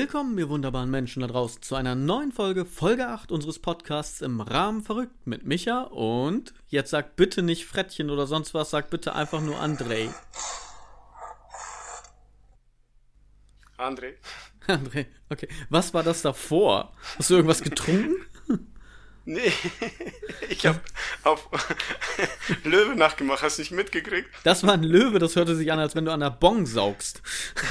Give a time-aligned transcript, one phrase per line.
[0.00, 4.40] Willkommen, ihr wunderbaren Menschen da draußen, zu einer neuen Folge, Folge 8 unseres Podcasts im
[4.40, 9.14] Rahmen verrückt mit Micha und jetzt sagt bitte nicht Frettchen oder sonst was, sagt bitte
[9.14, 10.08] einfach nur André.
[13.76, 14.14] André.
[14.66, 15.48] André, okay.
[15.68, 16.94] Was war das davor?
[17.18, 18.16] Hast du irgendwas getrunken?
[19.26, 19.52] Nee,
[20.48, 20.80] ich habe
[21.24, 21.48] auf
[22.64, 23.42] Löwe nachgemacht.
[23.42, 24.28] Hast du nicht mitgekriegt?
[24.44, 27.22] Das war ein Löwe, das hörte sich an, als wenn du an der Bong saugst.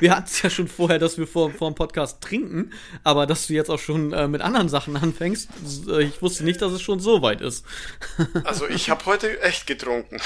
[0.00, 2.72] wir hatten es ja schon vorher, dass wir vor, vor dem Podcast trinken,
[3.02, 5.50] aber dass du jetzt auch schon äh, mit anderen Sachen anfängst,
[5.88, 7.66] äh, ich wusste nicht, dass es schon so weit ist.
[8.44, 10.20] also ich habe heute echt getrunken.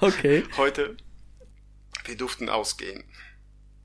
[0.00, 0.44] okay.
[0.56, 0.96] Heute,
[2.06, 3.04] wir durften ausgehen.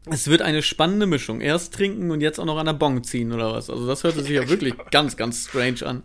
[0.10, 1.42] Es wird eine spannende Mischung.
[1.42, 3.70] Erst trinken und jetzt auch noch an der Bong ziehen oder was.
[3.70, 6.04] Also das hört sich ja wirklich ganz, ganz strange an.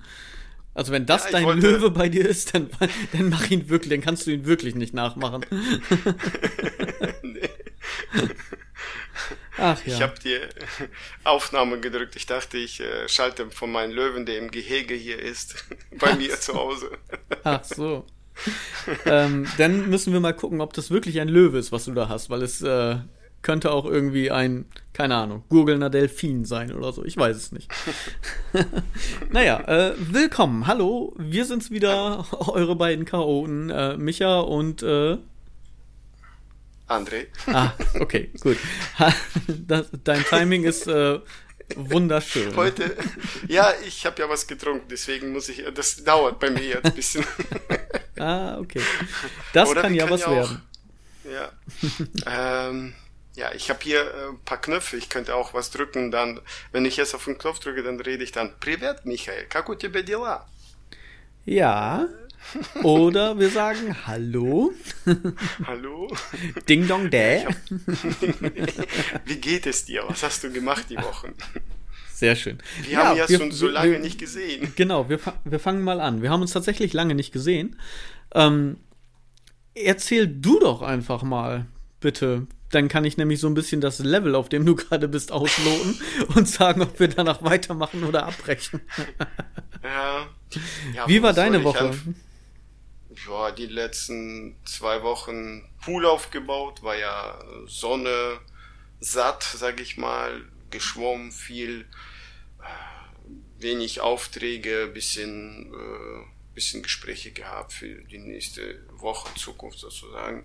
[0.75, 1.69] Also wenn das ja, dein wollte...
[1.69, 2.71] Löwe bei dir ist, dann,
[3.13, 5.45] dann mach ihn wirklich, dann kannst du ihn wirklich nicht nachmachen.
[7.23, 7.49] nee.
[9.59, 9.95] Ach ja.
[9.95, 10.39] Ich habe die
[11.25, 12.15] Aufnahme gedrückt.
[12.15, 15.65] Ich dachte, ich äh, schalte von meinem Löwen, der im Gehege hier ist,
[15.99, 16.91] bei mir zu Hause.
[17.43, 18.07] Ach so.
[19.05, 22.09] ähm, dann müssen wir mal gucken, ob das wirklich ein Löwe ist, was du da
[22.09, 22.99] hast, weil es äh,
[23.43, 27.05] könnte auch irgendwie ein, keine Ahnung, gurgelnder Delfin sein oder so.
[27.05, 27.71] Ich weiß es nicht.
[29.31, 30.67] naja, äh, willkommen.
[30.67, 35.19] Hallo, wir sind's wieder, eure beiden Chaoten, äh, Micha und äh,
[36.89, 37.27] André.
[37.47, 38.57] Ah, okay, gut.
[39.47, 41.21] Das, dein Timing ist äh,
[41.77, 42.57] wunderschön.
[42.57, 42.97] Heute,
[43.47, 46.95] ja, ich habe ja was getrunken, deswegen muss ich, das dauert bei mir jetzt ein
[46.95, 47.25] bisschen.
[48.19, 48.81] ah, okay.
[49.53, 50.63] Das kann ja was ja auch, werden.
[52.27, 52.69] Ja.
[52.69, 52.95] ähm,
[53.38, 56.40] ja, ich habe hier äh, ein paar Knöpfe, ich könnte auch was drücken, dann,
[56.72, 59.76] wenn ich jetzt auf den Knopf drücke, dann rede ich dann, Привет, Michael, как у
[59.76, 60.48] тебя дела?
[61.46, 62.08] Ja.
[62.84, 64.74] Oder wir sagen Hallo.
[65.66, 66.14] Hallo.
[66.68, 67.46] Ding dong dä.
[69.26, 70.04] Wie geht es dir?
[70.08, 71.34] Was hast du gemacht die Wochen?
[72.14, 72.60] Sehr schön.
[72.84, 74.74] Wir ja, haben ja wir, schon so lange wir, nicht gesehen.
[74.76, 76.22] Genau, wir, wir fangen mal an.
[76.22, 77.80] Wir haben uns tatsächlich lange nicht gesehen.
[78.36, 78.78] Ähm,
[79.74, 81.66] erzähl du doch einfach mal,
[82.00, 85.33] bitte, dann kann ich nämlich so ein bisschen das Level, auf dem du gerade bist,
[85.33, 86.01] ausloten
[86.35, 88.81] und sagen, ob wir danach weitermachen oder abbrechen.
[89.83, 90.27] ja.
[90.95, 91.97] ja Wie war deine Woche?
[93.27, 98.39] Ja, die letzten zwei Wochen Pool aufgebaut, war ja Sonne
[99.01, 101.87] satt, sag ich mal, geschwommen viel,
[102.61, 110.45] äh, wenig Aufträge, bisschen, äh, bisschen Gespräche gehabt für die nächste Woche Zukunft sozusagen.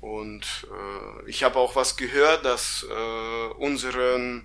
[0.00, 4.44] Und äh, ich habe auch was gehört, dass äh, unseren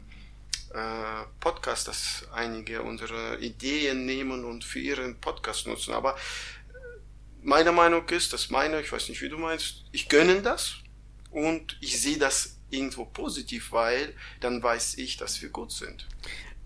[0.74, 5.94] äh, Podcast, dass einige unsere Ideen nehmen und für ihren Podcast nutzen.
[5.94, 6.18] Aber
[7.44, 10.78] meine Meinung ist, dass meine, ich weiß nicht, wie du meinst, ich gönne das
[11.30, 16.08] und ich sehe das irgendwo positiv, weil dann weiß ich, dass wir gut sind.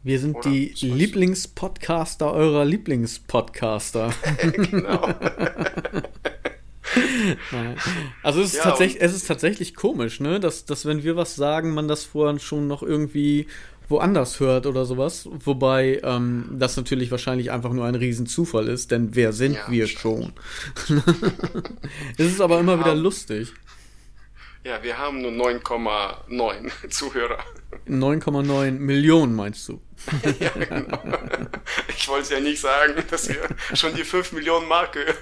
[0.03, 0.49] Wir sind Oder?
[0.49, 4.11] die Lieblingspodcaster eurer Lieblingspodcaster.
[4.53, 5.01] genau.
[8.23, 10.39] also es ist, ja, tatsächlich, es ist tatsächlich komisch, ne?
[10.39, 13.47] Dass, dass wenn wir was sagen, man das vorher schon noch irgendwie
[13.89, 15.27] woanders hört oder sowas.
[15.31, 19.87] Wobei ähm, das natürlich wahrscheinlich einfach nur ein Riesenzufall ist, denn wer sind ja, wir
[19.87, 20.33] schon?
[22.17, 23.53] es ist aber immer wieder lustig.
[24.63, 27.39] Ja, wir haben nur 9,9 Zuhörer.
[27.87, 29.79] 9,9 Millionen meinst du?
[30.39, 30.99] ja, genau.
[31.89, 33.37] Ich wollte es ja nicht sagen, dass wir
[33.73, 34.99] schon die 5 Millionen Marke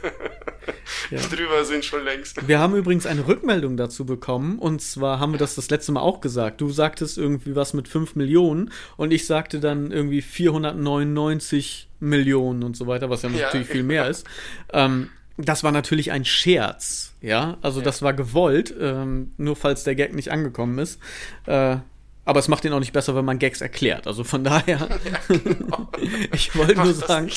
[1.12, 1.20] ja.
[1.20, 2.48] drüber sind schon längst.
[2.48, 6.02] Wir haben übrigens eine Rückmeldung dazu bekommen und zwar haben wir das das letzte Mal
[6.02, 6.62] auch gesagt.
[6.62, 12.78] Du sagtest irgendwie was mit 5 Millionen und ich sagte dann irgendwie 499 Millionen und
[12.78, 14.26] so weiter, was ja, ja natürlich viel mehr ist.
[14.72, 17.58] Ähm, das war natürlich ein Scherz, ja.
[17.62, 17.86] Also ja.
[17.86, 21.00] das war gewollt, ähm, nur falls der Gag nicht angekommen ist.
[21.46, 21.78] Äh,
[22.26, 24.06] aber es macht ihn auch nicht besser, wenn man Gags erklärt.
[24.06, 25.90] Also von daher, ja, genau.
[26.34, 27.30] ich wollte nur sagen,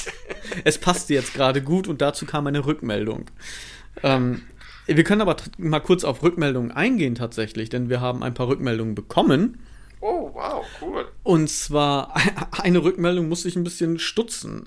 [0.64, 3.26] es passte jetzt gerade gut und dazu kam eine Rückmeldung.
[4.02, 4.42] Ähm,
[4.86, 8.96] wir können aber mal kurz auf Rückmeldungen eingehen tatsächlich, denn wir haben ein paar Rückmeldungen
[8.96, 9.60] bekommen.
[10.00, 11.06] Oh, wow, cool.
[11.22, 12.14] Und zwar,
[12.62, 14.66] eine Rückmeldung musste ich ein bisschen stutzen.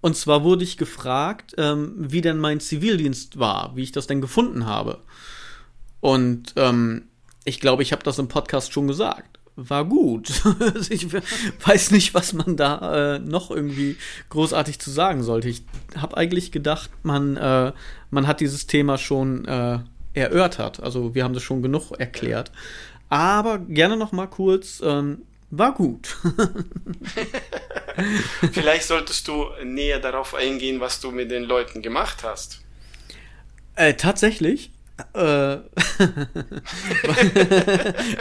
[0.00, 4.20] Und zwar wurde ich gefragt, ähm, wie denn mein Zivildienst war, wie ich das denn
[4.20, 5.00] gefunden habe.
[6.00, 7.02] Und ähm,
[7.44, 9.38] ich glaube, ich habe das im Podcast schon gesagt.
[9.56, 10.30] War gut.
[10.90, 13.96] ich weiß nicht, was man da äh, noch irgendwie
[14.30, 15.48] großartig zu sagen sollte.
[15.48, 15.64] Ich
[15.96, 17.72] habe eigentlich gedacht, man, äh,
[18.10, 19.80] man hat dieses Thema schon äh,
[20.14, 20.82] erörtert.
[20.82, 22.52] Also wir haben das schon genug erklärt.
[23.10, 24.80] Aber gerne noch mal kurz.
[24.82, 26.16] Ähm, war gut.
[28.52, 32.60] Vielleicht solltest du näher darauf eingehen, was du mit den Leuten gemacht hast.
[33.74, 34.70] Äh, tatsächlich.
[35.14, 35.56] Äh,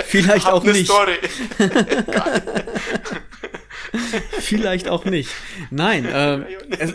[0.05, 0.85] vielleicht auch nicht.
[0.85, 1.17] Story.
[4.39, 5.29] vielleicht auch nicht.
[5.71, 6.39] Nein, äh,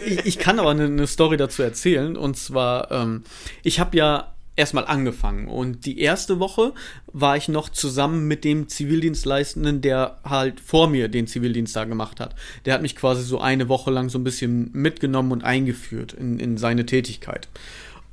[0.04, 2.16] ich, ich, kann aber eine, eine, Story dazu erzählen.
[2.16, 3.24] Und zwar, ähm,
[3.62, 5.48] ich habe ja erstmal angefangen.
[5.48, 6.72] Und die erste Woche
[7.12, 12.20] war ich noch zusammen mit dem Zivildienstleistenden, der halt vor mir den Zivildienst da gemacht
[12.20, 12.34] hat.
[12.64, 16.38] Der hat mich quasi so eine Woche lang so ein bisschen mitgenommen und eingeführt in,
[16.38, 17.48] in seine Tätigkeit.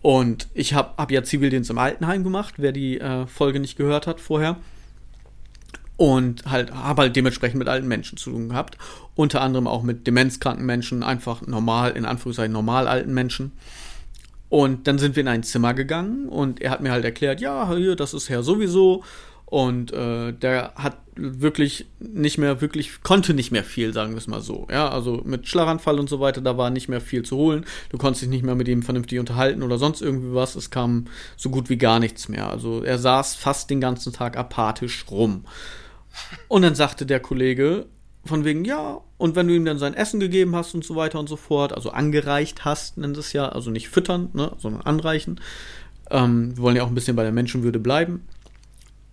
[0.02, 4.08] Und ich habe hab ja Zivildienst im Altenheim gemacht, wer die äh, Folge nicht gehört
[4.08, 4.58] hat vorher.
[5.96, 8.80] Und halt, habe halt dementsprechend mit alten Menschen zu tun gehabt.
[9.14, 13.52] Unter anderem auch mit demenzkranken Menschen, einfach normal, in Anführungszeichen normal alten Menschen.
[14.52, 17.74] Und dann sind wir in ein Zimmer gegangen und er hat mir halt erklärt, ja,
[17.74, 19.02] hier, das ist Herr sowieso.
[19.46, 24.28] Und äh, der hat wirklich nicht mehr, wirklich, konnte nicht mehr viel, sagen wir es
[24.28, 24.68] mal so.
[24.70, 27.66] Ja, also mit Schlaganfall und so weiter, da war nicht mehr viel zu holen.
[27.88, 30.56] Du konntest dich nicht mehr mit ihm vernünftig unterhalten oder sonst irgendwie was.
[30.56, 31.06] Es kam
[31.38, 32.50] so gut wie gar nichts mehr.
[32.50, 35.46] Also er saß fast den ganzen Tag apathisch rum.
[36.50, 37.86] Und dann sagte der Kollege,
[38.26, 41.20] von wegen, ja, und wenn du ihm dann sein Essen gegeben hast und so weiter
[41.20, 45.40] und so fort, also angereicht hast, nennt es ja, also nicht füttern, ne, sondern anreichen.
[46.10, 48.28] Ähm, wir wollen ja auch ein bisschen bei der Menschenwürde bleiben.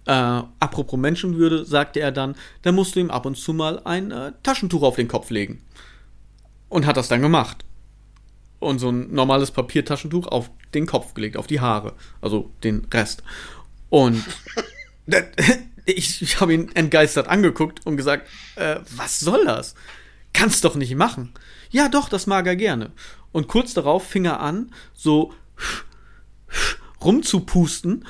[0.07, 4.11] Äh, apropos Menschenwürde, sagte er dann, dann musst du ihm ab und zu mal ein
[4.11, 5.63] äh, Taschentuch auf den Kopf legen.
[6.69, 7.65] Und hat das dann gemacht.
[8.59, 11.95] Und so ein normales Papiertaschentuch auf den Kopf gelegt, auf die Haare.
[12.21, 13.23] Also den Rest.
[13.89, 14.23] Und
[15.93, 19.75] ich, ich habe ihn entgeistert angeguckt und gesagt, äh, was soll das?
[20.33, 21.33] Kannst doch nicht machen.
[21.71, 22.93] Ja, doch, das mag er gerne.
[23.33, 25.33] Und kurz darauf fing er an, so
[27.03, 28.05] rumzupusten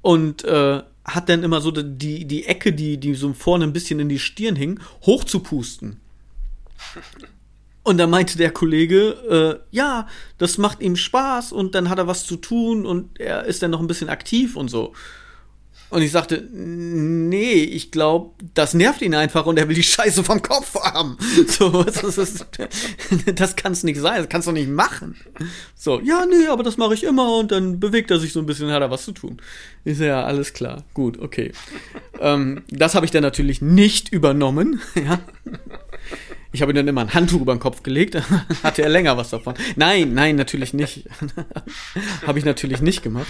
[0.00, 4.00] und äh, hat dann immer so die, die Ecke, die, die so vorne ein bisschen
[4.00, 6.00] in die Stirn hing, hochzupusten.
[7.84, 10.06] Und da meinte der Kollege, äh, ja,
[10.38, 13.72] das macht ihm Spaß und dann hat er was zu tun und er ist dann
[13.72, 14.92] noch ein bisschen aktiv und so.
[15.92, 20.24] Und ich sagte, nee, ich glaube, das nervt ihn einfach und er will die Scheiße
[20.24, 21.18] vom Kopf haben.
[21.46, 22.46] So, das, ist,
[23.34, 25.16] das kann's nicht sein, das kannst du nicht machen.
[25.74, 28.46] So, ja, nee, aber das mache ich immer und dann bewegt er sich so ein
[28.46, 29.36] bisschen, hat er was zu tun.
[29.84, 31.52] Ist ja alles klar, gut, okay.
[32.20, 35.20] Ähm, das habe ich dann natürlich nicht übernommen, ja.
[36.52, 38.14] Ich habe ihm dann immer ein Handtuch über den Kopf gelegt,
[38.62, 39.54] hatte er länger was davon.
[39.76, 41.08] Nein, nein, natürlich nicht.
[42.26, 43.26] habe ich natürlich nicht gemacht.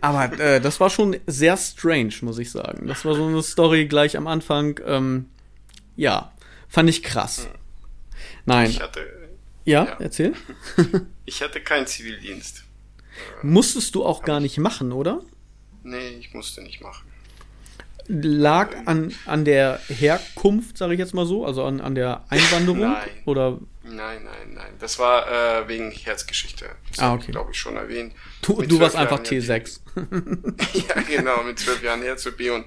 [0.00, 2.86] Aber äh, das war schon sehr strange, muss ich sagen.
[2.88, 4.80] Das war so eine Story gleich am Anfang.
[4.84, 5.26] Ähm,
[5.96, 6.32] ja,
[6.68, 7.48] fand ich krass.
[8.44, 8.70] Nein.
[8.70, 9.00] Ich hatte,
[9.64, 10.34] ja, ja, erzähl.
[11.26, 12.64] ich hatte keinen Zivildienst.
[13.42, 15.22] Musstest du auch gar nicht machen, oder?
[15.82, 17.07] Nee, ich musste nicht machen.
[18.08, 22.92] Lag an, an der Herkunft, sage ich jetzt mal so, also an, an der Einwanderung?
[22.92, 23.08] Nein.
[23.26, 23.58] Oder
[23.90, 24.74] Nein, nein, nein.
[24.78, 26.68] Das war äh, wegen Herzgeschichte.
[26.90, 27.32] Das ah, okay.
[27.32, 28.14] glaube ich, schon erwähnt.
[28.42, 29.80] Du, du warst einfach T6.
[30.88, 32.40] ja, genau, mit zwölf Jahren Herz-OP.
[32.54, 32.66] Und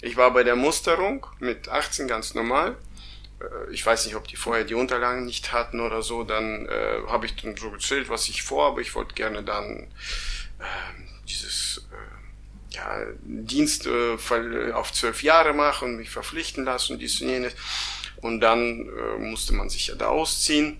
[0.00, 2.76] ich war bei der Musterung mit 18 ganz normal.
[3.40, 6.24] Äh, ich weiß nicht, ob die vorher die Unterlagen nicht hatten oder so.
[6.24, 8.80] Dann äh, habe ich dann so gezählt, was ich vorhabe.
[8.80, 9.88] Ich wollte gerne dann
[10.60, 10.64] äh,
[11.28, 11.84] dieses
[12.72, 17.54] ja, Dienst äh, auf zwölf Jahre machen und mich verpflichten lassen und dies und jenes.
[18.20, 20.78] Und dann äh, musste man sich ja da ausziehen.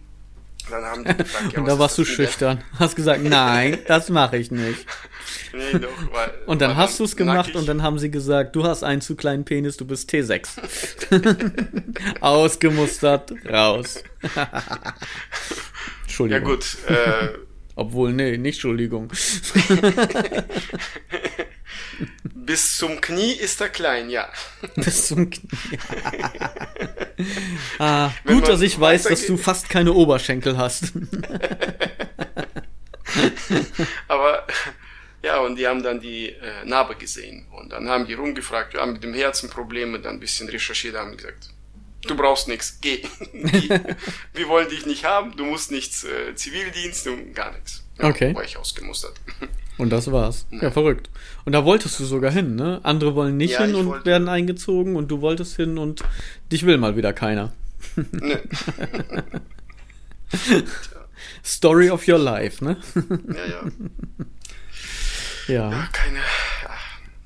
[0.69, 2.59] Dann haben die gefragt, ja, und da warst du schüchtern.
[2.59, 2.81] Der?
[2.81, 4.87] Hast gesagt, nein, das mache ich nicht.
[5.53, 7.55] Nee, doch, weil, und dann hast du es gemacht nackig.
[7.57, 10.49] und dann haben sie gesagt, du hast einen zu kleinen Penis, du bist T6.
[12.21, 14.03] Ausgemustert, raus.
[16.03, 16.43] Entschuldigung.
[16.43, 16.77] Ja gut.
[16.89, 17.39] Äh,
[17.77, 19.11] Obwohl, nee, nicht Entschuldigung.
[22.25, 24.29] Bis zum Knie ist er klein, ja.
[24.77, 25.49] Bis zum Knie.
[27.79, 30.93] ah, gut, dass ich weiß, dass du fast keine Oberschenkel hast.
[34.09, 34.47] Aber
[35.23, 37.47] ja, und die haben dann die äh, Narbe gesehen.
[37.51, 40.97] Und dann haben die rumgefragt, wir haben mit dem Herzen Probleme, dann ein bisschen recherchiert,
[40.97, 41.51] haben gesagt,
[42.03, 43.03] du brauchst nichts, geh.
[44.33, 47.85] wir wollen dich nicht haben, du musst nichts, äh, Zivildienst, und gar nichts.
[47.99, 48.35] Ja, okay.
[48.35, 49.15] War ich ausgemustert.
[49.81, 50.47] Und das war's.
[50.51, 50.65] Ja.
[50.65, 51.11] ja, verrückt.
[51.45, 52.81] Und da wolltest du sogar hin, ne?
[52.83, 54.05] Andere wollen nicht ja, hin und wollte.
[54.05, 56.05] werden eingezogen und du wolltest hin und
[56.53, 57.53] dich will mal wieder keiner.
[57.97, 58.37] Nö.
[61.45, 62.77] Story of your life, ne?
[63.29, 63.63] ja, ja.
[65.49, 65.71] Ja.
[65.71, 66.19] ja keine.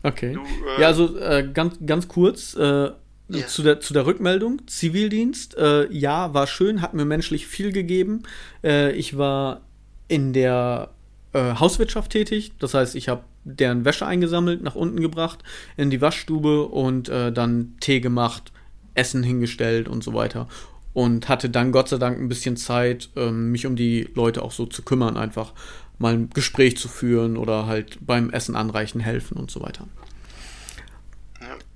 [0.03, 0.33] Okay.
[0.33, 2.55] Du, äh, ja, also äh, ganz, ganz kurz.
[2.55, 2.91] Äh,
[3.33, 3.47] Yeah.
[3.47, 8.25] Zu, der, zu der Rückmeldung, Zivildienst, äh, ja, war schön, hat mir menschlich viel gegeben.
[8.63, 9.63] Äh, ich war
[10.09, 10.91] in der
[11.35, 12.53] äh, Hauswirtschaft tätig.
[12.59, 15.43] Das heißt, ich habe deren Wäsche eingesammelt, nach unten gebracht,
[15.77, 18.53] in die Waschstube und äh, dann Tee gemacht,
[18.95, 20.49] Essen hingestellt und so weiter.
[20.93, 24.53] Und hatte dann Gott sei Dank ein bisschen Zeit, ähm, mich um die Leute auch
[24.53, 25.53] so zu kümmern einfach.
[25.99, 29.87] mal ein Gespräch zu führen oder halt beim Essen anreichen helfen und so weiter.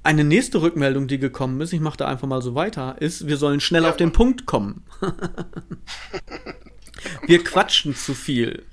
[0.02, 3.36] Eine nächste Rückmeldung, die gekommen ist, ich mache da einfach mal so weiter, ist, wir
[3.36, 4.84] sollen schnell ja, auf den Punkt kommen.
[7.26, 8.64] wir quatschen zu viel.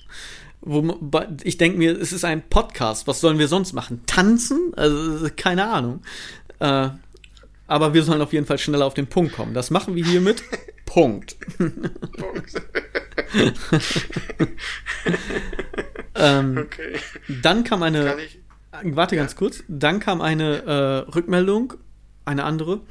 [0.66, 0.98] Wo,
[1.44, 3.08] ich denke mir, es ist ein Podcast.
[3.08, 4.02] Was sollen wir sonst machen?
[4.08, 4.74] Tanzen?
[4.76, 6.02] Also, keine Ahnung.
[6.60, 6.90] Äh,
[7.68, 9.54] aber wir sollen auf jeden Fall schneller auf den Punkt kommen.
[9.54, 10.44] Das machen wir hiermit.
[10.86, 11.36] Punkt.
[11.58, 12.62] Punkt.
[16.16, 17.00] ähm, okay.
[17.42, 18.18] Dann kam eine.
[18.84, 19.64] Warte ganz kurz.
[19.68, 21.74] Dann kam eine äh, Rückmeldung,
[22.26, 22.82] eine andere.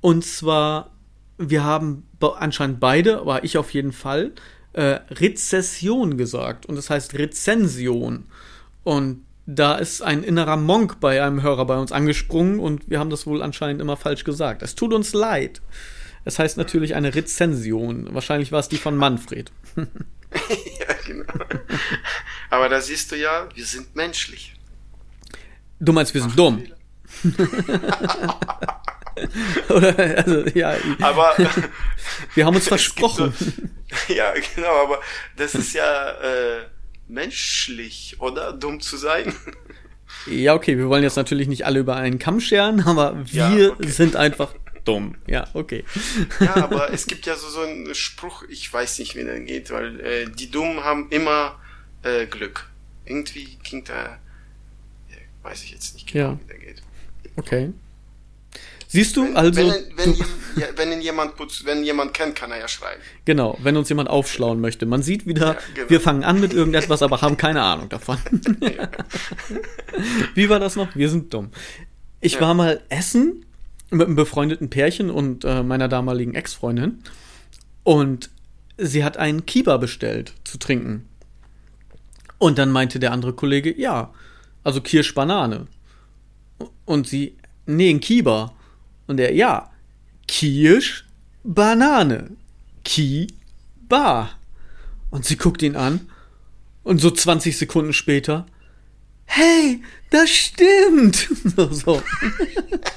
[0.00, 0.90] Und zwar,
[1.38, 4.32] wir haben anscheinend beide, aber ich auf jeden Fall,
[4.72, 6.66] äh, Rezession gesagt.
[6.66, 8.26] Und das heißt Rezension.
[8.84, 13.10] Und da ist ein innerer Monk bei einem Hörer bei uns angesprungen und wir haben
[13.10, 14.62] das wohl anscheinend immer falsch gesagt.
[14.62, 15.60] Es tut uns leid.
[16.24, 18.14] Es heißt natürlich eine Rezension.
[18.14, 19.50] Wahrscheinlich war es die von Manfred.
[19.76, 19.84] ja,
[21.06, 21.24] genau.
[22.50, 24.54] Aber da siehst du ja, wir sind menschlich.
[25.80, 26.64] Du meinst, wir sind dumm.
[29.68, 30.76] Oder, also, ja.
[31.00, 31.34] Aber
[32.34, 33.32] wir haben uns versprochen.
[33.36, 35.00] So, ja, genau, aber
[35.36, 36.66] das ist ja äh,
[37.08, 38.52] menschlich, oder?
[38.52, 39.34] Dumm zu sein.
[40.26, 43.70] Ja, okay, wir wollen jetzt natürlich nicht alle über einen Kamm scheren, aber wir ja,
[43.70, 43.88] okay.
[43.88, 45.16] sind einfach dumm.
[45.26, 45.84] Ja, okay.
[46.38, 49.70] Ja, aber es gibt ja so, so einen Spruch, ich weiß nicht, wie der geht,
[49.70, 51.58] weil äh, die Dummen haben immer
[52.02, 52.68] äh, Glück.
[53.04, 54.18] Irgendwie klingt da
[55.42, 56.38] Weiß ich jetzt nicht genau, ja.
[56.40, 56.82] wie der geht.
[57.36, 57.72] Okay.
[58.92, 59.60] Siehst du, wenn, also.
[59.60, 60.24] Wenn, wenn, du,
[60.56, 63.00] ja, wenn ihn jemand putzt, wenn jemand kennt, kann er ja schreiben.
[63.24, 64.84] Genau, wenn uns jemand aufschlauen möchte.
[64.84, 65.90] Man sieht wieder, ja, genau.
[65.90, 68.18] wir fangen an mit irgendetwas, aber haben keine Ahnung davon.
[70.34, 70.96] Wie war das noch?
[70.96, 71.50] Wir sind dumm.
[72.20, 72.40] Ich ja.
[72.40, 73.46] war mal essen
[73.90, 77.04] mit einem befreundeten Pärchen und äh, meiner damaligen Ex-Freundin.
[77.84, 78.30] Und
[78.76, 81.06] sie hat einen Kiba bestellt zu trinken.
[82.38, 84.12] Und dann meinte der andere Kollege, ja,
[84.64, 85.68] also Kirsch-Banane.
[86.86, 88.52] Und sie, nee, ein Kiba.
[89.10, 89.70] Und er, ja,
[90.28, 92.30] Kirsch-Banane.
[92.84, 94.30] Ki-Ba.
[95.10, 96.08] Und sie guckt ihn an.
[96.84, 98.46] Und so 20 Sekunden später,
[99.24, 101.28] hey, das stimmt.
[101.56, 102.02] So, so.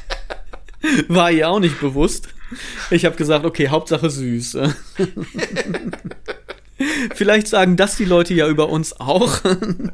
[1.07, 2.29] War ihr auch nicht bewusst.
[2.91, 4.57] Ich habe gesagt, okay, Hauptsache süß.
[7.15, 9.41] Vielleicht sagen das die Leute ja über uns auch.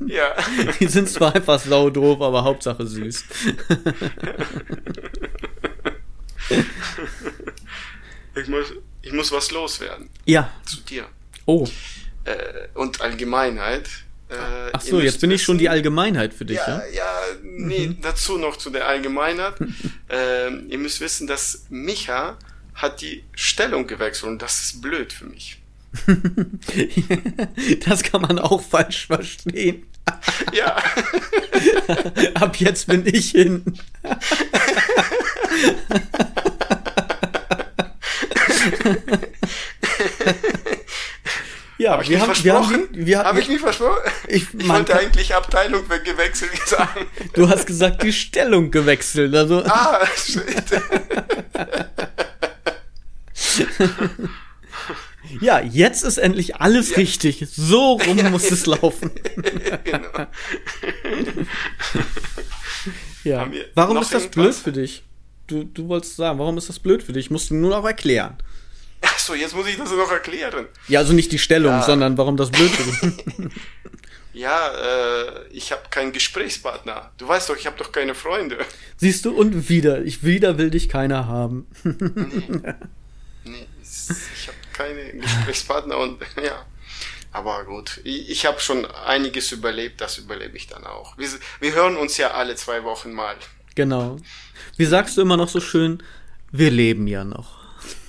[0.05, 0.33] Ja.
[0.81, 3.23] Die sind zwar einfach saudoof, aber Hauptsache süß.
[8.35, 10.09] Ich muss, ich muss was loswerden.
[10.25, 10.51] Ja.
[10.65, 11.05] Zu dir.
[11.45, 11.67] Oh.
[12.25, 13.87] Äh, und Allgemeinheit.
[14.29, 14.35] Äh,
[14.71, 16.83] Ach so, jetzt bin ich schon die Allgemeinheit für dich, ja?
[16.85, 18.01] Ja, ja nee, mhm.
[18.01, 19.55] dazu noch zu der Allgemeinheit.
[20.09, 22.37] äh, ihr müsst wissen, dass Micha
[22.75, 25.59] hat die Stellung gewechselt und das ist blöd für mich.
[27.85, 29.87] das kann man auch falsch verstehen.
[30.53, 30.75] Ja.
[32.35, 33.79] Ab jetzt bin ich hinten.
[41.77, 43.97] Ja, hab ich wir, haben, wir haben, wir haben, Hab ich mich versprochen?
[44.27, 47.07] Ich, ich wollte eigentlich Abteilung gewechselt sagen.
[47.33, 49.33] Du hast gesagt, die Stellung gewechselt.
[49.33, 49.63] Also.
[49.65, 50.63] Ah, shit.
[55.41, 56.97] Ja, jetzt ist endlich alles ja.
[56.97, 57.45] richtig.
[57.51, 58.29] So rum ja.
[58.29, 59.11] muss es laufen.
[59.83, 60.27] genau.
[63.23, 63.47] ja.
[63.75, 65.03] Warum ist das blöd für dich?
[65.49, 67.31] Du, du wolltest sagen, warum ist das blöd für dich?
[67.31, 68.37] Musst du nur noch erklären.
[69.01, 70.67] Ach so, jetzt muss ich das noch erklären.
[70.87, 71.81] Ja, also nicht die Stellung, ja.
[71.81, 73.25] sondern warum das blöd für dich.
[74.33, 77.11] ja, äh, ich habe keinen Gesprächspartner.
[77.17, 78.59] Du weißt doch, ich habe doch keine Freunde.
[78.97, 81.65] Siehst du, und wieder, ich wieder will dich keiner haben.
[81.83, 82.73] nee.
[83.45, 86.63] nee, ich habe keine Gesprächspartner und ja.
[87.31, 91.17] Aber gut, ich, ich habe schon einiges überlebt, das überlebe ich dann auch.
[91.17, 91.29] Wir,
[91.59, 93.35] wir hören uns ja alle zwei Wochen mal.
[93.79, 94.17] Genau.
[94.75, 96.03] Wie sagst du immer noch so schön,
[96.51, 97.59] wir leben ja noch.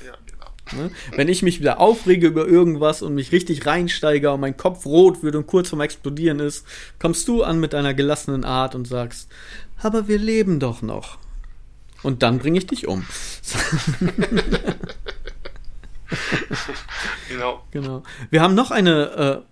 [0.05, 0.83] Ja, genau.
[0.83, 0.91] Ne?
[1.15, 5.23] Wenn ich mich wieder aufrege über irgendwas und mich richtig reinsteige und mein Kopf rot
[5.23, 6.67] wird und kurz vorm Explodieren ist,
[6.99, 9.29] kommst du an mit deiner gelassenen Art und sagst,
[9.81, 11.19] aber wir leben doch noch.
[12.03, 12.99] Und dann bringe ich dich um.
[17.29, 17.65] genau.
[17.71, 18.03] Genau.
[18.31, 19.45] Wir haben noch eine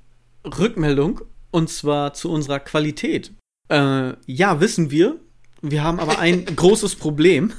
[0.44, 1.20] äh, Rückmeldung
[1.52, 3.32] und zwar zu unserer Qualität.
[3.68, 5.20] Äh, ja, wissen wir.
[5.62, 7.52] Wir haben aber ein großes Problem.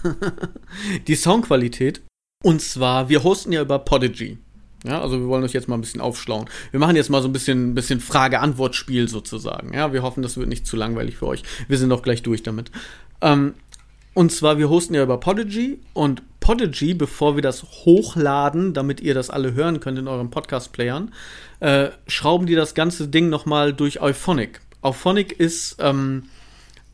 [1.08, 2.02] Die Soundqualität.
[2.44, 4.38] Und zwar, wir hosten ja über Podigy.
[4.86, 6.50] Ja, also wir wollen euch jetzt mal ein bisschen aufschlauen.
[6.72, 9.74] Wir machen jetzt mal so ein bisschen, bisschen Frage-Antwort-Spiel sozusagen.
[9.74, 11.44] Ja, wir hoffen, das wird nicht zu langweilig für euch.
[11.68, 12.72] Wir sind auch gleich durch damit.
[13.20, 13.56] Ähm,
[14.14, 19.14] Und zwar, wir hosten ja über Podigy und Podigy, bevor wir das hochladen, damit ihr
[19.14, 21.14] das alle hören könnt in euren Podcast-Playern,
[21.60, 24.62] äh, schrauben die das ganze Ding nochmal durch Euphonic.
[24.82, 26.24] Auphonic ist ähm,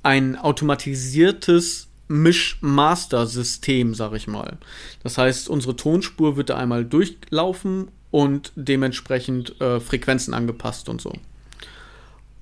[0.06, 4.58] ein automatisiertes Misch-Master-System, sag ich mal.
[5.02, 11.14] Das heißt, unsere Tonspur wird da einmal durchlaufen und dementsprechend äh, Frequenzen angepasst und so.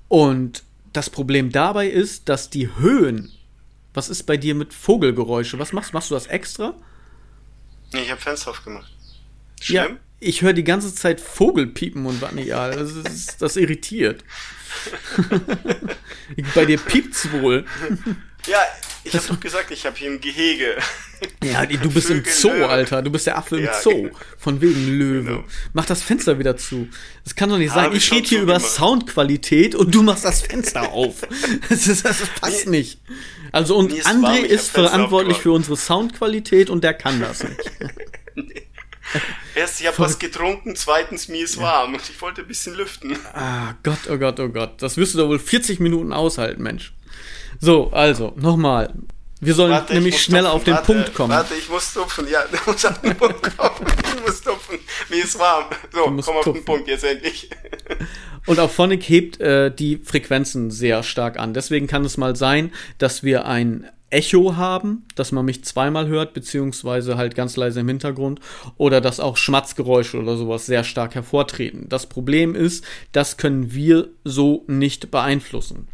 [0.08, 3.32] Und das Problem dabei ist, dass die Höhen.
[3.94, 5.58] Was ist bei dir mit Vogelgeräusche?
[5.58, 6.74] Was machst, machst du das extra?
[7.94, 8.92] Ich habe Fenster aufgemacht.
[9.62, 9.76] Schlimm?
[9.92, 12.48] Ja, ich höre die ganze Zeit Vogelpiepen und was nicht.
[12.48, 14.24] Ja, das, ist, das irritiert.
[16.54, 17.64] Bei dir piept's wohl.
[18.46, 18.58] Ja,
[19.04, 20.76] ich habe doch gesagt, ich habe hier ein Gehege.
[21.42, 22.68] Ja, du bist Vögel, im Zoo, Löwe.
[22.68, 23.02] Alter.
[23.02, 23.90] Du bist der Affe im ja, Zoo.
[23.90, 24.16] Genau.
[24.38, 25.24] Von wegen Löwe.
[25.24, 25.44] Genau.
[25.72, 26.88] Mach das Fenster wieder zu.
[27.22, 27.92] Das kann doch nicht sein.
[27.92, 28.72] Ich rede hier über gemacht.
[28.72, 31.22] Soundqualität und du machst das Fenster auf.
[31.68, 33.00] das, ist, das passt nicht.
[33.52, 37.60] Also und ist André warm, ist verantwortlich für unsere Soundqualität und der kann das nicht.
[39.54, 43.16] Erst, ich habe was getrunken, zweitens, mir ist warm und ich wollte ein bisschen lüften.
[43.32, 44.82] Ah, Gott, oh Gott, oh Gott.
[44.82, 46.92] Das wirst du doch wohl 40 Minuten aushalten, Mensch.
[47.60, 48.92] So, also, nochmal.
[49.40, 51.30] Wir sollen warte, nämlich schneller tupfen, auf den warte, Punkt kommen.
[51.30, 53.86] Warte, ich muss tupfen, ja, du musst auf den Punkt kommen.
[54.16, 54.78] Ich muss tupfen.
[55.10, 55.66] Mir ist warm.
[55.92, 56.36] So, komm tupfen.
[56.36, 57.50] auf den Punkt jetzt endlich.
[58.46, 61.54] Und auch Phonic hebt äh, die Frequenzen sehr stark an.
[61.54, 66.34] Deswegen kann es mal sein, dass wir ein Echo haben, dass man mich zweimal hört,
[66.34, 68.40] beziehungsweise halt ganz leise im Hintergrund,
[68.76, 71.88] oder dass auch Schmatzgeräusche oder sowas sehr stark hervortreten.
[71.88, 75.88] Das Problem ist, das können wir so nicht beeinflussen.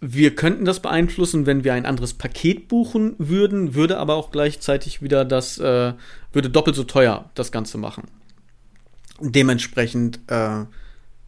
[0.00, 5.02] Wir könnten das beeinflussen, wenn wir ein anderes Paket buchen würden, würde aber auch gleichzeitig
[5.02, 5.92] wieder das, äh,
[6.32, 8.04] würde doppelt so teuer das Ganze machen.
[9.20, 10.64] Dementsprechend äh,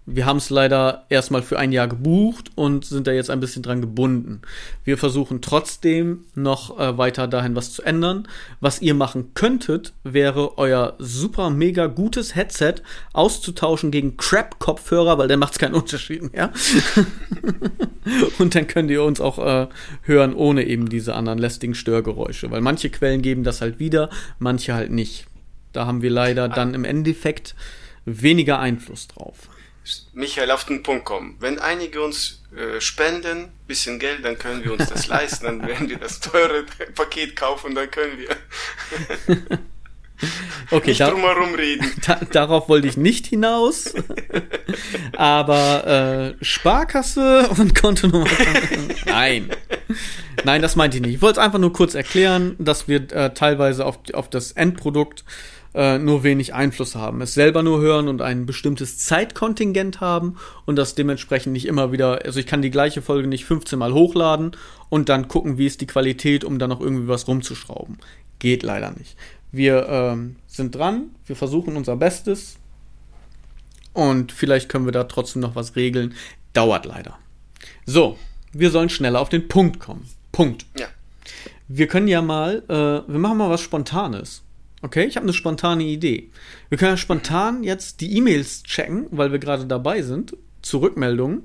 [0.04, 3.62] wir haben es leider erstmal für ein Jahr gebucht und sind da jetzt ein bisschen
[3.62, 4.42] dran gebunden.
[4.85, 8.26] Wir versuchen trotzdem noch äh, weiter dahin was zu ändern.
[8.59, 12.76] Was ihr machen könntet, wäre euer super mega gutes Headset
[13.12, 16.52] auszutauschen gegen Crap-Kopfhörer, weil der macht keinen Unterschied mehr.
[18.41, 19.69] und dann könnt ihr uns auch äh,
[20.02, 24.10] hören ohne eben diese anderen lästigen Störgeräusche, weil manche Quellen geben das halt wieder,
[24.41, 25.26] manche halt nicht.
[25.73, 27.54] Da haben wir leider dann im Endeffekt
[28.04, 29.49] weniger Einfluss drauf.
[30.12, 31.36] Michael auf den Punkt kommen.
[31.40, 35.88] Wenn einige uns äh, spenden, bisschen Geld, dann können wir uns das leisten, dann werden
[35.88, 36.64] wir das teure
[36.95, 38.28] Paket kaufen, dann können wir
[40.71, 41.90] okay, nicht da, drum herum reden.
[42.06, 43.95] Da, darauf wollte ich nicht hinaus.
[45.16, 48.26] Aber äh, Sparkasse und Kontonummer.
[49.06, 49.50] Nein.
[50.45, 51.14] Nein, das meinte ich nicht.
[51.14, 55.25] Ich wollte es einfach nur kurz erklären, dass wir äh, teilweise auf, auf das Endprodukt
[55.75, 57.21] äh, nur wenig Einfluss haben.
[57.21, 62.25] Es selber nur hören und ein bestimmtes Zeitkontingent haben und das dementsprechend nicht immer wieder,
[62.25, 64.56] also ich kann die gleiche Folge nicht 15 Mal hochladen
[64.89, 67.99] und dann gucken, wie ist die Qualität, um dann noch irgendwie was rumzuschrauben.
[68.39, 69.17] Geht leider nicht.
[69.50, 72.56] Wir ähm, sind dran, wir versuchen unser Bestes
[73.93, 76.15] und vielleicht können wir da trotzdem noch was regeln.
[76.52, 77.19] Dauert leider.
[77.87, 78.19] So,
[78.52, 80.06] wir sollen schneller auf den Punkt kommen.
[80.32, 80.67] Punkt.
[80.78, 80.87] Ja.
[81.69, 84.43] Wir können ja mal, äh, wir machen mal was Spontanes.
[84.82, 86.30] Okay, ich habe eine spontane Idee.
[86.68, 91.42] Wir können ja spontan jetzt die E-Mails checken, weil wir gerade dabei sind, zur Rückmeldung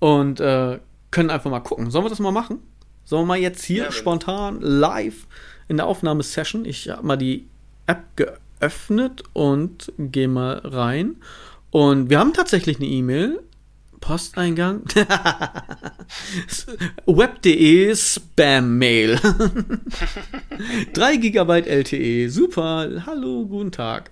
[0.00, 0.80] und äh,
[1.12, 1.90] können einfach mal gucken.
[1.90, 2.58] Sollen wir das mal machen?
[3.04, 5.26] Sollen wir mal jetzt hier ja, spontan live
[5.68, 6.64] in der Aufnahmesession?
[6.64, 7.46] Ich habe mal die
[7.86, 11.16] App geöffnet und gehe mal rein.
[11.70, 13.40] Und wir haben tatsächlich eine E-Mail.
[14.00, 14.82] Posteingang.
[17.06, 19.18] Web.de Spam-Mail.
[20.92, 22.28] 3 GB LTE.
[22.28, 23.04] Super.
[23.06, 24.10] Hallo, guten Tag.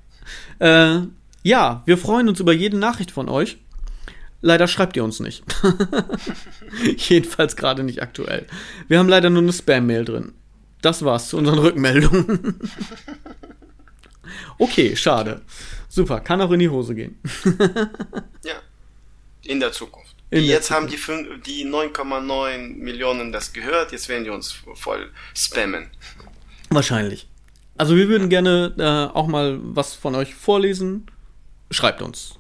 [0.59, 1.01] Äh,
[1.43, 3.59] ja, wir freuen uns über jede Nachricht von euch.
[4.43, 5.45] Leider schreibt ihr uns nicht.
[7.09, 8.47] Jedenfalls gerade nicht aktuell.
[8.89, 10.33] Wir haben leider nur eine Spam-Mail drin.
[10.83, 12.61] Das war's zu unseren Rückmeldungen.
[14.59, 15.41] okay, schade.
[15.89, 17.19] Super, kann auch in die Hose gehen.
[18.45, 18.55] ja.
[19.47, 20.15] In der Zukunft.
[20.31, 20.97] In jetzt haben die,
[21.47, 25.91] die 9,9 Millionen das gehört, jetzt werden die uns voll spammen.
[26.71, 27.29] Wahrscheinlich.
[27.79, 31.07] Also wir würden gerne äh, auch mal was von euch vorlesen.
[31.71, 32.35] Schreibt uns.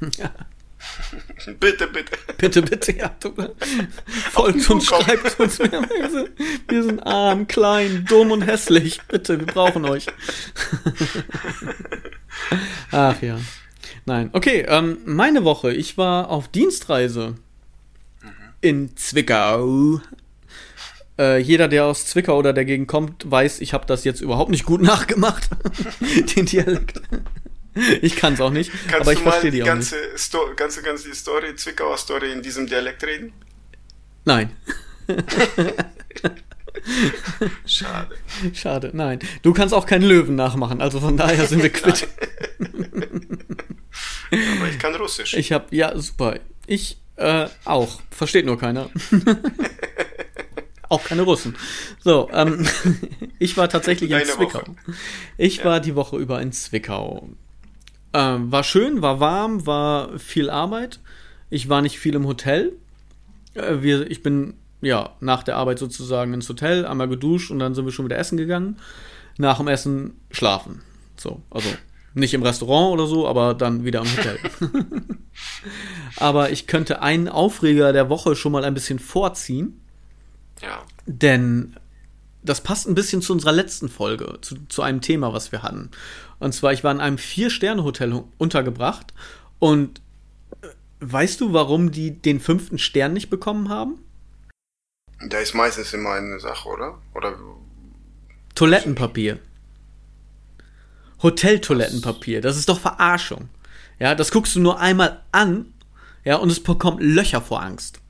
[1.60, 2.18] bitte, bitte.
[2.38, 3.14] Bitte, bitte, ja.
[4.30, 5.58] Folgt uns, schreibt uns.
[5.58, 9.00] Wir sind arm, klein, dumm und hässlich.
[9.08, 10.06] Bitte, wir brauchen euch.
[12.90, 13.38] Ach ja.
[14.08, 14.30] Nein.
[14.32, 15.70] Okay, ähm, meine Woche.
[15.72, 17.34] Ich war auf Dienstreise
[18.22, 18.30] mhm.
[18.62, 20.00] in Zwickau.
[21.18, 24.64] Äh, jeder, der aus Zwickau oder dagegen kommt, weiß, ich habe das jetzt überhaupt nicht
[24.64, 25.50] gut nachgemacht.
[26.36, 27.02] Den Dialekt.
[28.00, 30.20] Ich kann es auch nicht, Kannst aber ich verstehe die, die ganze auch nicht.
[30.20, 33.32] Sto ganze, ganze Story, Zwickauer Story in diesem Dialekt reden?
[34.24, 34.50] Nein.
[37.66, 38.16] Schade.
[38.54, 39.18] Schade, nein.
[39.42, 42.08] Du kannst auch keinen Löwen nachmachen, also von daher sind wir quitt.
[44.30, 45.34] Aber ich kann Russisch.
[45.34, 46.38] Ich hab, ja, super.
[46.66, 48.00] Ich äh, auch.
[48.10, 48.88] Versteht nur keiner.
[50.88, 51.56] auch keine Russen.
[52.00, 52.66] So, ähm,
[53.38, 54.60] ich war tatsächlich in Deine Zwickau.
[54.60, 54.74] Woche.
[55.36, 57.28] Ich war die Woche über in Zwickau.
[58.14, 61.00] Ähm, war schön, war warm, war viel Arbeit.
[61.50, 62.72] Ich war nicht viel im Hotel.
[63.54, 67.74] Äh, wir, ich bin ja nach der Arbeit sozusagen ins Hotel, einmal geduscht und dann
[67.74, 68.78] sind wir schon wieder essen gegangen.
[69.38, 70.82] Nach dem Essen schlafen.
[71.16, 71.68] So, also
[72.14, 74.38] nicht im Restaurant oder so, aber dann wieder im Hotel.
[76.16, 79.80] aber ich könnte einen Aufreger der Woche schon mal ein bisschen vorziehen.
[80.62, 80.82] Ja.
[81.06, 81.76] Denn
[82.42, 85.90] das passt ein bisschen zu unserer letzten Folge, zu, zu einem Thema, was wir hatten.
[86.38, 89.12] Und zwar, ich war in einem Vier-Sterne-Hotel untergebracht
[89.58, 90.00] und
[90.62, 90.68] äh,
[91.00, 93.98] weißt du, warum die den fünften Stern nicht bekommen haben?
[95.28, 96.98] Da ist meistens immer eine Sache, oder?
[97.14, 97.36] Oder
[98.54, 99.38] Toilettenpapier.
[101.22, 102.40] Hoteltoilettenpapier.
[102.40, 103.48] Das ist doch Verarschung.
[103.98, 105.72] Ja, das guckst du nur einmal an,
[106.24, 108.00] ja, und es bekommt Löcher vor Angst.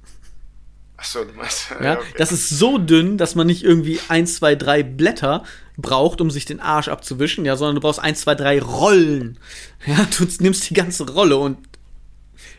[0.97, 1.71] Achso, du meinst.
[1.83, 2.07] Ja, okay.
[2.19, 5.45] das ist so dünn, dass man nicht irgendwie eins, zwei, drei Blätter
[5.77, 9.39] braucht, um sich den Arsch abzuwischen, ja, sondern du brauchst eins, zwei, drei Rollen.
[9.87, 11.59] Ja, du nimmst die ganze Rolle und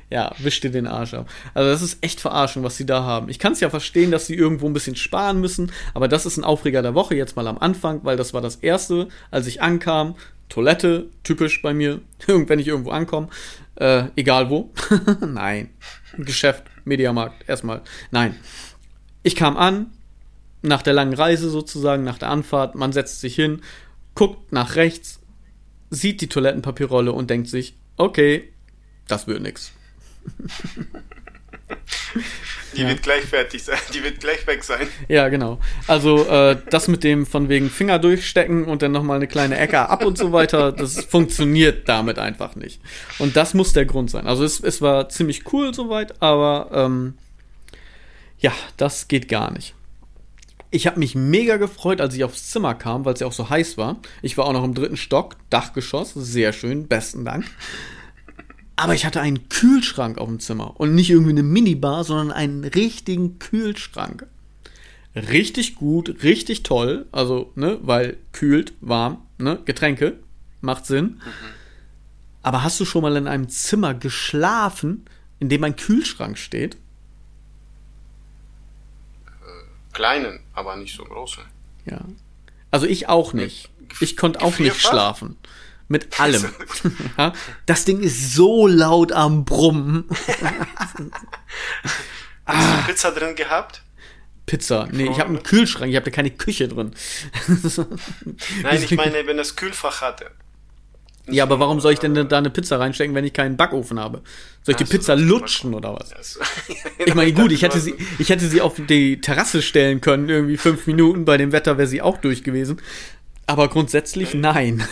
[0.10, 1.30] ja, wisch dir den Arsch ab.
[1.54, 3.30] Also das ist echt Verarschung, was sie da haben.
[3.30, 6.38] Ich kann es ja verstehen, dass sie irgendwo ein bisschen sparen müssen, aber das ist
[6.38, 9.62] ein Aufreger der Woche jetzt mal am Anfang, weil das war das erste, als ich
[9.62, 10.16] ankam.
[10.50, 13.30] Toilette, typisch bei mir, wenn ich irgendwo ankomme,
[13.76, 14.72] äh, egal wo.
[15.26, 15.70] Nein,
[16.18, 17.82] Geschäft, Mediamarkt, erstmal.
[18.12, 18.36] Nein,
[19.24, 19.92] ich kam an,
[20.62, 23.62] nach der langen Reise sozusagen, nach der Anfahrt, man setzt sich hin,
[24.16, 25.20] guckt nach rechts,
[25.90, 28.52] sieht die Toilettenpapierrolle und denkt sich, okay,
[29.08, 29.72] das wird nix.
[32.76, 33.78] Die wird gleich fertig sein.
[33.94, 34.88] Die wird gleich weg sein.
[35.08, 35.60] Ja, genau.
[35.88, 39.90] Also äh, das mit dem von wegen Finger durchstecken und dann nochmal eine kleine Ecke
[39.90, 42.80] ab und so weiter, das funktioniert damit einfach nicht.
[43.18, 44.28] Und das muss der Grund sein.
[44.28, 47.16] Also es, es war ziemlich cool soweit, aber ähm,
[48.40, 49.76] ja, das geht gar nicht.
[50.72, 53.50] Ich habe mich mega gefreut, als ich aufs Zimmer kam, weil es ja auch so
[53.50, 53.98] heiß war.
[54.22, 57.46] Ich war auch noch im dritten Stock, Dachgeschoss, sehr schön, besten Dank.
[58.80, 62.64] Aber ich hatte einen Kühlschrank auf dem Zimmer und nicht irgendwie eine Minibar, sondern einen
[62.64, 64.26] richtigen Kühlschrank.
[65.14, 70.20] Richtig gut, richtig toll, also, ne, weil kühlt, warm, ne, Getränke,
[70.62, 71.20] macht Sinn.
[72.42, 75.04] Aber hast du schon mal in einem Zimmer geschlafen,
[75.40, 76.78] in dem ein Kühlschrank steht?
[79.92, 81.44] Kleinen, aber nicht so großen.
[81.84, 82.00] Ja.
[82.72, 83.70] Also ich auch nicht.
[84.00, 85.36] Ich konnte auch nicht schlafen.
[85.90, 86.46] Mit allem.
[87.66, 90.06] Das Ding ist so laut am Brummen.
[92.46, 93.82] Hast du Pizza drin gehabt?
[94.46, 94.88] Pizza.
[94.92, 96.94] Nee, ich habe einen Kühlschrank, ich habe da keine Küche drin.
[98.64, 100.32] Nein, ich meine, wenn das Kühlfach hatte.
[101.28, 104.22] Ja, aber warum soll ich denn da eine Pizza reinstecken, wenn ich keinen Backofen habe?
[104.64, 106.12] Soll ich die Pizza lutschen oder was?
[106.14, 106.40] Also,
[107.06, 110.58] Ich meine, gut, ich hätte sie, ich hätte sie auf die Terrasse stellen können, irgendwie
[110.58, 111.26] fünf Minuten.
[111.26, 112.82] Bei dem Wetter wäre sie auch durch gewesen.
[113.50, 114.88] Aber grundsätzlich nein.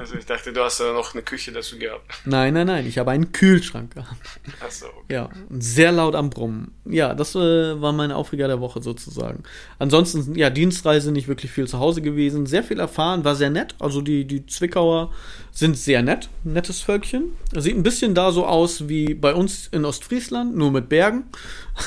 [0.00, 2.10] Also ich dachte, du hast da noch eine Küche dazu gehabt.
[2.24, 2.86] Nein, nein, nein.
[2.86, 4.40] Ich habe einen Kühlschrank gehabt.
[4.64, 5.12] Achso, okay.
[5.12, 6.72] Ja, sehr laut am Brummen.
[6.86, 9.42] Ja, das äh, war mein Aufreger der Woche sozusagen.
[9.78, 12.46] Ansonsten, ja, Dienstreise, nicht wirklich viel zu Hause gewesen.
[12.46, 13.74] Sehr viel erfahren, war sehr nett.
[13.78, 15.12] Also die, die Zwickauer
[15.54, 16.28] sind sehr nett.
[16.42, 17.36] Nettes Völkchen.
[17.52, 21.26] Sieht ein bisschen da so aus wie bei uns in Ostfriesland, nur mit Bergen.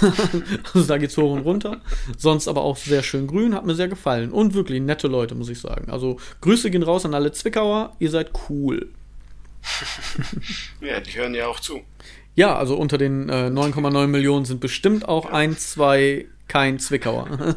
[0.73, 1.81] also da geht's hoch und runter.
[2.17, 4.31] Sonst aber auch sehr schön grün, hat mir sehr gefallen.
[4.31, 5.91] Und wirklich nette Leute, muss ich sagen.
[5.91, 7.93] Also Grüße gehen raus an alle Zwickauer.
[7.99, 8.89] Ihr seid cool.
[10.79, 11.81] Ja, die hören ja auch zu.
[12.35, 17.27] Ja, also unter den äh, 9,9 Millionen sind bestimmt auch ein, zwei kein Zwickauer.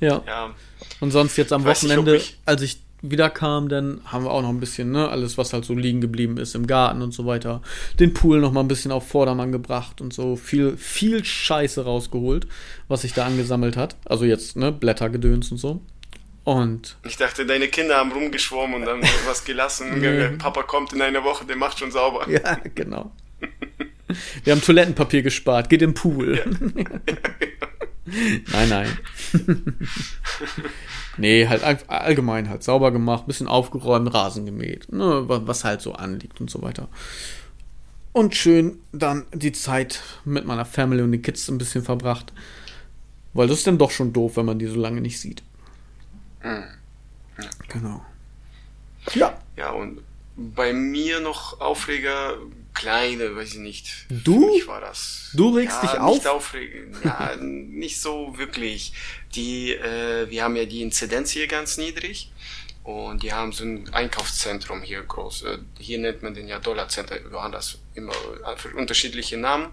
[0.00, 0.22] ja.
[0.26, 0.54] Ja,
[1.00, 4.48] Und sonst jetzt am Weiß Wochenende, ich- als ich wiederkam, dann haben wir auch noch
[4.48, 7.60] ein bisschen, ne, alles, was halt so liegen geblieben ist im Garten und so weiter.
[8.00, 12.46] Den Pool noch mal ein bisschen auf Vordermann gebracht und so viel, viel Scheiße rausgeholt,
[12.88, 13.96] was sich da angesammelt hat.
[14.06, 15.80] Also jetzt, ne, Blättergedöns und so.
[16.44, 20.00] Und ich dachte, deine Kinder haben rumgeschwommen und dann was gelassen.
[20.00, 20.28] Nee.
[20.38, 22.28] Papa kommt in einer Woche, der macht schon sauber.
[22.30, 23.10] ja, genau.
[24.44, 26.42] Wir haben Toilettenpapier gespart, geht im Pool.
[28.52, 28.98] nein, nein.
[31.16, 35.80] nee, halt all- allgemein halt sauber gemacht, bisschen aufgeräumt, Rasen gemäht, ne, wa- was halt
[35.80, 36.88] so anliegt und so weiter.
[38.12, 42.32] Und schön dann die Zeit mit meiner Family und den Kids ein bisschen verbracht.
[43.34, 45.42] Weil das ist dann doch schon doof, wenn man die so lange nicht sieht.
[47.68, 48.02] Genau.
[49.14, 49.38] Ja.
[49.56, 50.00] Ja, und
[50.36, 52.38] bei mir noch Aufreger
[52.74, 54.06] kleine, weiß ich nicht.
[54.10, 54.40] Du?
[54.40, 55.30] Für mich war das.
[55.34, 56.14] Du regst ja, dich auf?
[56.14, 56.96] Nicht aufregen.
[57.02, 58.92] Ja, nicht so wirklich.
[59.34, 62.30] Die, äh, wir haben ja die Inzidenz hier ganz niedrig.
[62.84, 65.42] Und die haben so ein Einkaufszentrum hier groß.
[65.42, 68.12] Äh, Hier nennt man den ja Dollarcenter, woanders immer
[68.44, 69.70] äh, für unterschiedliche Namen.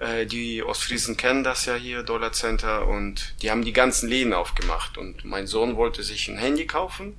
[0.00, 4.98] Äh, Die Ostfriesen kennen das ja hier, Dollarcenter, und die haben die ganzen Läden aufgemacht.
[4.98, 7.16] Und mein Sohn wollte sich ein Handy kaufen.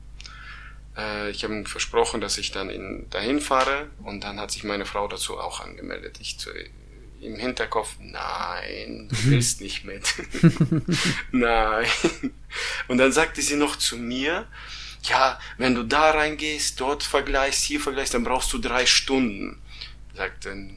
[0.97, 3.87] Äh, Ich habe ihm versprochen, dass ich dann in, dahin fahre.
[4.03, 6.17] Und dann hat sich meine Frau dazu auch angemeldet.
[6.19, 6.49] Ich zu,
[7.21, 10.13] im Hinterkopf, nein, du willst nicht mit.
[11.31, 11.87] nein.
[12.87, 14.47] Und dann sagte sie noch zu mir,
[15.03, 19.61] ja, wenn du da reingehst, dort vergleichst, hier vergleichst, dann brauchst du drei Stunden.
[20.15, 20.69] Sagte,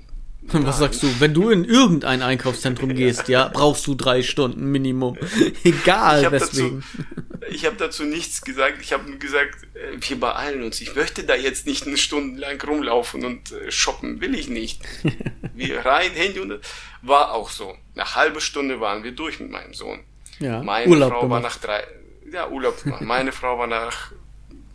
[0.42, 1.20] Was sagst du?
[1.20, 5.16] Wenn du in irgendein Einkaufszentrum gehst, ja, brauchst du drei Stunden Minimum.
[5.64, 6.82] Egal, ich habe weswegen.
[7.00, 8.78] dazu, ich hab dazu nichts gesagt.
[8.80, 10.80] Ich habe nur gesagt, äh, wir beeilen uns.
[10.80, 14.20] Ich möchte da jetzt nicht eine Stunde lang rumlaufen und äh, shoppen.
[14.20, 14.82] Will ich nicht.
[15.54, 16.58] Wir rein, Handy und
[17.02, 17.76] war auch so.
[17.94, 20.00] Eine halbe Stunde waren wir durch mit meinem Sohn.
[20.38, 21.42] Ja, Meine Urlaub Frau war gemacht.
[21.42, 21.84] nach drei,
[22.32, 23.02] ja, Urlaub gemacht.
[23.02, 24.10] Meine Frau war nach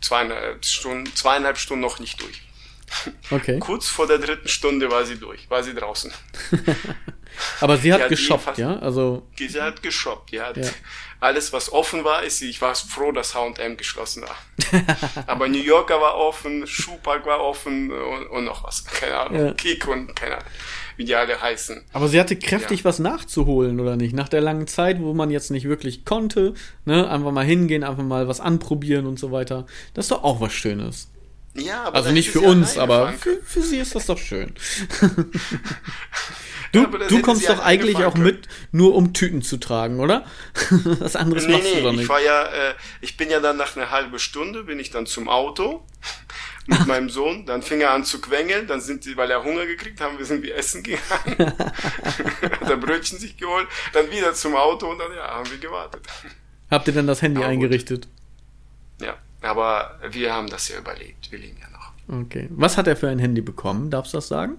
[0.00, 2.40] zweieinhalb Stunden, zweieinhalb Stunden noch nicht durch.
[3.30, 3.58] Okay.
[3.58, 6.12] Kurz vor der dritten Stunde war sie durch, war sie draußen.
[7.60, 8.78] Aber sie hat Ja, die geshoppt, ja?
[8.78, 10.64] Also, Sie hat geshoppt, hat Ja.
[11.20, 14.36] alles, was offen war, ist sie, ich war froh, dass H&M geschlossen war.
[15.26, 19.52] Aber New Yorker war offen, Schuhpark war offen und, und noch was, keine Ahnung, Ja.
[19.52, 20.48] Kick und keine Ahnung,
[20.96, 21.84] wie die alle heißen.
[21.92, 22.84] aber sie hatte kräftig Ja.
[22.86, 24.14] was nachzuholen, oder nicht?
[24.14, 26.54] Nach der langen Zeit, wo man jetzt nicht wirklich konnte,
[26.86, 27.10] ne?
[27.10, 29.66] Einfach mal hingehen, einfach mal was anprobieren und so weiter.
[29.92, 31.10] Das ist doch auch was Schönes.
[31.58, 34.54] Ja, aber Also dann nicht für uns, aber für, für sie ist das doch schön.
[36.72, 40.26] Du du kommst doch eigentlich auch mit, nur um Tüten zu tragen, oder?
[41.00, 42.02] was anderes Nee, machst du doch nee, nicht.
[42.02, 45.06] ich war ja, äh, ich bin ja dann nach einer halben Stunde, bin ich dann
[45.06, 45.86] zum Auto
[46.66, 49.66] mit meinem Sohn, dann fing er an zu quengeln, dann sind die, weil er Hunger
[49.66, 54.56] gekriegt haben, wir sind wir essen gegangen, hat er Brötchen sich geholt, dann wieder zum
[54.56, 56.02] Auto und dann, ja, haben wir gewartet.
[56.70, 57.48] Habt ihr denn das Handy gut.
[57.48, 58.08] eingerichtet?
[59.42, 62.22] Aber wir haben das ja überlebt, wir leben ja noch.
[62.22, 62.48] Okay.
[62.50, 63.90] Was hat er für ein Handy bekommen?
[63.90, 64.56] Darfst du das sagen?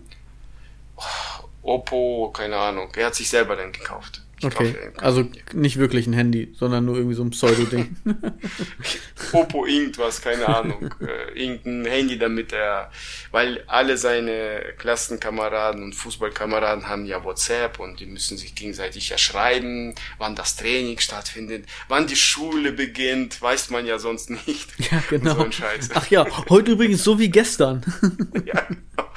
[1.61, 4.21] Oppo, keine Ahnung, er hat sich selber dann gekauft.
[4.39, 4.73] Ich Okay.
[4.73, 5.41] kein Also Handy.
[5.53, 7.95] nicht wirklich ein Handy, sondern nur irgendwie so ein Pseudo-Ding.
[9.33, 10.93] Oppo irgendwas, keine Ahnung.
[11.01, 12.91] äh, irgendein Handy, damit er,
[13.31, 19.17] weil alle seine Klassenkameraden und Fußballkameraden haben ja WhatsApp und die müssen sich gegenseitig ja
[19.17, 24.69] schreiben, wann das Training stattfindet, wann die Schule beginnt, weiß man ja sonst nicht.
[24.91, 25.35] ja, genau.
[25.51, 25.63] So.
[25.95, 27.83] Ach ja, heute übrigens so wie gestern.
[28.45, 29.07] ja, genau.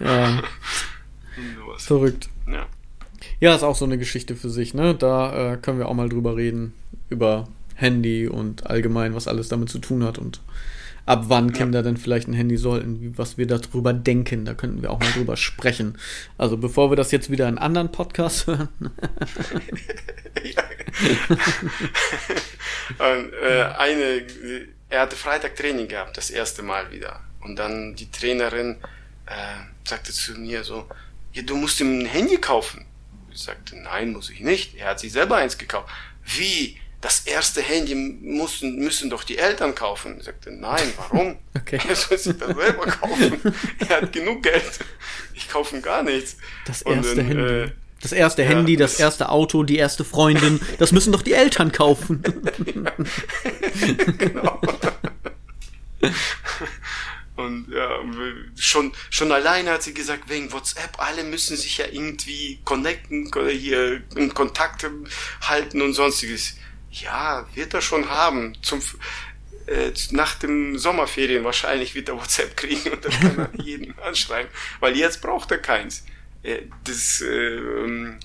[0.00, 0.42] ja,
[1.56, 1.84] Sowas.
[1.84, 2.28] verrückt.
[2.46, 2.66] Ja.
[3.40, 4.94] Ja, ist auch so eine Geschichte für sich, ne?
[4.94, 6.74] Da äh, können wir auch mal drüber reden.
[7.08, 10.40] Über Handy und allgemein, was alles damit zu tun hat und
[11.06, 14.44] ab wann Kinder denn vielleicht ein Handy sollten, wie, was wir darüber denken.
[14.44, 15.98] Da könnten wir auch mal drüber sprechen.
[16.38, 18.68] Also bevor wir das jetzt wieder in anderen Podcasts hören.
[22.98, 24.22] Und, äh, eine,
[24.90, 27.20] er hatte Freitag Training gehabt, das erste Mal wieder.
[27.40, 28.76] Und dann die Trainerin
[29.26, 29.32] äh,
[29.88, 30.86] sagte zu mir so,
[31.32, 32.84] ja, du musst ihm ein Handy kaufen.
[33.32, 34.74] Ich sagte, nein, muss ich nicht.
[34.76, 35.88] Er hat sich selber eins gekauft.
[36.24, 36.76] Wie?
[37.00, 40.16] Das erste Handy müssen, müssen doch die Eltern kaufen.
[40.18, 41.36] Ich sagte, nein, warum?
[41.58, 41.80] Okay.
[41.88, 43.40] Er soll sich das selber kaufen.
[43.88, 44.62] er hat genug Geld.
[45.34, 46.36] Ich kaufe ihm gar nichts.
[46.66, 47.42] Das erste dann, Handy.
[47.42, 47.70] äh,
[48.02, 50.60] das erste ja, Handy, das, das- erste Auto, die erste Freundin.
[50.78, 52.22] Das müssen doch die Eltern kaufen.
[54.18, 54.60] genau.
[57.40, 57.98] Und ja,
[58.56, 63.50] schon, schon alleine hat sie gesagt, wegen WhatsApp, alle müssen sich ja irgendwie connecten oder
[63.50, 64.86] hier in Kontakt
[65.42, 66.56] halten und sonstiges.
[66.90, 68.56] Ja, wird er schon haben.
[68.62, 68.80] Zum,
[69.66, 74.50] äh, nach dem Sommerferien wahrscheinlich wird er WhatsApp kriegen und dann kann er jeden anschreiben.
[74.80, 76.04] Weil jetzt braucht er keins.
[76.42, 77.60] Äh, Das äh,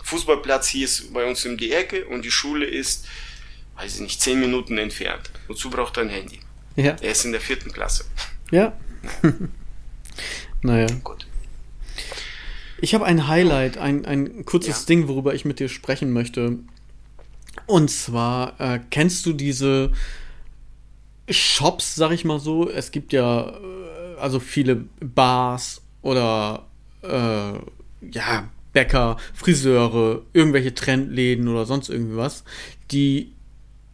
[0.03, 3.07] Fußballplatz hier ist bei uns um die Ecke und die Schule ist,
[3.75, 5.29] weiß ich nicht, zehn Minuten entfernt.
[5.47, 6.39] Wozu braucht er ein Handy?
[6.75, 6.95] ja.
[7.01, 8.05] Er ist in der vierten Klasse.
[8.51, 8.77] Ja.
[10.61, 10.87] naja.
[11.03, 11.27] Gut.
[12.81, 14.85] Ich habe ein Highlight, ein, ein kurzes Ja.
[14.87, 16.59] Ding, worüber ich mit dir sprechen möchte.
[17.67, 19.91] Und zwar, äh, kennst du diese
[21.29, 22.69] Shops, sag ich mal so?
[22.69, 26.65] Es gibt ja äh, also viele Bars oder
[27.01, 27.53] äh,
[28.11, 32.43] ja, Bäcker, Friseure, irgendwelche Trendläden oder sonst irgendwie was,
[32.91, 33.31] die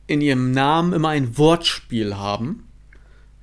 [0.07, 2.67] in ihrem Namen immer ein Wortspiel haben.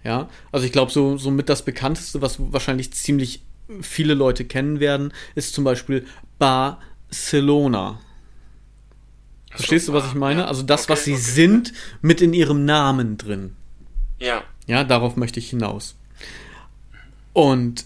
[0.09, 3.43] Ja, also ich glaube, so, so mit das bekannteste, was wahrscheinlich ziemlich
[3.83, 6.07] viele Leute kennen werden, ist zum Beispiel
[6.39, 8.01] Barcelona.
[9.51, 10.41] Verstehst du, was ich meine?
[10.41, 10.47] Ja.
[10.47, 11.21] Also das, Okay, was sie okay.
[11.21, 13.55] sind, mit in ihrem Namen drin.
[14.19, 14.45] Ja.
[14.67, 15.95] Ja, darauf möchte ich hinaus.
[17.35, 17.85] Und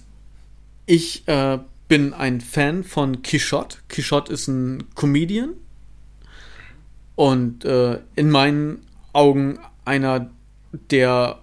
[0.86, 1.58] ich äh,
[1.88, 3.78] bin ein Fan von Quichotte.
[3.88, 5.54] Quichotte ist ein Comedian
[7.16, 10.30] und äh, in meinen Augen einer,
[10.88, 11.41] der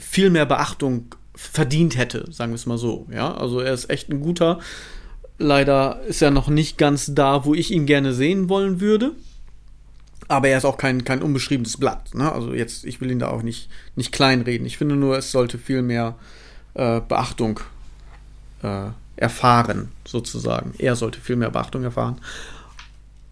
[0.00, 3.06] viel mehr Beachtung verdient hätte, sagen wir es mal so.
[3.10, 4.58] Ja, also er ist echt ein guter.
[5.38, 9.12] Leider ist er noch nicht ganz da, wo ich ihn gerne sehen wollen würde.
[10.28, 12.14] Aber er ist auch kein, kein unbeschriebenes Blatt.
[12.14, 12.30] Ne?
[12.30, 14.66] Also jetzt, ich will ihn da auch nicht, nicht kleinreden.
[14.66, 16.16] Ich finde nur, es sollte viel mehr
[16.74, 17.60] äh, Beachtung
[18.62, 20.74] äh, erfahren, sozusagen.
[20.78, 22.20] Er sollte viel mehr Beachtung erfahren.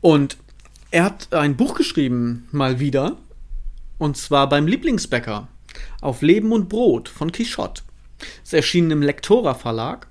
[0.00, 0.38] Und
[0.90, 3.16] er hat ein Buch geschrieben, mal wieder.
[3.98, 5.48] Und zwar beim Lieblingsbäcker.
[6.00, 7.82] Auf Leben und Brot von Quichotte.
[8.44, 10.08] Es erschien im Lektora Verlag.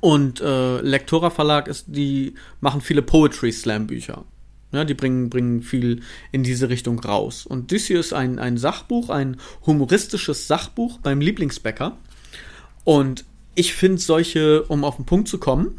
[0.00, 4.24] Und äh, Lektora Verlag ist, die machen viele Poetry Slam Bücher.
[4.72, 7.46] Ja, die bringen, bringen viel in diese Richtung raus.
[7.46, 11.96] Und dies hier ist ein, ein Sachbuch, ein humoristisches Sachbuch beim Lieblingsbäcker.
[12.82, 13.24] Und
[13.54, 15.76] ich finde solche, um auf den Punkt zu kommen,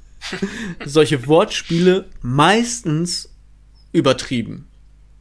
[0.86, 3.30] solche Wortspiele meistens
[3.92, 4.68] übertrieben.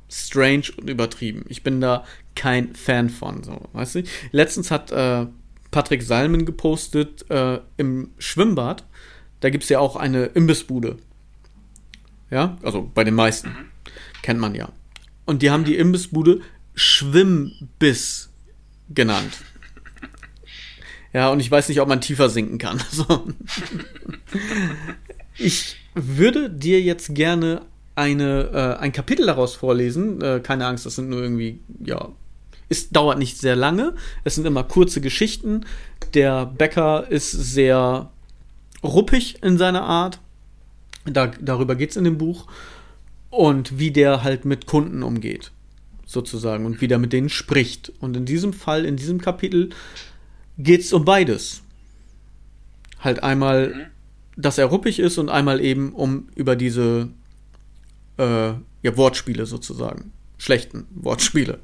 [0.09, 1.43] Strange und übertrieben.
[1.49, 4.03] Ich bin da kein Fan von, so, weißt du?
[4.31, 5.27] Letztens hat äh,
[5.71, 8.85] Patrick Salmen gepostet äh, im Schwimmbad.
[9.39, 10.97] Da gibt es ja auch eine Imbissbude.
[12.29, 13.49] Ja, also bei den meisten.
[13.49, 13.65] Mhm.
[14.21, 14.69] Kennt man ja.
[15.25, 16.41] Und die haben die Imbissbude
[16.75, 18.29] Schwimmbiss
[18.89, 19.33] genannt.
[21.13, 22.81] Ja, und ich weiß nicht, ob man tiefer sinken kann.
[22.91, 23.27] Also,
[25.37, 27.61] ich würde dir jetzt gerne
[27.95, 30.21] eine, äh, ein Kapitel daraus vorlesen.
[30.21, 32.09] Äh, keine Angst, das sind nur irgendwie, ja,
[32.73, 33.93] es dauert nicht sehr lange.
[34.23, 35.65] Es sind immer kurze Geschichten.
[36.15, 38.11] Der Bäcker ist sehr
[38.83, 40.19] ruppig in seiner Art.
[41.05, 42.47] Da, darüber geht es in dem Buch.
[43.29, 45.51] Und wie der halt mit Kunden umgeht,
[46.05, 46.65] sozusagen.
[46.65, 47.91] Und wie der mit denen spricht.
[47.99, 49.69] Und in diesem Fall, in diesem Kapitel,
[50.57, 51.61] geht es um beides.
[52.99, 53.91] Halt einmal,
[54.35, 57.09] dass er ruppig ist und einmal eben um über diese
[58.17, 60.11] äh, ja, Wortspiele sozusagen.
[60.39, 61.59] Schlechten Wortspiele.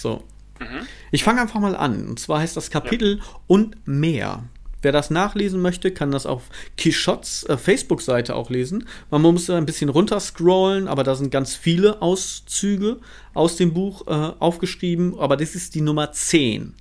[0.00, 0.24] So.
[0.58, 0.86] Mhm.
[1.10, 2.08] Ich fange einfach mal an.
[2.08, 3.24] Und zwar heißt das Kapitel ja.
[3.46, 4.44] und mehr.
[4.82, 8.88] Wer das nachlesen möchte, kann das auf Quixotes äh, Facebook-Seite auch lesen.
[9.10, 12.98] Man muss ein bisschen runterscrollen, aber da sind ganz viele Auszüge
[13.32, 15.18] aus dem Buch äh, aufgeschrieben.
[15.18, 16.74] Aber das ist die Nummer 10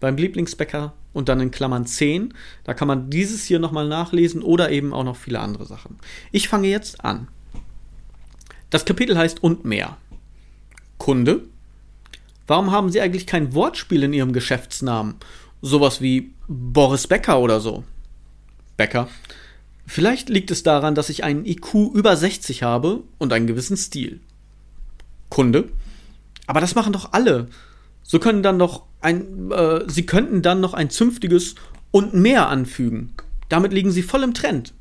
[0.00, 2.32] beim Lieblingsbäcker und dann in Klammern 10.
[2.64, 5.98] Da kann man dieses hier nochmal nachlesen oder eben auch noch viele andere Sachen.
[6.32, 7.28] Ich fange jetzt an.
[8.70, 9.98] Das Kapitel heißt und mehr.
[10.98, 11.44] Kunde.
[12.46, 15.16] Warum haben Sie eigentlich kein Wortspiel in Ihrem Geschäftsnamen?
[15.62, 17.84] Sowas wie Boris Becker oder so.
[18.76, 19.08] Becker.
[19.86, 24.20] Vielleicht liegt es daran, dass ich einen IQ über 60 habe und einen gewissen Stil.
[25.30, 25.68] Kunde.
[26.46, 27.48] Aber das machen doch alle.
[28.02, 31.54] So können dann doch ein, äh, sie könnten dann noch ein zünftiges
[31.90, 33.14] und mehr anfügen.
[33.48, 34.74] Damit liegen sie voll im Trend.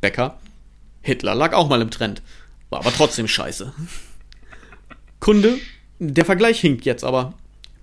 [0.00, 0.38] Becker.
[1.02, 2.22] Hitler lag auch mal im Trend.
[2.70, 3.72] War aber trotzdem scheiße.
[5.20, 5.58] Kunde.
[6.02, 7.34] Der Vergleich hinkt jetzt aber.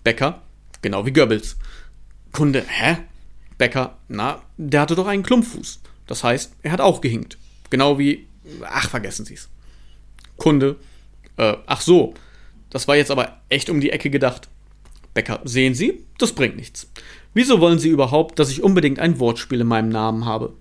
[0.04, 0.42] Becker.
[0.82, 1.56] Genau wie Goebbels.
[2.32, 2.64] Kunde.
[2.68, 2.98] Hä?
[3.60, 4.00] Becker.
[4.08, 5.82] Na, der hatte doch einen Klumpfuß.
[6.08, 7.38] Das heißt, er hat auch gehinkt.
[7.70, 8.28] Genau wie.
[8.64, 9.50] Ach, vergessen Sie's.
[10.36, 10.78] Kunde.
[11.38, 12.16] Äh, ach so.
[12.72, 14.50] Das war jetzt aber echt um die Ecke gedacht.
[15.14, 16.92] Becker, sehen Sie, das bringt nichts.
[17.34, 20.54] Wieso wollen Sie überhaupt, dass ich unbedingt ein Wortspiel in meinem Namen habe?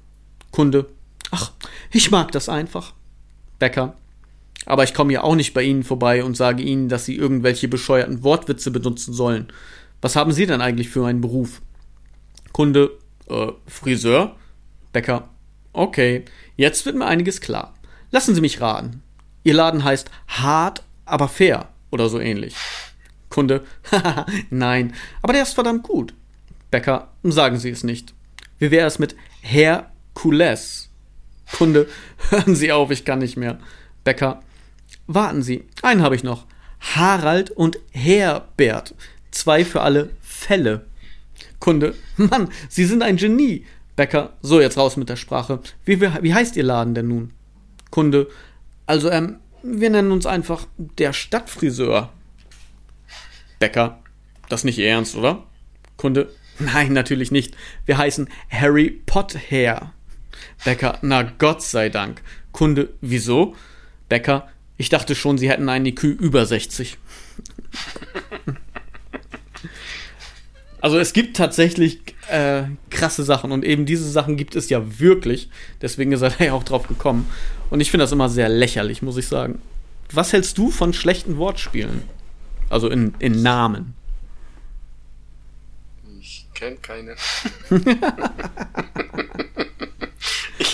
[0.51, 0.87] Kunde,
[1.31, 1.53] ach,
[1.91, 2.93] ich mag das einfach.
[3.59, 3.97] Bäcker,
[4.67, 7.69] aber ich komme ja auch nicht bei Ihnen vorbei und sage Ihnen, dass Sie irgendwelche
[7.69, 9.47] bescheuerten Wortwitze benutzen sollen.
[10.03, 11.63] Was haben Sie denn eigentlich für einen Beruf?
[12.53, 12.91] Kunde,
[13.29, 14.37] äh, Friseur?
[14.93, 15.29] Bäcker,
[15.73, 16.25] okay,
[16.57, 17.75] jetzt wird mir einiges klar.
[18.11, 19.03] Lassen Sie mich raten.
[19.45, 22.57] Ihr Laden heißt hart, aber fair oder so ähnlich.
[23.29, 23.65] Kunde,
[24.51, 26.15] nein, aber der ist verdammt gut.
[26.71, 28.15] Bäcker, sagen Sie es nicht.
[28.59, 30.91] Wie wäre es mit Herkules?
[31.57, 31.87] Kunde,
[32.31, 33.59] hören Sie auf, ich kann nicht mehr.
[34.03, 34.43] Bäcker,
[35.07, 36.47] warten Sie, einen habe ich noch.
[36.81, 38.95] Harald und Herbert.
[39.31, 40.87] Zwei für alle Fälle.
[41.59, 43.65] Kunde, Mann, Sie sind ein Genie.
[43.97, 45.61] Bäcker, so jetzt raus mit der Sprache.
[45.85, 47.33] Wie, wie, wie heißt Ihr Laden denn nun?
[47.91, 48.29] Kunde,
[48.85, 52.13] also, ähm, wir nennen uns einfach der Stadtfriseur.
[53.59, 53.99] Bäcker,
[54.49, 55.45] das nicht Ihr Ernst, oder?
[55.97, 57.57] Kunde, nein, natürlich nicht.
[57.87, 59.93] Wir heißen Harry Potter.
[60.65, 62.23] Bäcker, na Gott sei Dank.
[62.53, 63.57] Kunde, wieso?
[64.09, 64.49] Bäcker,
[64.79, 66.99] ich dachte schon, Sie hätten einen IQ über 60.
[70.81, 72.01] also es gibt tatsächlich
[72.31, 75.49] äh, krasse Sachen und eben diese Sachen gibt es ja wirklich.
[75.81, 77.29] Deswegen ist er ja auch drauf gekommen.
[77.71, 79.61] Und ich finde das immer sehr lächerlich, muss ich sagen.
[80.13, 82.03] Was hältst du von schlechten Wortspielen?
[82.69, 83.95] Also in, in Namen.
[86.21, 87.17] Ich Kennt keinen.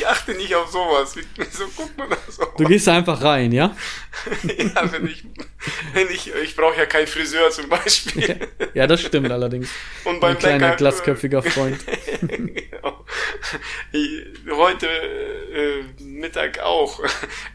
[0.03, 1.15] ich achte nicht auf sowas.
[1.37, 2.45] Wieso guckt man das so?
[2.57, 3.77] Du gehst einfach rein, ja?
[4.43, 5.25] ja, wenn ich,
[5.95, 8.49] wenn ich, ich brauche ja keinen Friseur zum Beispiel.
[8.75, 9.69] ja, das stimmt allerdings.
[10.05, 11.79] Und beim Ein kleiner Bäcker, glatzköpfiger Freund.
[12.21, 13.05] genau.
[14.51, 17.01] Heute äh, Mittag auch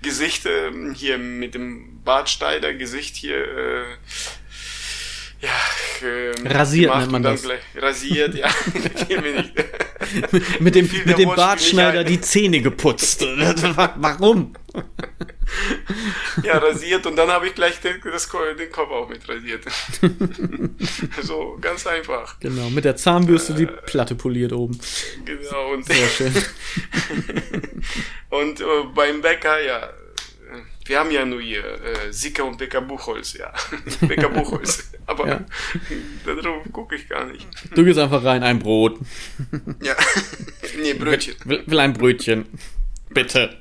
[0.02, 3.84] Gesicht äh, hier mit dem Bartsteider Gesicht hier äh,
[5.42, 7.44] ja, ähm, rasiert nennt man das.
[7.44, 8.48] Gleich, rasiert, ja.
[10.60, 13.22] mit dem, mit dem Bartschneider die Zähne geputzt.
[13.96, 14.54] Warum?
[16.44, 19.66] ja, rasiert und dann habe ich gleich den, das, den Kopf auch mit rasiert.
[21.22, 22.40] so, ganz einfach.
[22.40, 24.80] Genau, mit der Zahnbürste äh, die Platte poliert oben.
[25.26, 25.74] Genau.
[25.74, 26.34] Und, Sehr schön.
[28.30, 29.90] und äh, beim Bäcker, ja,
[30.88, 33.54] wir haben ja nur hier äh, Sicker und Bäcker Buchholz, ja.
[34.08, 34.92] Bäcker Buchholz.
[35.06, 35.46] Aber ja.
[36.26, 37.48] darauf gucke ich gar nicht.
[37.76, 39.00] Du gehst einfach rein, ein Brot.
[39.82, 39.96] ja.
[40.82, 41.36] nee, Brötchen.
[41.46, 42.46] Will, will ein Brötchen.
[43.10, 43.58] Bitte.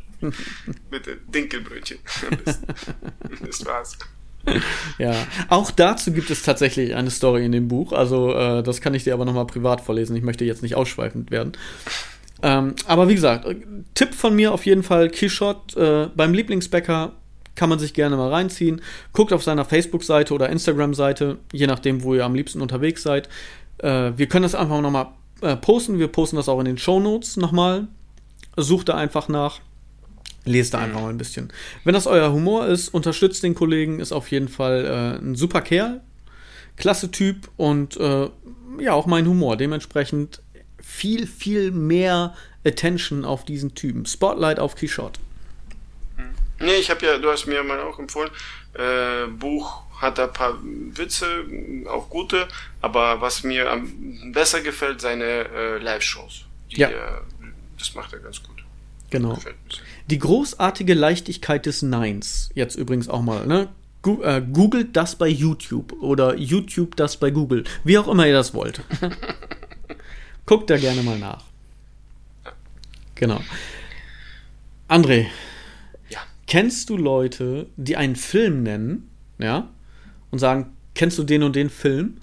[0.90, 1.98] Bitte, Dinkelbrötchen.
[3.44, 3.98] das war's.
[4.98, 5.14] Ja,
[5.48, 7.92] auch dazu gibt es tatsächlich eine Story in dem Buch.
[7.92, 10.16] Also, äh, das kann ich dir aber nochmal privat vorlesen.
[10.16, 11.52] Ich möchte jetzt nicht ausschweifend werden.
[12.42, 13.46] Ähm, aber wie gesagt,
[13.94, 17.12] Tipp von mir auf jeden Fall: Kishot äh, beim Lieblingsbäcker
[17.54, 18.82] kann man sich gerne mal reinziehen.
[19.12, 23.28] Guckt auf seiner Facebook-Seite oder Instagram-Seite, je nachdem, wo ihr am liebsten unterwegs seid.
[23.78, 25.08] Äh, wir können das einfach nochmal
[25.40, 25.98] äh, posten.
[25.98, 27.88] Wir posten das auch in den Show Notes nochmal.
[28.56, 29.60] Sucht da einfach nach.
[30.44, 31.52] Lest da einfach mal ein bisschen.
[31.82, 35.60] Wenn das euer Humor ist, unterstützt den Kollegen, ist auf jeden Fall äh, ein super
[35.60, 36.02] Kerl.
[36.76, 38.28] Klasse Typ und äh,
[38.78, 39.56] ja, auch mein Humor.
[39.56, 40.42] Dementsprechend
[40.86, 42.34] viel, viel mehr
[42.64, 44.06] Attention auf diesen Typen.
[44.06, 45.18] Spotlight auf Keyshot.
[46.58, 48.30] Nee, ich habe ja, du hast mir mal auch empfohlen,
[48.74, 51.26] äh, Buch hat ein paar Witze,
[51.86, 52.48] auch gute,
[52.80, 56.44] aber was mir am besser gefällt, seine äh, Live-Shows.
[56.68, 56.88] Ja.
[56.88, 56.94] Äh,
[57.78, 58.64] das macht er ganz gut.
[59.10, 59.38] Genau.
[60.08, 63.68] Die großartige Leichtigkeit des Neins, jetzt übrigens auch mal, ne?
[64.22, 68.54] Äh, googelt das bei YouTube oder YouTube das bei Google, wie auch immer ihr das
[68.54, 68.82] wollt.
[70.46, 71.42] Guckt da gerne mal nach.
[73.16, 73.40] Genau.
[74.88, 75.26] André.
[76.08, 76.20] Ja.
[76.46, 79.68] Kennst du Leute, die einen Film nennen, ja,
[80.30, 82.18] und sagen, kennst du den und den Film?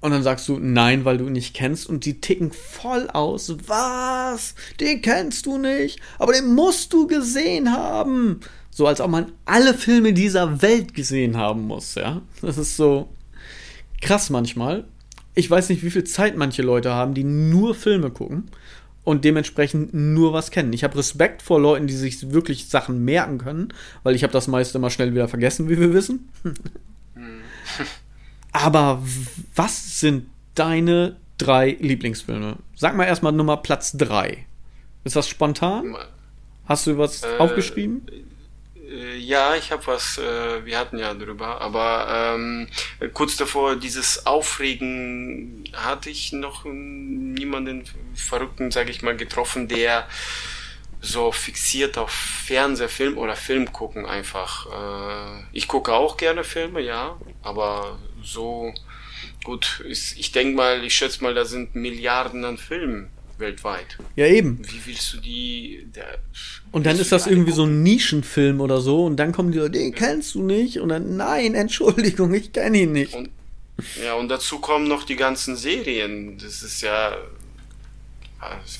[0.00, 3.54] Und dann sagst du nein, weil du ihn nicht kennst und die ticken voll aus.
[3.66, 4.54] Was?
[4.80, 6.00] Den kennst du nicht?
[6.18, 8.40] Aber den musst du gesehen haben.
[8.70, 12.22] So als ob man alle Filme dieser Welt gesehen haben muss, ja?
[12.40, 13.08] Das ist so
[14.00, 14.84] krass manchmal
[15.34, 18.50] ich weiß nicht, wie viel Zeit manche Leute haben, die nur Filme gucken
[19.04, 20.72] und dementsprechend nur was kennen.
[20.72, 23.68] Ich habe Respekt vor Leuten, die sich wirklich Sachen merken können,
[24.02, 26.28] weil ich habe das meiste immer schnell wieder vergessen, wie wir wissen.
[28.52, 29.02] Aber
[29.54, 32.56] was sind deine drei Lieblingsfilme?
[32.76, 34.46] Sag mal erstmal Nummer Platz drei.
[35.04, 35.96] Ist das spontan?
[36.66, 38.02] Hast du was äh, aufgeschrieben?
[38.92, 42.68] Äh, ja, ich habe was, äh, wir hatten ja drüber, aber ähm,
[43.14, 47.84] kurz davor, dieses Aufregen hatte ich noch niemanden
[48.14, 50.06] Verrückten, sage ich mal, getroffen, der
[51.00, 54.66] so fixiert auf Fernsehfilm oder Film gucken einfach.
[54.66, 58.72] Äh, ich gucke auch gerne Filme, ja, aber so
[59.42, 63.98] gut, ist, ich denke mal, ich schätze mal, da sind Milliarden an Filmen weltweit.
[64.16, 64.62] Ja, eben.
[64.70, 65.86] Wie willst du die.
[65.94, 66.18] Der,
[66.72, 69.94] und dann ist das irgendwie so ein Nischenfilm oder so und dann kommen die, den
[69.94, 73.14] kennst du nicht und dann, nein, Entschuldigung, ich kenne ihn nicht.
[73.14, 73.30] Und,
[74.02, 76.38] ja, und dazu kommen noch die ganzen Serien.
[76.38, 77.16] Das ist ja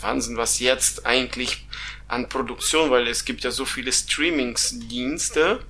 [0.00, 1.66] Wahnsinn, was jetzt eigentlich
[2.08, 5.60] an Produktion, weil es gibt ja so viele Streamingsdienste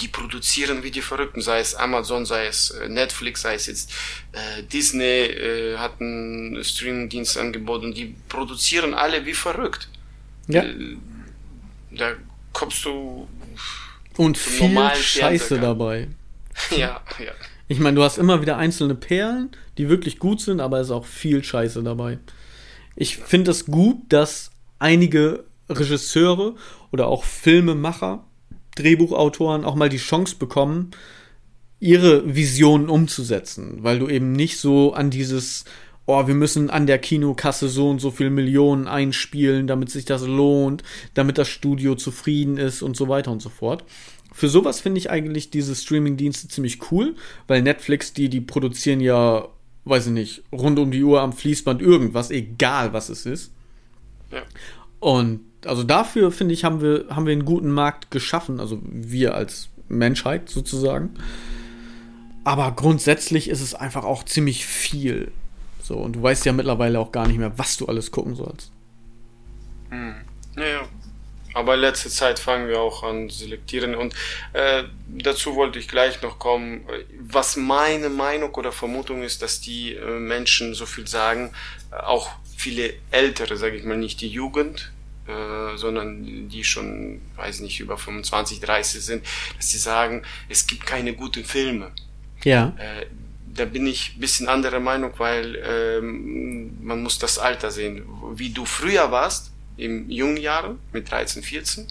[0.00, 3.92] die produzieren wie die Verrückten, sei es Amazon, sei es äh, Netflix, sei es jetzt
[4.32, 9.88] äh, Disney äh, hat einen Streamingdienst angeboten und die produzieren alle wie verrückt.
[10.48, 10.62] Ja.
[10.62, 10.96] Äh,
[11.90, 12.12] da
[12.52, 13.28] kommst du
[14.16, 16.08] und viel Scheiße dabei.
[16.70, 17.32] ja, ja.
[17.68, 20.92] Ich meine, du hast immer wieder einzelne Perlen, die wirklich gut sind, aber es ist
[20.92, 22.18] auch viel Scheiße dabei.
[22.94, 26.54] Ich finde es gut, dass einige Regisseure
[26.90, 28.24] oder auch Filmemacher
[28.74, 30.90] Drehbuchautoren auch mal die Chance bekommen,
[31.80, 35.64] ihre Visionen umzusetzen, weil du eben nicht so an dieses,
[36.06, 40.26] oh, wir müssen an der Kinokasse so und so viel Millionen einspielen, damit sich das
[40.26, 40.82] lohnt,
[41.14, 43.84] damit das Studio zufrieden ist und so weiter und so fort.
[44.32, 47.14] Für sowas finde ich eigentlich diese Streaming-Dienste ziemlich cool,
[47.46, 49.48] weil Netflix, die, die produzieren ja,
[49.84, 53.52] weiß ich nicht, rund um die Uhr am Fließband irgendwas, egal was es ist.
[54.30, 54.42] Ja.
[55.00, 59.34] Und also dafür, finde ich, haben wir, haben wir einen guten Markt geschaffen, also wir
[59.34, 61.10] als Menschheit sozusagen.
[62.44, 65.30] Aber grundsätzlich ist es einfach auch ziemlich viel.
[65.82, 68.70] So, und du weißt ja mittlerweile auch gar nicht mehr, was du alles gucken sollst.
[69.90, 70.14] Hm.
[70.56, 70.88] Ja, ja.
[71.54, 74.14] Aber letzte Zeit fangen wir auch an selektieren und
[74.54, 76.82] äh, dazu wollte ich gleich noch kommen.
[77.20, 81.52] Was meine Meinung oder Vermutung ist, dass die äh, Menschen so viel sagen,
[81.90, 84.92] äh, auch viele Ältere, sage ich mal, nicht die Jugend,
[85.26, 89.26] äh, sondern die schon, weiß nicht, über 25, 30 sind,
[89.56, 91.92] dass sie sagen, es gibt keine guten Filme.
[92.44, 92.74] Ja.
[93.54, 98.04] Da bin ich bisschen anderer Meinung, weil ähm, man muss das Alter sehen.
[98.34, 101.86] Wie du früher warst, im jungen Jahren, mit 13, 14,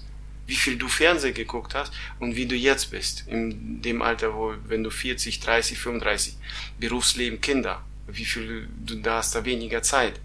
[0.47, 4.53] wie viel du Fernsehen geguckt hast und wie du jetzt bist, in dem Alter, wo,
[4.67, 6.35] wenn du 40, 30, 35,
[6.79, 10.19] Berufsleben, Kinder, wie viel du da hast da weniger Zeit.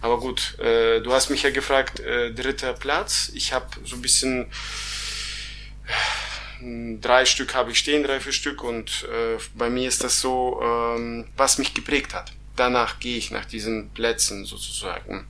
[0.00, 3.30] Aber gut, äh, du hast mich ja gefragt, äh, dritter Platz.
[3.34, 4.46] Ich habe so ein bisschen
[7.00, 10.60] drei Stück habe ich stehen, drei, vier Stück und äh, bei mir ist das so,
[10.62, 12.32] ähm, was mich geprägt hat.
[12.56, 15.26] Danach gehe ich nach diesen Plätzen sozusagen.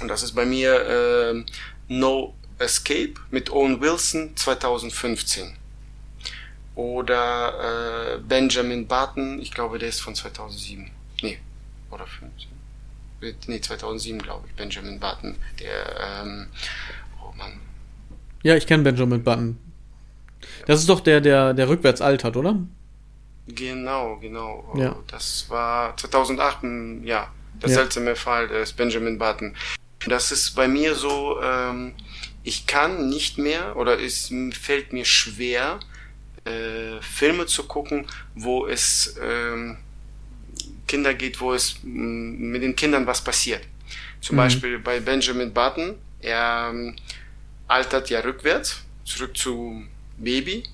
[0.00, 1.44] Und das ist bei mir äh,
[1.88, 5.56] No Escape mit Owen Wilson 2015.
[6.74, 10.90] Oder äh, Benjamin Button, ich glaube, der ist von 2007.
[11.22, 11.38] Nee,
[11.90, 12.48] oder 15.
[13.46, 15.36] Nee, 2007, glaube ich, Benjamin Button.
[15.60, 16.48] Der, ähm,
[17.22, 17.60] oh Mann.
[18.42, 19.58] Ja, ich kenne Benjamin Button.
[20.66, 22.58] Das ist doch der, der, der rückwärts altert, oder?
[23.46, 24.74] Genau, genau.
[24.74, 24.96] Ja.
[25.06, 27.30] Das war 2008, ja,
[27.62, 27.74] der Ja.
[27.74, 29.54] seltsame Fall des Benjamin Button.
[30.06, 31.94] Das ist bei mir so, ähm,
[32.42, 35.80] ich kann nicht mehr oder es fällt mir schwer,
[36.44, 39.78] äh, Filme zu gucken, wo es ähm,
[40.86, 43.62] Kinder geht, wo es mh, mit den Kindern was passiert.
[44.20, 44.38] Zum Mhm.
[44.38, 46.96] Beispiel bei Benjamin Button, er ähm,
[47.68, 49.84] altert ja rückwärts, zurück zu
[50.16, 50.64] Baby.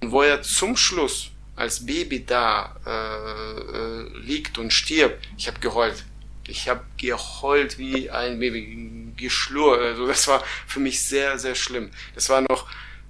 [0.00, 5.58] Und wo er zum Schluss als Baby da äh, äh, liegt und stirbt, ich habe
[5.60, 6.04] geheult.
[6.46, 9.80] Ich habe geheult wie ein Baby, geschlurrt.
[9.80, 11.90] Also das war für mich sehr, sehr schlimm.
[12.14, 12.66] Das war noch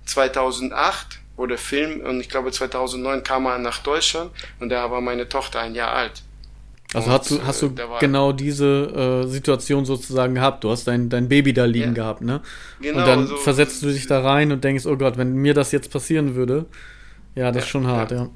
[0.06, 5.00] 2008, wo der Film, und ich glaube 2009 kam er nach Deutschland und da war
[5.00, 6.22] meine Tochter ein Jahr alt.
[6.92, 10.64] Also Und, hast du, hast äh, du genau diese äh, Situation sozusagen gehabt.
[10.64, 11.92] Du hast dein, dein Baby da liegen Ja.
[12.02, 12.40] gehabt, ne?
[12.80, 15.54] Genau, und dann so- versetzt du dich da rein und denkst, oh Gott, wenn mir
[15.54, 16.66] das jetzt passieren würde,
[17.36, 18.28] ja, das ist Ja, schon hart, ja.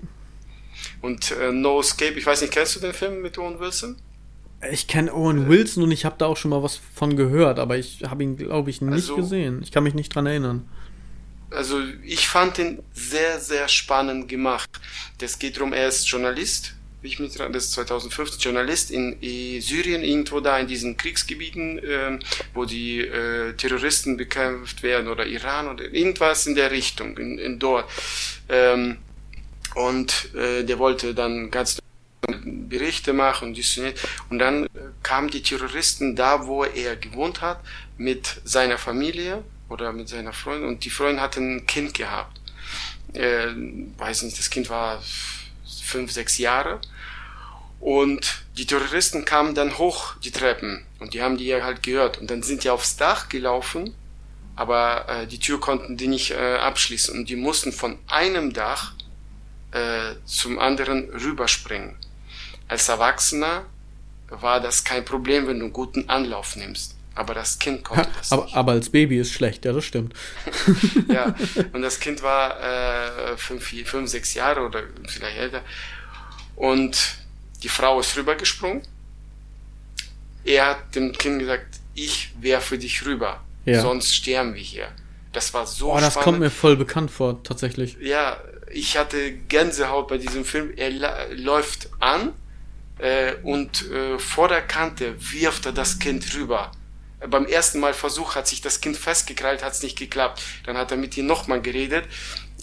[1.03, 3.97] Und äh, No Escape, ich weiß nicht, kennst du den Film mit Owen Wilson?
[4.71, 7.77] Ich kenne Owen Wilson und ich habe da auch schon mal was von gehört, aber
[7.77, 9.61] ich habe ihn, glaube ich, nicht Also- gesehen.
[9.63, 10.67] Ich kann mich nicht dran erinnern.
[11.51, 14.71] Also ich fand ihn sehr, sehr spannend gemacht.
[15.19, 16.75] Das geht darum, er ist Journalist,
[17.05, 21.79] wie ich mich das ist 2015, Journalist in äh, Syrien, irgendwo da in diesen Kriegsgebieten,
[21.87, 22.19] ähm,
[22.55, 27.59] wo die äh, Terroristen bekämpft werden oder Iran oder irgendwas in der Richtung, in, in
[27.59, 27.91] dort.
[28.49, 28.97] Ähm,
[29.75, 31.79] und äh, der wollte dann ganz
[32.27, 33.55] Berichte machen
[34.31, 34.67] und dann
[35.03, 37.61] kamen die Terroristen da, wo er gewohnt hat,
[37.99, 42.41] mit seiner Familie oder mit seiner Freundin und die Freundin hatte ein Kind gehabt.
[43.13, 43.49] Äh,
[43.99, 45.03] weiß nicht, das Kind war
[45.67, 46.81] fünf, sechs Jahre.
[47.85, 52.17] Und die Terroristen kamen dann hoch die Treppen und die haben die ja halt gehört.
[52.17, 53.95] Und dann sind die aufs Dach gelaufen,
[54.57, 58.95] aber äh, die Tür konnten die nicht äh, abschließen und die mussten von einem Dach
[59.73, 61.95] äh, zum anderen rüberspringen.
[62.69, 63.67] Als Erwachsener
[64.31, 66.97] war das kein Problem, wenn du einen guten Anlauf nimmst.
[67.15, 68.57] Aber das Kind konnte das Aber, nicht.
[68.57, 70.15] aber als Baby ist schlecht, ja, das stimmt.
[71.09, 71.35] Ja,
[71.75, 75.61] und das Kind war äh, fünf, vier, fünf, sechs Jahre oder vielleicht älter.
[76.57, 77.23] Und
[77.65, 78.83] die Frau ist rübergesprungen.
[80.45, 83.81] Er hat dem Kind gesagt, ich werfe dich rüber, Ja.
[83.81, 84.89] sonst sterben wir hier.
[85.33, 86.25] Das war so Oh, das spannend.
[86.25, 87.97] kommt mir voll bekannt vor, tatsächlich.
[88.01, 88.37] Ja,
[88.71, 90.73] ich hatte Gänsehaut bei diesem Film.
[90.77, 90.91] Er
[91.35, 92.33] läuft an
[92.99, 96.71] äh, und äh, vor der Kante wirft er das Kind rüber.
[97.21, 100.43] Äh, Beim ersten Mal Versuch hat sich das Kind festgekrallt, hat es nicht geklappt.
[100.67, 102.05] Dann hat er mit ihr nochmal geredet.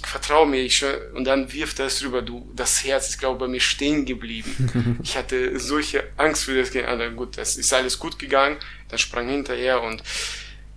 [0.04, 2.22] Vertrau mir, ich schwör, und dann wirft er es rüber.
[2.22, 5.00] Du, das Herz ist, glaube ich, bei mir stehen geblieben.
[5.04, 6.76] ich hatte solche Angst für das.
[6.86, 8.58] Aber gut, das ist alles gut gegangen.
[8.90, 10.04] Dann sprang hinterher und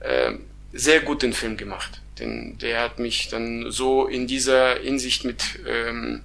[0.01, 0.41] ähm,
[0.73, 2.01] sehr gut den Film gemacht.
[2.19, 6.23] Denn der hat mich dann so in dieser Hinsicht mit ähm,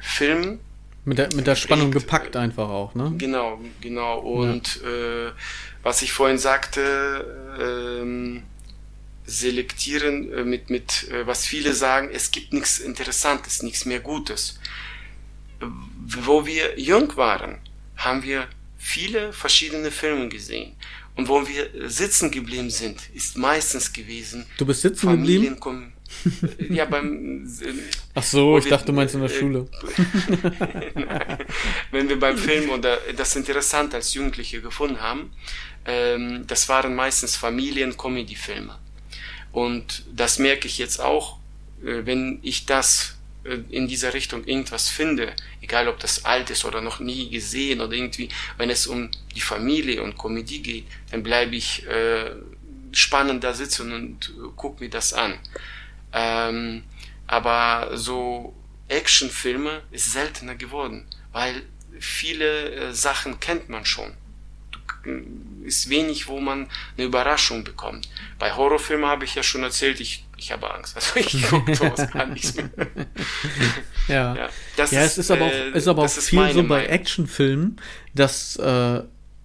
[0.00, 0.60] Film,
[1.04, 3.12] Mit der, mit der Spannung Geprägt, gepackt einfach auch, ne?
[3.18, 4.18] genau, genau.
[4.18, 5.30] Und äh,
[5.82, 8.42] was ich vorhin sagte, ähm,
[9.28, 14.58] selektieren äh, mit, mit äh, was viele sagen, es gibt nichts Interessantes, nichts mehr Gutes.
[15.60, 15.66] Äh,
[16.24, 17.58] Wo wir jung waren,
[17.96, 18.48] haben wir
[18.78, 20.72] viele verschiedene Filme gesehen.
[21.16, 25.56] Und wo wir sitzen geblieben sind, ist meistens gewesen, Du bist sitzen geblieben?
[25.58, 25.92] Familienkom
[26.70, 27.46] ja, beim.
[28.14, 29.68] Ach so, ich wir- dachte, du meinst in der äh, Schule.
[31.90, 35.32] Wenn wir beim Film oder das interessant als Jugendliche gefunden haben,
[35.84, 38.78] ähm, das waren meistens Familien-Comedy-Filme.
[39.52, 41.38] Und das merke ich jetzt auch,
[41.82, 46.64] äh, wenn ich das äh, in dieser Richtung irgendwas finde, egal ob das alt ist
[46.64, 51.22] oder noch nie gesehen oder irgendwie, wenn es um die Familie und Komödie geht, dann
[51.22, 52.32] bleibe ich äh,
[52.92, 55.34] spannend da sitzen und äh, guck mir das an.
[56.12, 56.84] Ähm,
[57.26, 58.54] aber so
[58.88, 61.62] Actionfilme ist seltener geworden, weil
[62.00, 64.14] viele äh, Sachen kennt man schon.
[64.70, 64.78] Du,
[65.64, 68.08] ist wenig, wo man eine Überraschung bekommt.
[68.38, 70.96] Bei Horrorfilmen habe ich ja schon erzählt, ich, ich habe Angst.
[70.96, 72.70] Also ich gucke sowas gar nichts mehr.
[74.08, 74.36] ja.
[74.36, 76.86] ja, das ja ist, es ist aber auch, äh, ist aber auch viel so bei
[76.86, 77.80] Actionfilmen,
[78.14, 79.02] dass äh,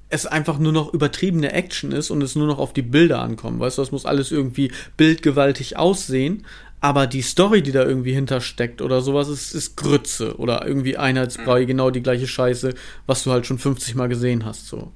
[0.09, 3.59] es einfach nur noch übertriebene Action ist und es nur noch auf die Bilder ankommt.
[3.59, 6.45] Weißt du, es muss alles irgendwie bildgewaltig aussehen,
[6.83, 11.61] aber die Story, die da irgendwie hintersteckt oder sowas, ist, ist Grütze oder irgendwie Einheitsbrei,
[11.61, 11.67] mhm.
[11.67, 12.73] genau die gleiche Scheiße,
[13.07, 14.91] was du halt schon 50 Mal gesehen hast, so.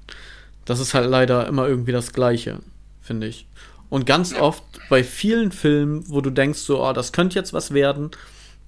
[0.67, 2.59] Das ist halt leider immer irgendwie das Gleiche,
[3.01, 3.47] finde ich.
[3.89, 7.73] Und ganz oft bei vielen Filmen, wo du denkst, so, oh, das könnte jetzt was
[7.73, 8.11] werden,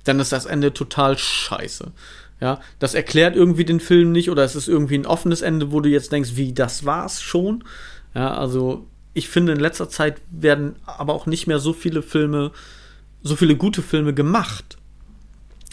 [0.05, 1.91] dann ist das Ende total scheiße.
[2.39, 5.81] Ja, das erklärt irgendwie den Film nicht oder es ist irgendwie ein offenes Ende, wo
[5.81, 7.65] du jetzt denkst, wie, das war's schon?
[8.15, 12.51] Ja, also ich finde, in letzter Zeit werden aber auch nicht mehr so viele Filme,
[13.21, 14.77] so viele gute Filme gemacht.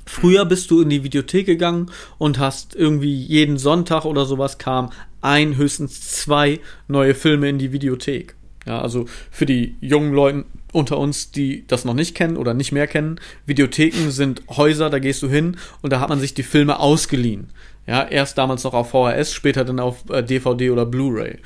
[0.06, 4.90] Früher bist du in die Videothek gegangen und hast irgendwie jeden Sonntag oder sowas kam
[5.20, 8.36] ein, höchstens zwei neue Filme in die Videothek.
[8.66, 12.72] Ja, also für die jungen Leute unter uns, die das noch nicht kennen oder nicht
[12.72, 16.42] mehr kennen, Videotheken sind Häuser, da gehst du hin und da hat man sich die
[16.42, 17.50] Filme ausgeliehen.
[17.86, 21.38] Ja, erst damals noch auf VHS, später dann auf DVD äh, oder Blu-ray.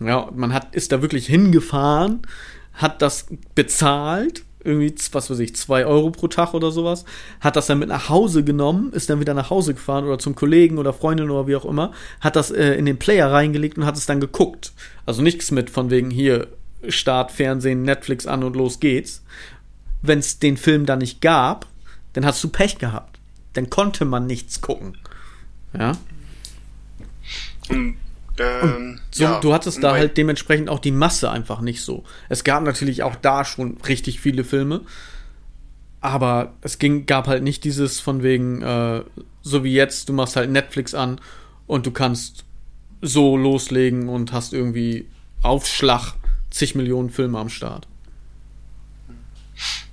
[0.00, 2.22] Ja, man hat, ist da wirklich hingefahren,
[2.72, 7.04] hat das bezahlt irgendwie, was weiß ich, zwei Euro pro Tag oder sowas,
[7.40, 10.34] hat das dann mit nach Hause genommen, ist dann wieder nach Hause gefahren oder zum
[10.34, 13.86] Kollegen oder Freundin oder wie auch immer, hat das äh, in den Player reingelegt und
[13.86, 14.72] hat es dann geguckt.
[15.06, 16.48] Also nichts mit von wegen hier
[16.88, 19.22] Start, Fernsehen, Netflix an und los geht's.
[20.00, 21.66] Wenn es den Film dann nicht gab,
[22.12, 23.18] dann hast du Pech gehabt.
[23.52, 24.96] Dann konnte man nichts gucken.
[25.78, 25.92] Ja.
[28.38, 28.46] Hm.
[28.62, 32.04] Ähm, so, ja, du hattest da halt dementsprechend auch die Masse einfach nicht so.
[32.28, 34.82] Es gab natürlich auch da schon richtig viele Filme,
[36.00, 39.02] aber es ging, gab halt nicht dieses von wegen, äh,
[39.42, 41.20] so wie jetzt, du machst halt Netflix an
[41.66, 42.44] und du kannst
[43.02, 45.08] so loslegen und hast irgendwie
[45.42, 46.14] Aufschlag
[46.50, 47.86] zig Millionen Filme am Start.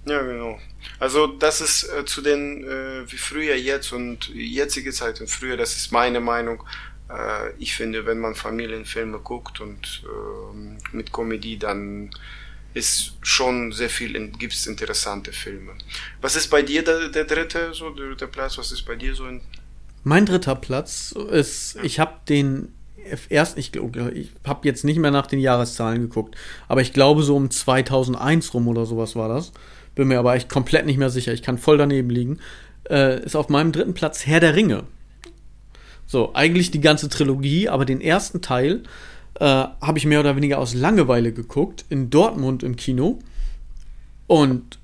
[0.05, 0.59] Ja, genau.
[0.99, 5.57] Also das ist äh, zu den äh, wie früher jetzt und jetzige Zeit und früher,
[5.57, 6.63] das ist meine Meinung,
[7.09, 12.11] äh, ich finde, wenn man Familienfilme guckt und äh, mit Komödie, dann
[12.73, 15.73] ist schon sehr viel, gibt es interessante Filme.
[16.21, 18.57] Was ist bei dir der, der dritte, so der, der, Platz?
[18.57, 19.27] Was ist bei dir so?
[19.27, 19.41] In
[20.03, 21.83] mein dritter Platz ist, ja.
[21.83, 22.73] ich habe den
[23.29, 26.35] erst, ich, ich habe jetzt nicht mehr nach den Jahreszahlen geguckt,
[26.67, 29.51] aber ich glaube so um 2001 rum oder sowas war das.
[29.95, 31.33] Bin mir aber echt komplett nicht mehr sicher.
[31.33, 32.39] Ich kann voll daneben liegen.
[32.89, 34.85] Äh, ist auf meinem dritten Platz Herr der Ringe.
[36.11, 38.81] So, eigentlich die ganze Trilogie, aber den ersten Teil
[39.35, 43.19] äh, habe ich mehr oder weniger aus Langeweile geguckt, in Dortmund im Kino.
[44.25, 44.79] Und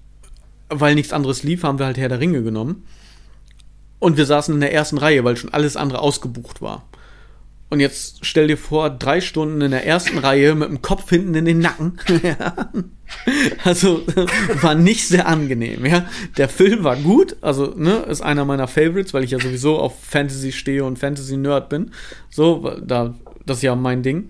[0.69, 2.83] weil nichts anderes lief, haben wir halt Herr der Ringe genommen.
[3.97, 6.85] Und wir saßen in der ersten Reihe, weil schon alles andere ausgebucht war.
[7.69, 11.33] Und jetzt stell dir vor, drei Stunden in der ersten Reihe mit dem Kopf hinten
[11.33, 11.97] in den Nacken.
[13.63, 14.03] also
[14.61, 15.85] war nicht sehr angenehm.
[15.85, 16.05] Ja,
[16.37, 19.99] der Film war gut, also ne, ist einer meiner Favorites, weil ich ja sowieso auf
[19.99, 21.91] Fantasy stehe und Fantasy Nerd bin.
[22.29, 24.29] So, da das ist ja mein Ding.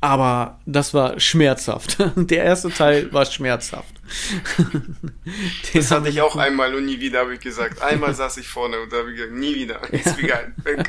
[0.00, 1.96] Aber das war schmerzhaft.
[2.16, 3.94] Der erste Teil war schmerzhaft.
[5.74, 7.82] das hatte ich auch einmal und nie wieder, habe ich gesagt.
[7.82, 9.80] Einmal saß ich vorne und da habe ich gesagt, nie wieder.
[9.92, 10.52] Ist egal.
[10.62, 10.84] Wenn,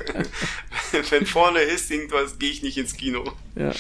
[1.10, 3.24] wenn vorne ist irgendwas, gehe ich nicht ins Kino.
[3.56, 3.72] Ja.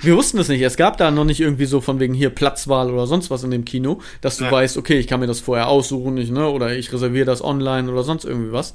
[0.00, 0.60] Wir wussten es nicht.
[0.60, 3.50] Es gab da noch nicht irgendwie so von wegen hier Platzwahl oder sonst was in
[3.50, 4.52] dem Kino, dass du ja.
[4.52, 6.48] weißt, okay, ich kann mir das vorher aussuchen, nicht, ne?
[6.48, 8.74] oder ich reserviere das online oder sonst irgendwie was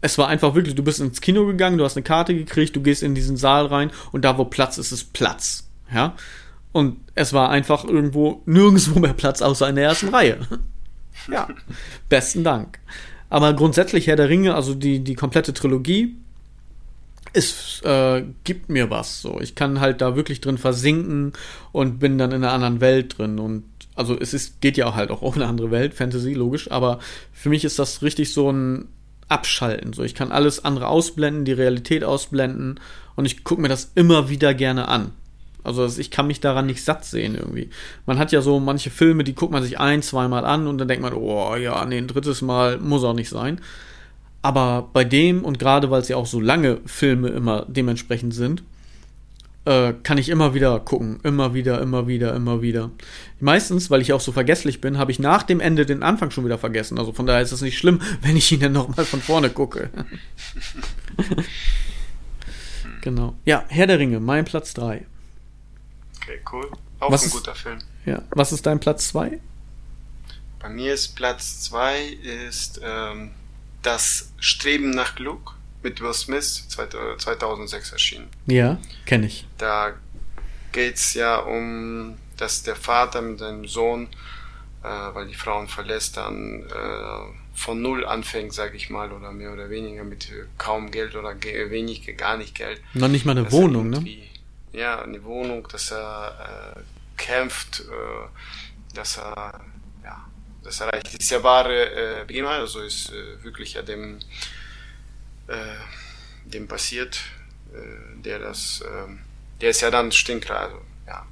[0.00, 2.82] es war einfach wirklich, du bist ins Kino gegangen, du hast eine Karte gekriegt, du
[2.82, 5.68] gehst in diesen Saal rein und da, wo Platz ist, ist Platz.
[5.92, 6.14] Ja.
[6.72, 10.38] Und es war einfach irgendwo nirgendwo mehr Platz außer in der ersten Reihe.
[11.30, 11.48] ja.
[12.08, 12.78] Besten Dank.
[13.28, 16.16] Aber grundsätzlich Herr der Ringe, also die, die komplette Trilogie,
[17.32, 19.22] es äh, gibt mir was.
[19.22, 21.32] So, ich kann halt da wirklich drin versinken
[21.72, 23.38] und bin dann in einer anderen Welt drin.
[23.38, 26.70] Und also es ist, geht ja auch halt auch um eine andere Welt, Fantasy, logisch,
[26.70, 26.98] aber
[27.32, 28.88] für mich ist das richtig so ein
[29.30, 29.92] abschalten.
[29.92, 32.80] So, ich kann alles andere ausblenden, die Realität ausblenden
[33.16, 35.12] und ich gucke mir das immer wieder gerne an.
[35.62, 37.68] Also ich kann mich daran nicht satt sehen irgendwie.
[38.06, 40.88] Man hat ja so manche Filme, die guckt man sich ein, zweimal an und dann
[40.88, 43.60] denkt man, oh ja, nee, ein drittes Mal muss auch nicht sein.
[44.42, 48.62] Aber bei dem und gerade weil es ja auch so lange Filme immer dementsprechend sind,
[49.70, 51.20] äh, kann ich immer wieder gucken.
[51.22, 52.90] Immer wieder, immer wieder, immer wieder.
[53.38, 56.44] Meistens, weil ich auch so vergesslich bin, habe ich nach dem Ende den Anfang schon
[56.44, 56.98] wieder vergessen.
[56.98, 59.90] Also von daher ist es nicht schlimm, wenn ich ihn dann nochmal von vorne gucke.
[63.00, 63.34] genau.
[63.44, 65.04] Ja, Herr der Ringe, mein Platz 3.
[66.22, 66.70] Okay, cool.
[66.98, 67.78] Auch Was ein ist- guter Film.
[68.06, 69.38] Ja, was ist dein Platz 2?
[70.58, 72.02] Bei mir ist Platz 2
[72.48, 73.30] ist ähm,
[73.82, 78.28] das Streben nach Glück mit Will Smith 2006 erschienen.
[78.46, 79.46] Ja, kenne ich.
[79.58, 79.94] Da
[80.72, 84.08] geht es ja um, dass der Vater mit seinem Sohn,
[84.82, 89.52] äh, weil die Frauen verlässt, dann äh, von Null anfängt, sage ich mal, oder mehr
[89.52, 92.80] oder weniger mit äh, kaum Geld oder ge wenig, gar nicht Geld.
[92.94, 94.04] Noch nicht mal eine Wohnung, ne?
[94.72, 96.80] Ja, eine Wohnung, dass er äh,
[97.16, 99.60] kämpft, äh, dass er,
[100.04, 100.24] ja,
[100.62, 101.06] das erreicht.
[101.06, 104.20] Das ist ja wahre äh, Begebenheit, also ist äh, wirklich ja dem, äh,
[106.46, 107.20] dem passiert,
[107.74, 109.08] äh, der das, äh,
[109.60, 111.26] der ist ja dann stinkreich, also, ja,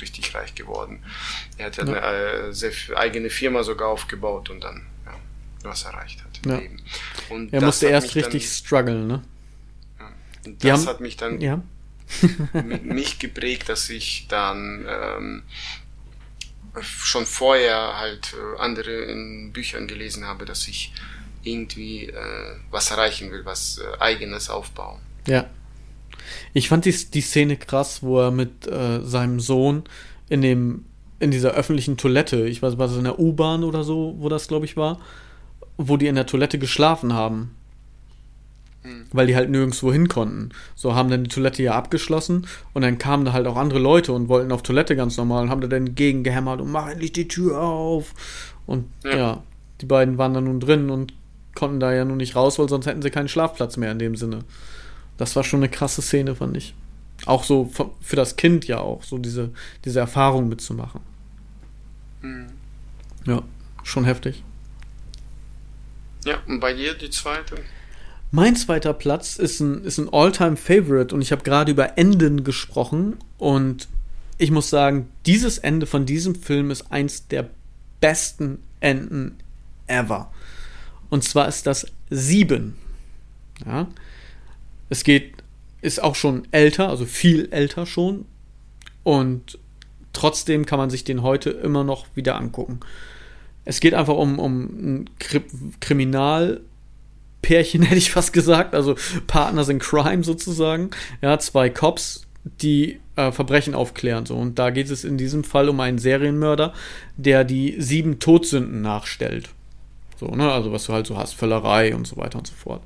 [0.00, 1.02] richtig reich geworden.
[1.58, 1.92] Er hat ja, Ja.
[2.02, 5.14] eine äh, sehr viel eigene Firma sogar aufgebaut und dann, ja,
[5.62, 6.58] was erreicht hat im Ja.
[6.58, 6.82] Leben.
[7.30, 9.22] Und Er musste erst richtig strugglen, ne?
[9.98, 10.12] Dann,
[10.52, 11.62] und das haben- hat mich dann Ja.
[12.52, 15.42] mi- mich geprägt, dass ich dann ähm,
[16.82, 20.92] schon vorher halt äh, andere in Büchern gelesen habe, dass ich
[21.44, 25.00] irgendwie äh, was erreichen will, was äh, eigenes aufbauen.
[25.26, 25.46] Ja.
[26.52, 29.84] Ich fand die, die Szene krass, wo er mit äh, seinem Sohn
[30.28, 30.84] in dem
[31.20, 34.48] in dieser öffentlichen Toilette, ich weiß, war das in der U-Bahn oder so, wo das
[34.48, 35.00] glaube ich war,
[35.78, 37.54] wo die in der Toilette geschlafen haben.
[38.82, 39.06] Hm.
[39.12, 40.50] Weil die halt nirgendwo hin konnten.
[40.74, 44.12] So haben dann die Toilette ja abgeschlossen und dann kamen da halt auch andere Leute
[44.12, 47.28] und wollten auf Toilette ganz normal und haben da dann gegengehämmert und mach endlich die
[47.28, 48.12] Tür auf.
[48.66, 49.16] Und Ja.
[49.16, 49.42] ja.
[49.80, 51.14] die beiden waren da nun drin und
[51.54, 54.16] konnten da ja nun nicht raus, weil sonst hätten sie keinen Schlafplatz mehr in dem
[54.16, 54.40] Sinne.
[55.16, 56.74] Das war schon eine krasse Szene, fand ich.
[57.26, 59.50] Auch so für das Kind ja auch, so diese,
[59.84, 61.00] diese Erfahrung mitzumachen.
[62.20, 62.46] Hm.
[63.26, 63.42] Ja,
[63.82, 64.42] schon heftig.
[66.24, 67.56] Ja, und bei dir die zweite?
[68.30, 73.16] Mein zweiter Platz ist ein, ist ein All-Time-Favorite und ich habe gerade über Enden gesprochen
[73.38, 73.88] und
[74.38, 77.48] ich muss sagen, dieses Ende von diesem Film ist eins der
[78.00, 79.38] besten Enden
[79.86, 80.32] ever.
[81.14, 82.74] Und zwar ist das Sieben.
[83.64, 83.86] Ja.
[84.88, 85.34] Es geht,
[85.80, 88.24] ist auch schon älter, also viel älter schon.
[89.04, 89.60] Und
[90.12, 92.80] trotzdem kann man sich den heute immer noch wieder angucken.
[93.64, 95.42] Es geht einfach um, um ein Kri
[95.78, 96.64] Kriminalpärchen,
[97.82, 98.96] hätte ich fast gesagt, also
[99.28, 100.90] Partners in Crime sozusagen.
[101.22, 102.26] Ja, zwei Cops,
[102.60, 104.26] die äh, Verbrechen aufklären.
[104.26, 104.34] So.
[104.34, 106.74] Und da geht es in diesem Fall um einen Serienmörder,
[107.16, 109.50] der die sieben Todsünden nachstellt.
[110.16, 112.82] So, ne, also was du halt so hast, Völlerei und so weiter und so fort.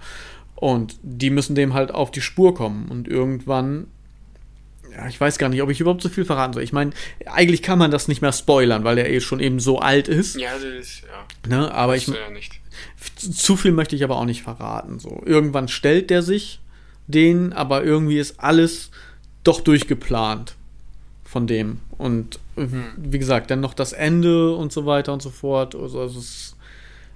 [0.54, 2.88] Und die müssen dem halt auf die Spur kommen.
[2.88, 3.86] Und irgendwann,
[4.92, 6.62] ja, ich weiß gar nicht, ob ich überhaupt so viel verraten soll.
[6.62, 6.90] Ich meine,
[7.26, 10.36] eigentlich kann man das nicht mehr spoilern, weil er eh schon eben so alt ist.
[10.36, 11.48] Ja, das ist, ja.
[11.48, 11.72] Ne?
[11.72, 12.60] Aber ich, Weißt du ja nicht.
[13.16, 14.98] zu viel möchte ich aber auch nicht verraten.
[14.98, 16.60] So, irgendwann stellt der sich
[17.06, 18.90] den, aber irgendwie ist alles
[19.44, 20.56] doch durchgeplant
[21.24, 21.80] von dem.
[21.98, 22.66] Und äh,
[22.96, 25.74] wie gesagt, dann noch das Ende und so weiter und so fort.
[25.74, 26.56] Also, also es ist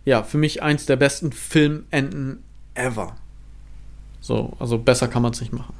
[0.05, 2.42] ja für mich eins der besten Filmenden
[2.74, 3.16] ever.
[4.20, 5.74] So, also besser kann man es nicht machen.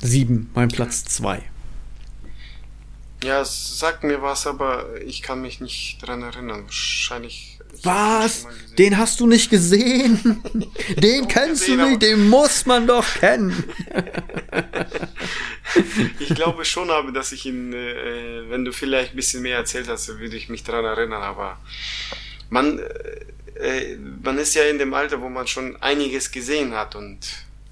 [0.00, 1.42] Sieben, mein Platz zwei.
[3.24, 6.64] Ja, es sagt mir was, aber ich kann mich nicht dran erinnern.
[6.64, 7.58] Wahrscheinlich.
[7.82, 8.46] Was?
[8.78, 10.42] Den hast du nicht gesehen?
[10.96, 13.64] Den kennst du gesehen, nicht, den muss man doch kennen.
[16.20, 19.88] Ich glaube schon, aber dass ich ihn, äh, wenn du vielleicht ein bisschen mehr erzählt
[19.88, 21.58] hast, würde ich mich daran erinnern, aber
[22.50, 27.18] man, äh, man ist ja in dem Alter, wo man schon einiges gesehen hat und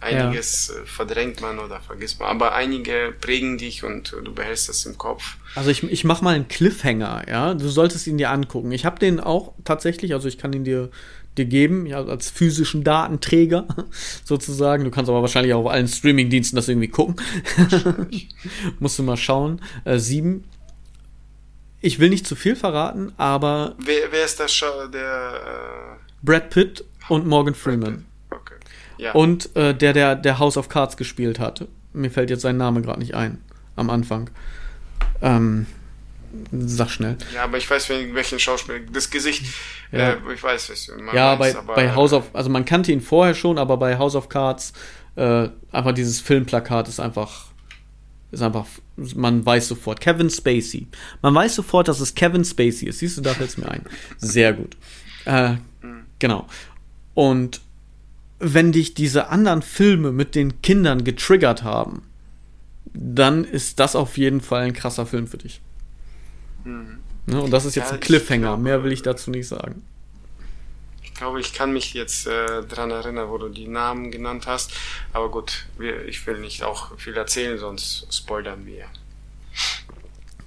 [0.03, 4.85] einiges äh, verdrängt man oder vergisst man, aber einige prägen dich und du behältst das
[4.85, 5.37] im Kopf.
[5.55, 7.55] Also ich, ich mach mal einen Cliffhanger, ja.
[7.55, 8.73] Du solltest ihn dir angucken.
[8.73, 10.91] Ich habe den auch tatsächlich, also ich kann ihn dir,
[11.39, 13.67] dir geben, ja, als physischen Datenträger
[14.25, 14.85] sozusagen.
[14.85, 17.17] Du kannst aber wahrscheinlich auch auf allen Streamingdiensten das irgendwie gucken.
[18.81, 19.61] Musst du mal schauen.
[19.85, 20.45] Äh, sieben.
[21.83, 26.85] Ich will nicht zu viel verraten, aber Wer, wer ist der, Scha der Brad Pitt
[27.09, 28.07] und Morgan äh, Freeman.
[28.31, 28.55] Okay.
[28.99, 29.13] Ja.
[29.13, 31.67] Und äh, der, der, der House of Cards gespielt hat.
[31.93, 33.43] Mir fällt jetzt sein Name gerade nicht ein.
[33.75, 34.31] Am Anfang.
[35.21, 35.67] Ähm,
[36.53, 37.19] sag schnell.
[37.35, 38.79] ja, aber ich weiß, welchen Schauspieler.
[38.93, 39.45] Das Gesicht,
[39.91, 40.13] Ja.
[40.13, 42.49] äh, ich weiß, was du man Ja, weiß, bei, aber, bei House äh, of, also
[42.49, 44.73] man kannte ihn vorher schon, aber bei House of Cards,
[45.17, 47.47] äh, einfach dieses Filmplakat ist einfach,
[48.31, 48.67] ist einfach,
[48.97, 50.87] man weiß sofort, Kevin Spacey.
[51.23, 52.99] Man weiß sofort, dass es Kevin Spacey ist.
[52.99, 53.85] Siehst du, da fällt es mir ein.
[54.19, 54.77] Sehr gut.
[55.25, 55.57] Äh,
[56.19, 56.47] genau.
[57.15, 57.61] Und
[58.39, 62.03] wenn dich diese anderen Filme mit den Kindern getriggert haben,
[62.93, 65.61] dann ist das auf jeden Fall ein krasser Film für dich.
[66.65, 66.99] Mhm.
[67.27, 68.49] Ne, und das ist jetzt ja, ein Cliffhanger.
[68.49, 69.83] Glaube, Mehr will ich dazu nicht sagen.
[71.23, 74.73] Ich glaube, ich kann mich jetzt äh, daran erinnern, wo du die Namen genannt hast.
[75.13, 78.87] Aber gut, wir, ich will nicht auch viel erzählen, sonst spoilern wir.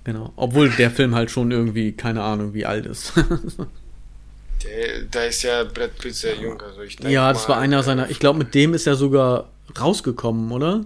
[0.04, 0.34] Genau.
[0.36, 3.14] Obwohl der Film halt schon irgendwie, keine Ahnung, wie alt ist.
[5.12, 6.62] da ist ja Brad Pitt sehr jung.
[6.62, 8.10] Also ich ja, das mal, war einer seiner.
[8.10, 9.48] Ich glaube, mit dem ist er sogar
[9.80, 10.84] rausgekommen, oder?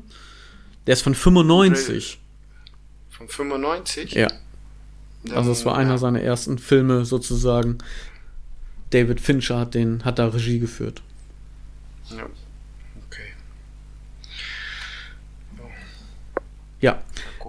[0.86, 2.20] Der ist von 95.
[3.10, 4.12] Von 95?
[4.12, 4.28] Ja.
[5.32, 7.80] Also es war einer seiner ersten Filme sozusagen.
[8.92, 11.02] David Fincher hat den, hat da Regie geführt.
[12.10, 12.28] Ja.
[13.08, 13.34] Okay.
[16.82, 17.02] Ja.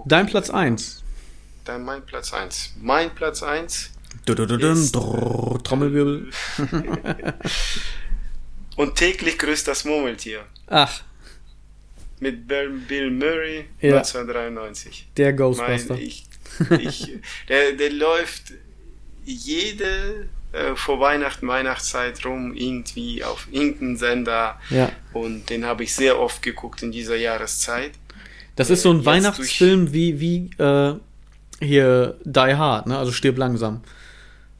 [0.05, 1.03] Dein Platz 1.
[1.65, 2.75] Dein mein Platz 1.
[2.81, 3.91] Mein Platz 1.
[4.25, 6.29] Trommelwirbel.
[8.75, 10.45] Und täglich grüßt das Murmeltier.
[10.67, 11.03] Ach.
[12.19, 13.97] Mit Bill Murray ja.
[13.97, 15.09] 1993.
[15.17, 15.95] Der Ghostbuster.
[15.95, 16.25] Mein, ich
[16.79, 18.53] ich, der, der läuft
[19.25, 24.59] jede äh, vor Weihnachten, Weihnachtszeit rum, irgendwie auf irgendeinem Sender.
[24.69, 24.91] Ja.
[25.13, 27.91] Und den habe ich sehr oft geguckt in dieser Jahreszeit.
[28.55, 30.95] Das ist so ein äh, Weihnachtsfilm wie, wie äh,
[31.61, 32.97] hier Die Hard, ne?
[32.97, 33.81] Also stirb langsam.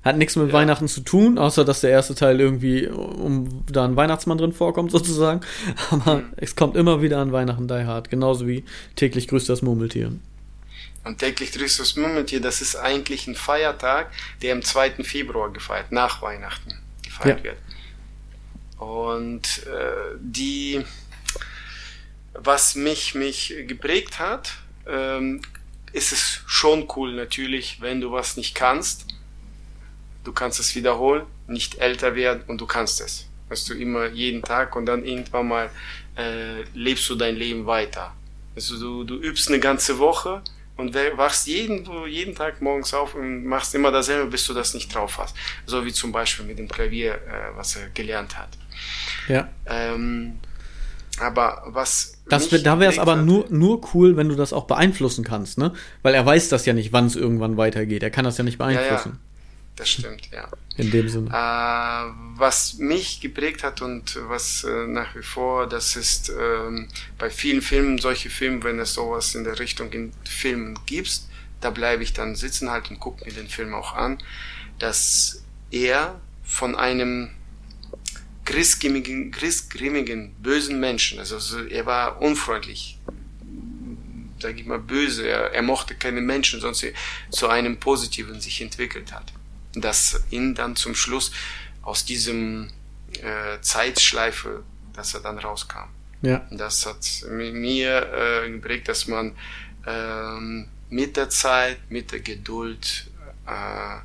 [0.03, 0.53] Hat nichts mit ja.
[0.53, 4.91] Weihnachten zu tun, außer dass der erste Teil irgendwie um da ein Weihnachtsmann drin vorkommt,
[4.91, 5.41] sozusagen.
[5.89, 6.33] Aber mhm.
[6.37, 8.63] es kommt immer wieder an Weihnachten Die Hard, genauso wie
[8.95, 10.13] täglich grüßt das Murmeltier.
[11.03, 15.03] Und täglich das Murmeltier, das ist eigentlich ein Feiertag, der am 2.
[15.03, 17.43] Februar gefeiert, nach Weihnachten gefeiert ja.
[17.43, 17.57] wird.
[18.77, 20.83] Und äh, die,
[22.33, 24.53] was mich, mich geprägt hat,
[24.87, 25.41] ähm,
[25.91, 29.05] ist es schon cool natürlich, wenn du was nicht kannst.
[30.23, 33.27] Du kannst es wiederholen, nicht älter werden und du kannst es.
[33.49, 35.69] Weißt du, immer jeden Tag und dann irgendwann mal
[36.15, 38.15] äh, lebst du dein Leben weiter.
[38.55, 40.41] Also du, du übst eine ganze Woche
[40.77, 44.93] und wachst jeden, jeden Tag morgens auf und machst immer dasselbe, bis du das nicht
[44.93, 45.35] drauf hast.
[45.65, 48.49] So wie zum Beispiel mit dem Klavier, äh, was er gelernt hat.
[49.27, 49.49] Ja.
[49.67, 50.39] Ähm,
[51.19, 52.17] aber was.
[52.29, 55.73] Das, da wäre es aber nur, nur cool, wenn du das auch beeinflussen kannst, ne?
[56.01, 58.01] Weil er weiß das ja nicht, wann es irgendwann weitergeht.
[58.03, 59.09] Er kann das ja nicht beeinflussen.
[59.09, 59.30] Ja, ja.
[59.81, 60.47] Das stimmt, ja.
[60.77, 61.29] In dem Sinne.
[61.29, 66.85] Äh, was mich geprägt hat und was äh, nach wie vor, das ist äh,
[67.17, 71.21] bei vielen Filmen, solche Filme, wenn es sowas in der Richtung in Filmen gibt,
[71.61, 74.19] da bleibe ich dann sitzen halt und gucke mir den Film auch an,
[74.77, 77.31] dass er von einem
[78.45, 82.99] griesgrimmigen bösen Menschen, also, also er war unfreundlich,
[84.39, 86.85] sag ich mal böse, er, er mochte keine Menschen, sonst
[87.31, 89.33] zu einem Positiven sich entwickelt hat
[89.73, 91.31] dass ihn dann zum Schluss
[91.81, 92.69] aus diesem
[93.21, 94.63] äh, Zeitschleife,
[94.93, 95.89] dass er dann rauskam.
[96.21, 96.45] Ja.
[96.51, 99.33] Das hat mir äh, geprägt, dass man
[99.87, 103.09] ähm, mit der Zeit, mit der Geduld,
[103.47, 103.95] äh,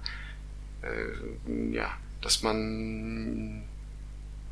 [0.87, 1.91] äh, ja,
[2.23, 3.63] dass man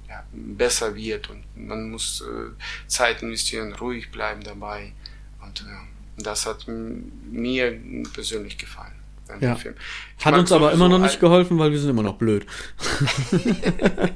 [0.08, 2.50] ja, besser wird und man muss äh,
[2.86, 4.92] Zeit investieren, ruhig bleiben dabei.
[5.40, 7.80] Und äh, das hat mir
[8.12, 8.93] persönlich gefallen
[9.40, 9.58] ja.
[10.24, 12.46] Hat uns aber immer noch nicht geholfen, weil wir sind immer noch blöd.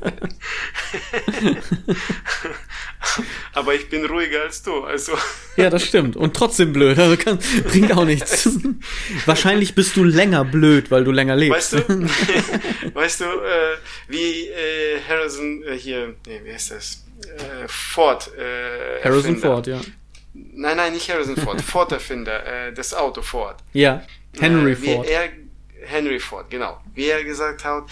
[3.54, 5.12] aber ich bin ruhiger als du, also.
[5.56, 6.16] ja, das stimmt.
[6.16, 8.48] Und trotzdem blöd, also kann, bringt auch nichts.
[9.26, 11.74] Wahrscheinlich bist du länger blöd, weil du länger lebst.
[11.74, 12.08] Weißt du,
[12.94, 13.76] weißt du äh,
[14.08, 17.04] wie äh, Harrison äh, hier, nee, wie heißt das?
[17.22, 18.30] Äh, Ford.
[18.36, 19.54] Äh, Harrison Erfinder.
[19.54, 19.80] Ford, ja.
[20.34, 21.60] Nein, nein, nicht Harrison Ford.
[21.60, 23.56] Ford-Erfinder, äh, das Auto Ford.
[23.72, 24.04] Ja.
[24.40, 25.06] Henry äh, Ford.
[25.06, 25.28] Er,
[25.82, 26.80] Henry Ford, genau.
[26.94, 27.84] Wie er gesagt hat,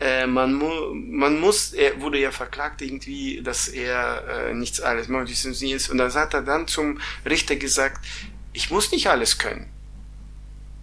[0.00, 5.08] äh, man, mu man muss, er wurde ja verklagt irgendwie, dass er äh, nichts alles
[5.08, 5.90] macht ist.
[5.90, 8.04] Und dann hat er dann zum Richter gesagt,
[8.52, 9.68] ich muss nicht alles können.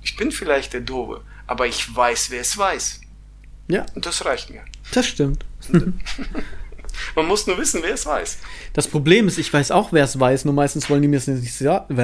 [0.04, 3.02] Ich bin vielleicht der Doofe, aber ich weiß, wer es weiß.
[3.68, 3.86] Ja.
[3.96, 4.64] Und das reicht mir.
[4.94, 5.44] Das stimmt.
[7.16, 8.38] Man muss nur wissen, wer es weiß.
[8.74, 11.28] Das Problem ist, ich weiß auch, wer es weiß, nur meistens wollen die mir es
[11.28, 11.96] nicht sagen.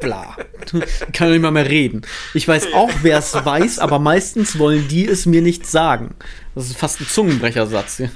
[0.00, 0.36] Bla.
[1.12, 2.02] Kann nicht mal mehr reden.
[2.34, 6.14] Ich weiß auch, wer es weiß, aber meistens wollen die es mir nicht sagen.
[6.54, 7.98] Das ist fast ein Zungenbrechersatz.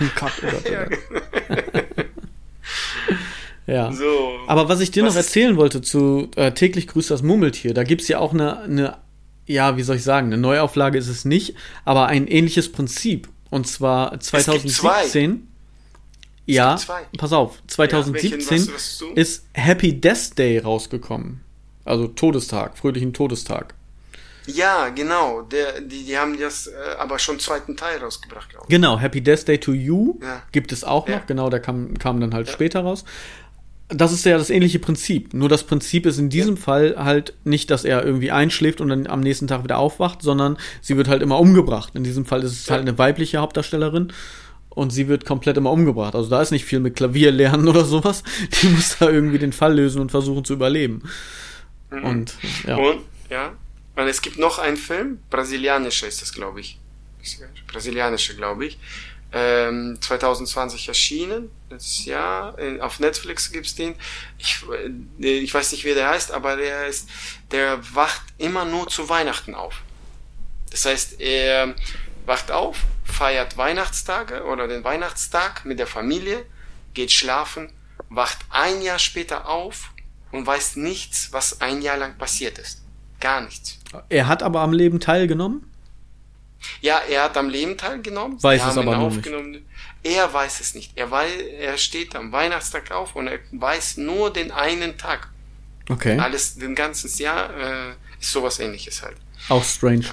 [3.66, 3.92] ja.
[3.92, 7.74] So, aber was ich dir was noch erzählen wollte zu äh, täglich grüßt das Murmeltier,
[7.74, 8.96] da gibt es ja auch eine, eine,
[9.46, 11.54] ja, wie soll ich sagen, eine Neuauflage ist es nicht,
[11.84, 13.28] aber ein ähnliches Prinzip.
[13.50, 15.48] Und zwar 2017
[16.47, 16.78] ja,
[17.18, 21.41] pass auf, 2017 ja, ist Happy Death Day rausgekommen.
[21.84, 23.74] Also Todestag, fröhlichen Todestag.
[24.47, 25.43] Ja, genau.
[25.43, 28.70] Der, die, die haben das äh, aber schon zweiten Teil rausgebracht, glaube ich.
[28.70, 30.43] Genau, Happy Death Day to You Ja.
[30.53, 31.14] gibt es auch noch.
[31.14, 31.22] Ja.
[31.26, 33.05] Genau, der kam, kam dann halt später raus.
[33.88, 35.34] Das ist ja das ähnliche Prinzip.
[35.34, 39.07] Nur das Prinzip ist in diesem Fall halt nicht, dass er irgendwie einschläft und dann
[39.09, 41.95] am nächsten Tag wieder aufwacht, sondern sie wird halt immer umgebracht.
[41.95, 42.74] In diesem Fall ist es Ja.
[42.74, 44.12] halt eine weibliche Hauptdarstellerin
[44.70, 46.14] und sie wird komplett immer umgebracht.
[46.14, 48.22] Also da ist nicht viel mit Klavier lernen oder sowas.
[48.62, 51.02] Die muss da irgendwie den Fall lösen und versuchen zu überleben.
[51.90, 52.34] Und
[52.66, 52.76] ja.
[52.76, 53.52] Und, ja.
[53.96, 56.78] Und es gibt noch einen Film, brasilianischer ist das, glaube ich.
[57.66, 58.78] Brasilianischer, glaube ich.
[59.32, 62.56] Ähm, 2020 erschienen, letztes Jahr.
[62.80, 63.94] Auf Netflix gibt's den.
[64.38, 64.64] Ich,
[65.20, 67.08] äh, ich weiß nicht, wie der heißt, aber der ist,
[67.50, 69.82] der wacht immer nur zu Weihnachten auf.
[70.70, 71.74] Das heißt, er
[72.26, 72.78] wacht auf,
[73.11, 76.44] feiert Weihnachtstage oder den Weihnachtstag mit der Familie,
[76.94, 77.72] geht schlafen,
[78.08, 79.90] wacht ein Jahr später auf
[80.32, 82.82] und weiß nichts, was ein Jahr lang passiert ist.
[83.20, 83.78] Gar nichts.
[84.08, 85.66] Er hat aber am Leben teilgenommen.
[86.80, 88.42] Ja, er hat am Leben teilgenommen.
[88.42, 89.28] Weiß es aber noch nicht.
[90.02, 90.92] Er weiß es nicht.
[90.96, 95.28] Er, weiß, er steht am Weihnachtstag auf und er weiß nur den einen Tag.
[95.88, 96.18] Okay.
[96.18, 97.90] Alles, den ganzen Jahr äh,
[98.20, 99.16] ist sowas ähnliches halt.
[99.48, 100.04] Auch strange.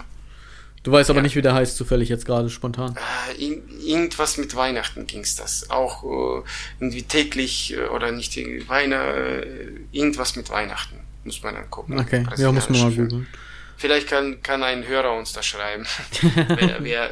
[0.88, 1.23] Du weißt aber Ja.
[1.23, 2.95] nicht, wie der heißt, zufällig jetzt gerade spontan.
[3.38, 5.69] Äh, ir- irgendwas mit Weihnachten ging's das.
[5.69, 6.43] Auch äh,
[6.79, 8.38] irgendwie täglich äh, oder nicht
[8.69, 10.95] Weihnachten, äh, irgendwas mit Weihnachten.
[11.25, 11.99] Muss man dann gucken.
[11.99, 13.27] Okay, ja, muss man mal googeln.
[13.75, 15.85] Vielleicht kann, kann ein Hörer uns da schreiben,
[16.47, 17.11] wer, wer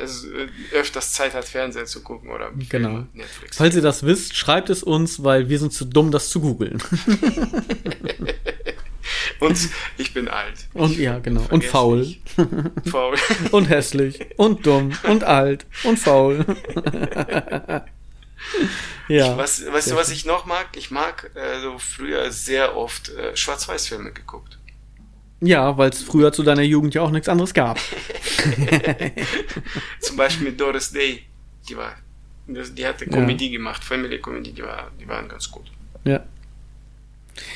[0.71, 3.03] öfters Zeit hat, Fernseher zu gucken oder Genau.
[3.13, 3.57] Netflix.
[3.57, 6.81] Falls ihr das wisst, schreibt es uns, weil wir sind zu dumm, das zu googeln.
[9.39, 10.67] Und ich bin alt.
[10.73, 11.41] Und Ich ja, genau.
[11.49, 12.15] Und faul.
[12.89, 13.15] Faul.
[13.51, 14.19] Und hässlich.
[14.37, 14.91] Und dumm.
[15.03, 15.65] Und alt.
[15.83, 16.45] Und faul.
[19.07, 19.37] ja.
[19.37, 20.67] Was, weißt du, was ich noch mag?
[20.75, 24.57] Ich mag äh, so früher sehr oft äh, Schwarz-Weiß-Filme geguckt.
[25.41, 27.77] Ja, weil es früher zu deiner Jugend ja auch nichts anderes gab.
[29.99, 31.23] Zum Beispiel mit Doris Day.
[31.67, 31.95] Die war,
[32.47, 35.65] die hatte Comedy gemacht, Family Comedy, die, war, die waren ganz gut.
[36.03, 36.23] Ja.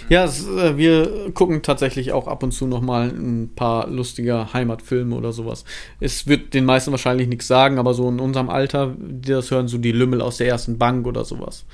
[0.09, 4.51] Ja, es, äh, wir gucken tatsächlich auch ab und zu noch mal ein paar lustige
[4.53, 5.65] Heimatfilme oder sowas.
[5.99, 9.67] Es wird den meisten wahrscheinlich nichts sagen, aber so in unserem Alter, die das hören,
[9.67, 11.65] so die Lümmel aus der ersten Bank oder sowas.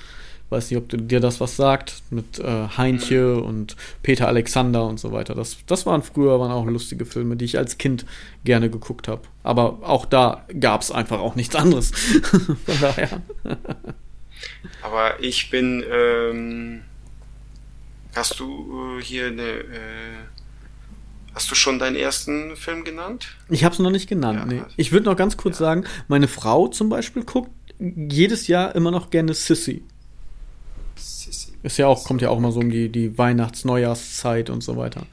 [0.49, 4.99] Weiß nicht, ob du, dir das was sagt, mit äh, Heintje und Peter Alexander und
[4.99, 5.33] so weiter.
[5.33, 8.05] Das, das waren früher waren auch lustige Filme, die ich als Kind
[8.43, 9.21] gerne geguckt habe.
[9.41, 11.91] Aber auch da gab es einfach auch nichts anderes.
[12.65, 13.21] Von daher.
[14.83, 16.81] Aber ich bin, ähm,
[18.15, 19.65] hast du äh, hier eine, äh,
[21.33, 23.27] hast du schon deinen ersten Film genannt?
[23.49, 24.39] Ich habe es noch nicht genannt.
[24.39, 24.59] Ja, nee.
[24.61, 25.65] also- Ich würde noch ganz kurz Ja.
[25.67, 29.83] sagen, meine Frau zum Beispiel guckt jedes Jahr immer noch gerne Sissy.
[30.95, 31.51] Sissi.
[31.63, 35.05] Ist ja auch, kommt ja auch mal so um die, die Weihnachts-Neujahrszeit und so weiter.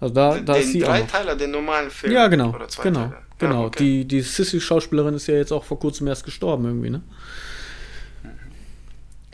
[0.00, 0.96] Also da, da ist den sie auch noch.
[0.98, 2.12] Dreiteiler, den normalen Film.
[2.12, 2.54] Ja, genau.
[2.54, 3.00] Oder zwei Genau.
[3.08, 3.16] Teile.
[3.38, 3.62] Genau.
[3.62, 3.84] Ah, okay.
[3.84, 7.02] Die, die Sissy-Schauspielerin ist ja jetzt auch vor kurzem erst gestorben irgendwie, ne?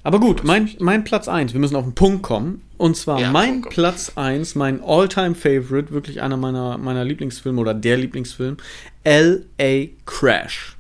[0.04, 2.60] Aber gut, mein, mein Platz 1, wir müssen auf den Punkt kommen.
[2.76, 3.70] Und zwar Ja, mein Punkt.
[3.70, 8.58] Platz 1, mein All-Time-Favorite, wirklich einer meiner, meiner Lieblingsfilme oder der Lieblingsfilm,
[9.04, 9.86] L.A.
[10.04, 10.76] Crash.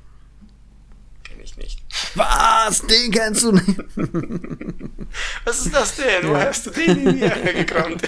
[1.24, 1.80] Kenn ich nicht.
[2.16, 2.82] Was?
[2.86, 3.78] Den kennst du nicht?
[5.44, 6.28] Was ist das denn?
[6.28, 6.46] Wo Ja.
[6.46, 8.02] hast du den in hier gekramt?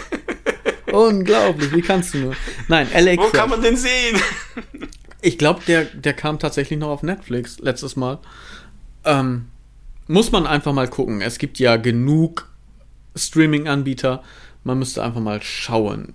[0.93, 2.37] Unglaublich, wie kannst du nur?
[2.69, 3.17] Nein, L.A.
[3.17, 3.33] Wo Crash.
[3.33, 4.21] kann man den sehen?
[5.23, 8.19] Ich glaube, der, der kam tatsächlich noch auf Netflix letztes Mal.
[9.05, 9.47] Ähm,
[10.09, 11.21] muss man einfach mal gucken.
[11.21, 12.49] Es gibt ja genug
[13.15, 14.23] Streaming-Anbieter.
[14.65, 16.15] Man müsste einfach mal schauen.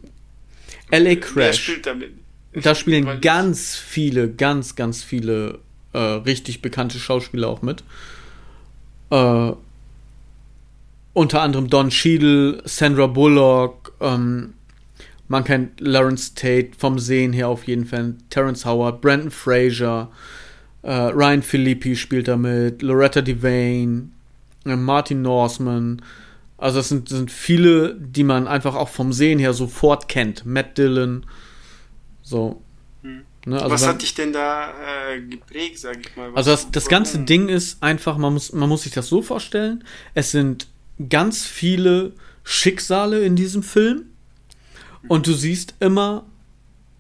[0.90, 1.10] L.A.
[1.10, 1.64] Wer Crash.
[1.64, 2.12] spielt damit?
[2.54, 5.60] Da spielen ganz viele, ganz, ganz viele
[5.94, 7.84] äh, richtig bekannte Schauspieler auch mit.
[9.10, 9.52] Äh,
[11.14, 14.54] unter anderem Don Cheadle, Sandra Bullock, ähm,
[15.28, 20.10] man kennt Lawrence Tate vom Sehen her auf jeden Fall, Terrence Howard, Brandon Fraser,
[20.84, 24.10] äh, Ryan Philippi spielt da mit, Loretta Devane,
[24.66, 26.02] äh, Martin Norseman.
[26.58, 30.46] Also es sind, das sind viele, die man einfach auch vom Sehen her sofort kennt.
[30.46, 31.26] Matt Dillon,
[32.22, 32.62] so.
[33.02, 33.22] Hm.
[33.46, 34.72] Ne, also Was wenn- hat dich denn da
[35.14, 36.30] äh, geprägt, sag ich mal?
[36.34, 37.26] Was, also das, das ganze warum?
[37.26, 40.68] Ding ist einfach, man muss, man muss sich das so vorstellen, es sind
[41.10, 42.14] ganz viele
[42.44, 44.06] Schicksale in diesem Film
[45.08, 46.26] und du siehst immer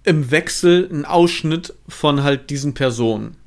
[0.04, 3.38] im Wechsel einen Ausschnitt von halt diesen Personen.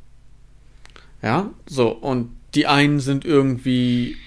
[1.24, 4.18] Ja, so, und die einen sind irgendwie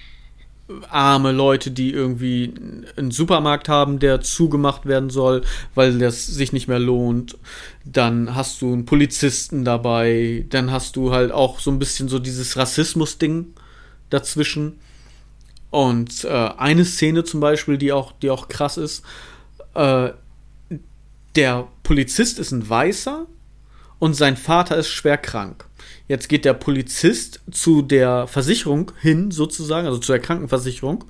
[0.90, 2.52] arme Leute, die irgendwie
[2.96, 5.42] einen Supermarkt haben, der zugemacht werden soll,
[5.76, 7.38] weil das sich nicht mehr lohnt.
[7.84, 12.18] Dann hast du einen Polizisten dabei, dann hast du halt auch so ein bisschen so
[12.18, 13.54] dieses Rassismus-Ding
[14.10, 14.80] dazwischen.
[15.70, 19.04] Und äh, eine Szene zum Beispiel, die auch, die auch krass ist,
[19.74, 20.10] äh,
[21.36, 23.26] der Polizist ist ein Weißer
[24.00, 25.67] und sein Vater ist schwer krank.
[26.08, 31.04] Jetzt geht der Polizist zu der Versicherung hin, sozusagen, also zu der Krankenversicherung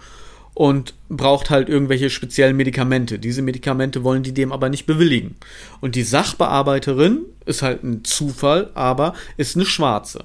[0.55, 3.20] und braucht halt irgendwelche speziellen Medikamente.
[3.20, 5.36] Diese Medikamente wollen die dem aber nicht bewilligen.
[5.80, 10.24] Und die Sachbearbeiterin ist halt ein Zufall, aber ist eine Schwarze.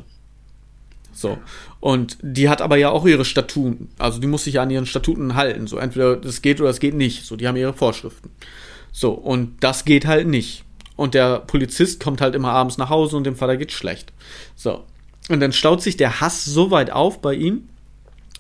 [1.14, 1.38] So.
[1.80, 3.90] Und die hat aber ja auch ihre Statuten.
[4.00, 5.68] Also die muss sich ja an ihren Statuten halten.
[5.68, 7.26] So, entweder das geht oder es geht nicht.
[7.26, 8.32] So, die haben ihre Vorschriften.
[8.92, 10.64] So, und das geht halt nicht.
[10.96, 14.14] Und der Polizist kommt halt immer abends nach Hause und dem Vater geht's schlecht.
[14.56, 14.84] So.
[15.30, 17.70] Und dann staut sich der Hass so weit auf bei ihm,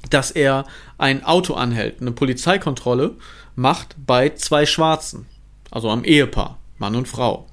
[0.09, 0.65] dass er
[0.97, 3.15] ein Auto anhält, eine Polizeikontrolle
[3.55, 5.25] macht bei zwei Schwarzen.
[5.71, 7.47] Also am Ehepaar, Mann und Frau.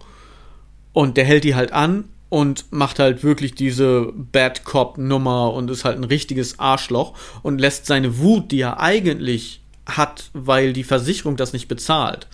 [0.92, 5.70] Und der hält die halt an und macht halt wirklich diese Bad Cop Nummer und
[5.70, 10.84] ist halt ein richtiges Arschloch und lässt seine Wut, die er eigentlich hat, weil die
[10.84, 12.28] Versicherung das nicht bezahlt,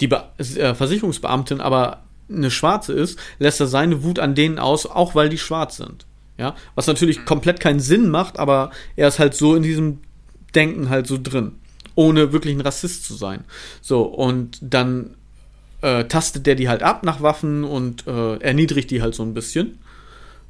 [0.00, 4.86] die Be äh, Versicherungsbeamtin aber eine Schwarze ist, lässt er seine Wut an denen aus,
[4.86, 6.06] auch weil die schwarz sind.
[6.36, 7.24] Ja, was natürlich mhm.
[7.24, 9.98] komplett keinen Sinn macht, aber er ist halt so in diesem
[10.54, 11.56] Denken halt so drin,
[11.94, 13.44] ohne wirklich ein Rassist zu sein.
[13.80, 15.16] So, und dann
[15.82, 19.34] äh, tastet der die halt ab nach Waffen und äh, erniedrigt die halt so ein
[19.34, 19.78] bisschen.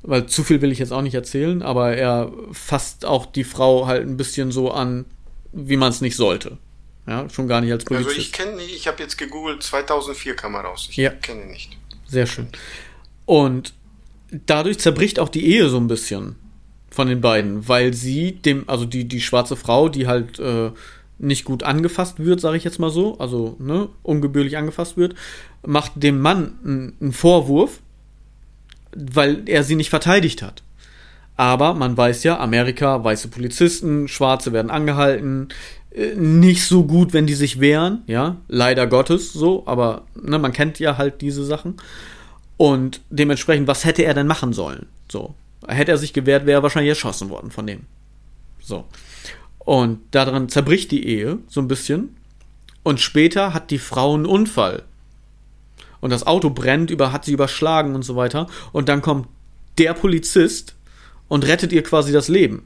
[0.02, 3.86] Weil zu viel will ich jetzt auch nicht erzählen, aber er fasst auch die Frau
[3.86, 5.06] halt ein bisschen so an,
[5.52, 6.58] wie man es nicht sollte.
[7.09, 8.11] Ja, schon gar nicht als Polizist.
[8.11, 10.88] Also ich kenne, ich habe jetzt gegoogelt, 2004 kam er raus.
[10.90, 11.11] Ich ja.
[11.11, 11.76] kenne ihn nicht.
[12.06, 12.48] Sehr schön.
[13.24, 13.72] Und
[14.30, 16.36] dadurch zerbricht auch die Ehe so ein bisschen
[16.90, 20.70] von den beiden, weil sie dem, also die, die schwarze Frau, die halt äh,
[21.18, 25.14] nicht gut angefasst wird, sage ich jetzt mal so, also ne, ungebührlich angefasst wird,
[25.66, 27.80] macht dem Mann einen Vorwurf,
[28.94, 30.62] weil er sie nicht verteidigt hat.
[31.36, 35.48] Aber man weiß ja, Amerika, weiße Polizisten, Schwarze werden angehalten,
[36.16, 40.78] nicht so gut, wenn die sich wehren, ja, leider Gottes so, aber ne, man kennt
[40.78, 41.76] ja halt diese Sachen.
[42.57, 44.86] Und dementsprechend, was hätte er denn machen sollen?
[45.11, 45.34] So,
[45.66, 47.82] hätte er sich gewehrt, wäre er wahrscheinlich erschossen worden von dem.
[48.61, 48.84] So.
[49.59, 52.16] Und daran zerbricht die Ehe so ein bisschen.
[52.82, 54.82] Und später hat die Frau einen Unfall.
[56.01, 58.46] Und das Auto brennt, über, hat sie überschlagen und so weiter.
[58.72, 59.28] Und dann kommt
[59.78, 60.74] der Polizist
[61.28, 62.64] und rettet ihr quasi das Leben.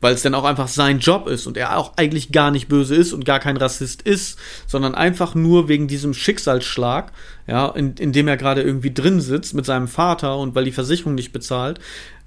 [0.00, 2.94] Weil es dann auch einfach sein Job ist und er auch eigentlich gar nicht böse
[2.94, 7.12] ist und gar kein Rassist ist, sondern einfach nur wegen diesem Schicksalsschlag,
[7.46, 10.72] ja, in, in dem er gerade irgendwie drin sitzt mit seinem Vater und weil die
[10.72, 11.80] Versicherung nicht bezahlt,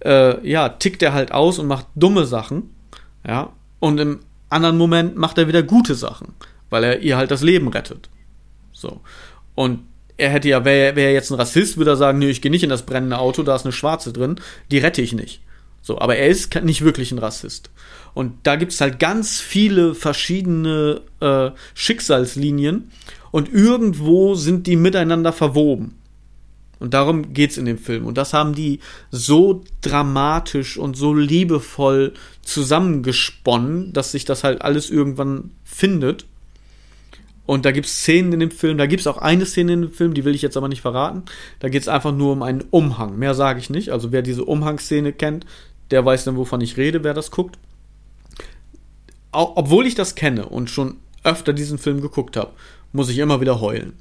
[0.03, 2.73] äh, ja, tickt er halt aus und macht dumme Sachen,
[3.27, 6.33] ja, und im anderen Moment macht er wieder gute Sachen,
[6.69, 8.09] weil er ihr halt das Leben rettet.
[8.71, 9.01] So.
[9.55, 9.81] Und
[10.17, 12.63] er hätte ja, wäre wär jetzt ein Rassist, würde er sagen, nee, ich gehe nicht
[12.63, 14.39] in das brennende Auto, da ist eine Schwarze drin,
[14.71, 15.41] die rette ich nicht.
[15.81, 17.69] So, aber er ist nicht wirklich ein Rassist.
[18.13, 22.91] Und da gibt es halt ganz viele verschiedene äh, Schicksalslinien
[23.31, 25.95] und irgendwo sind die miteinander verwoben.
[26.79, 28.05] Und darum geht's in dem Film.
[28.05, 28.79] Und das haben die
[29.11, 36.25] so dramatisch und so liebevoll zusammengesponnen, dass sich das halt alles irgendwann findet.
[37.45, 40.13] Und da gibt's Szenen in dem Film, da gibt's auch eine Szene in dem Film,
[40.13, 41.23] die will ich jetzt aber nicht verraten.
[41.59, 43.17] Da geht's einfach nur um einen Umhang.
[43.17, 43.89] Mehr sage ich nicht.
[43.89, 45.47] Also wer diese Umhangsszene kennt,
[45.91, 47.57] der weiß dann, wovon ich rede, wer das guckt.
[49.31, 52.51] Obwohl ich das kenne und schon öfter diesen Film geguckt habe,
[52.93, 53.93] muss ich immer wieder heulen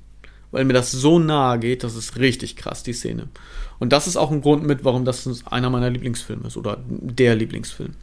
[0.50, 3.28] weil mir das so nahe geht, das ist richtig krass, die Szene.
[3.78, 7.36] Und das ist auch ein Grund mit, warum das einer meiner Lieblingsfilme ist oder der
[7.36, 7.94] Lieblingsfilm.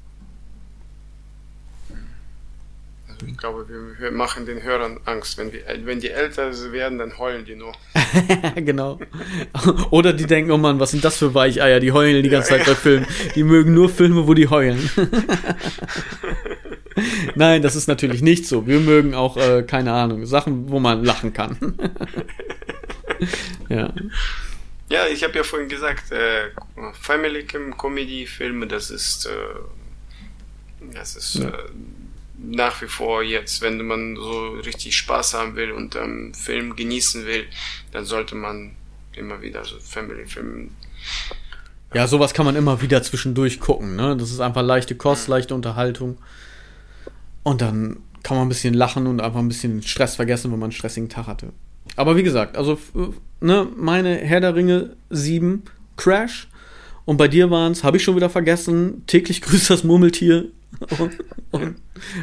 [1.88, 3.66] Also ich glaube,
[4.00, 5.38] wir, machen den Hörern Angst.
[5.38, 7.74] Wenn, wir, wenn die älter werden, dann heulen die nur.
[8.56, 9.00] genau.
[9.92, 11.80] Oder die denken, oh Mann, was sind das für Weicheier?
[11.80, 13.08] Die heulen die ganze Zeit bei Filmen.
[13.36, 14.90] Die mögen nur Filme, wo die heulen.
[17.36, 18.68] Nein, das ist natürlich nicht so.
[18.68, 21.58] Wir mögen auch, äh, keine Ahnung, Sachen, wo man lachen kann.
[23.70, 23.94] ja.
[24.90, 26.52] Ja, ich habe ja vorhin gesagt, äh,
[26.94, 29.30] Family Comedy Filme, das ist, äh,
[30.94, 31.50] das ist ja.
[31.50, 31.70] äh,
[32.50, 37.26] nach wie vor jetzt, wenn man so richtig Spaß haben will und ähm, Film genießen
[37.26, 37.46] will,
[37.92, 38.76] dann sollte man
[39.14, 40.70] immer wieder so Family Filme
[41.94, 44.18] ja, sowas kann man immer wieder zwischendurch gucken, ne?
[44.18, 45.34] Das ist einfach leichte Kost, mhm.
[45.34, 46.18] leichte Unterhaltung.
[47.44, 50.68] Und dann kann man ein bisschen lachen und einfach ein bisschen Stress vergessen, wenn man
[50.68, 51.54] einen stressigen Tag hatte.
[51.96, 52.78] Aber wie gesagt, also
[53.40, 55.64] ne, meine Herr der Ringe 7
[55.96, 56.50] Crash
[57.06, 60.46] und bei dir waren es, habe ich schon wieder vergessen, täglich grüßt das Murmeltier.
[61.00, 61.12] Und,
[61.52, 61.76] und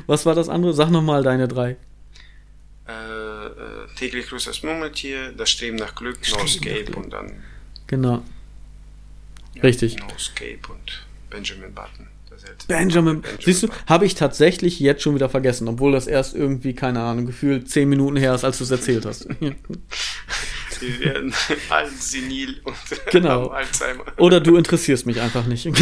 [0.06, 0.72] was war das andere?
[0.74, 1.76] Sag nochmal deine drei.
[2.86, 2.92] Äh,
[3.46, 3.50] äh,
[3.96, 7.32] täglich grüßt das Murmeltier, das Streben nach Glück, No Escape und dann.
[7.86, 8.22] Genau.
[9.54, 9.98] Ja, Richtig.
[9.98, 12.08] No Escape und Benjamin Button.
[12.66, 13.38] Benjamin, Benjamin.
[13.44, 17.26] Siehst du, habe ich tatsächlich jetzt schon wieder vergessen, obwohl das erst irgendwie, keine Ahnung,
[17.26, 19.28] gefühlt zehn Minuten her ist, als du es erzählt hast.
[20.82, 21.32] Die werden
[21.70, 22.74] alt, senil und
[23.10, 23.46] genau.
[23.48, 24.04] Alzheimer.
[24.18, 25.66] Oder du interessierst mich einfach nicht.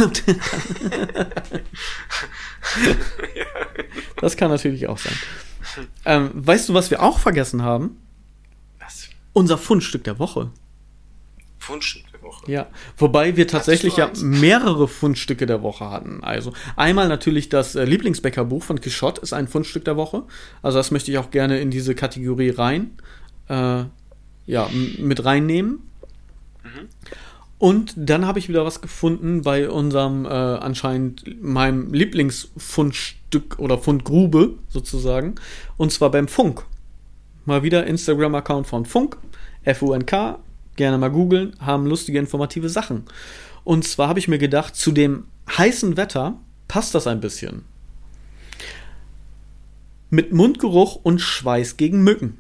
[4.21, 5.15] das kann natürlich auch sein.
[6.05, 7.97] Ähm, weißt du, was wir auch vergessen haben?
[8.79, 9.09] Was?
[9.33, 10.51] Unser Fundstück der Woche.
[11.59, 12.51] Fundstück der Woche?
[12.51, 12.67] Ja,
[12.97, 16.25] wobei wir tatsächlich ja mehrere Fundstücke der Woche hatten.
[16.25, 20.25] Also einmal natürlich das äh, Lieblingsbäckerbuch von Quichotte ist ein Fundstück der Woche.
[20.63, 22.99] Also das möchte ich auch gerne in diese Kategorie rein,
[23.49, 23.85] äh,
[24.47, 24.69] ja,
[24.99, 25.81] mit reinnehmen.
[26.63, 26.89] Mhm.
[27.59, 34.55] Und dann habe ich wieder was gefunden bei unserem äh, anscheinend meinem Lieblingsfundstück oder Fundgrube
[34.69, 35.35] sozusagen.
[35.77, 36.65] Und zwar beim Funk.
[37.45, 39.19] Mal wieder Instagram-Account von Funk,
[39.65, 40.39] F-U-N-K,
[40.77, 43.05] gerne mal googeln, haben lustige, informative Sachen.
[43.63, 45.25] Und zwar habe ich mir gedacht, zu dem
[45.59, 47.67] heißen Wetter passt das ein bisschen.
[50.09, 52.39] Mit Mundgeruch und Schweiß gegen Mücken.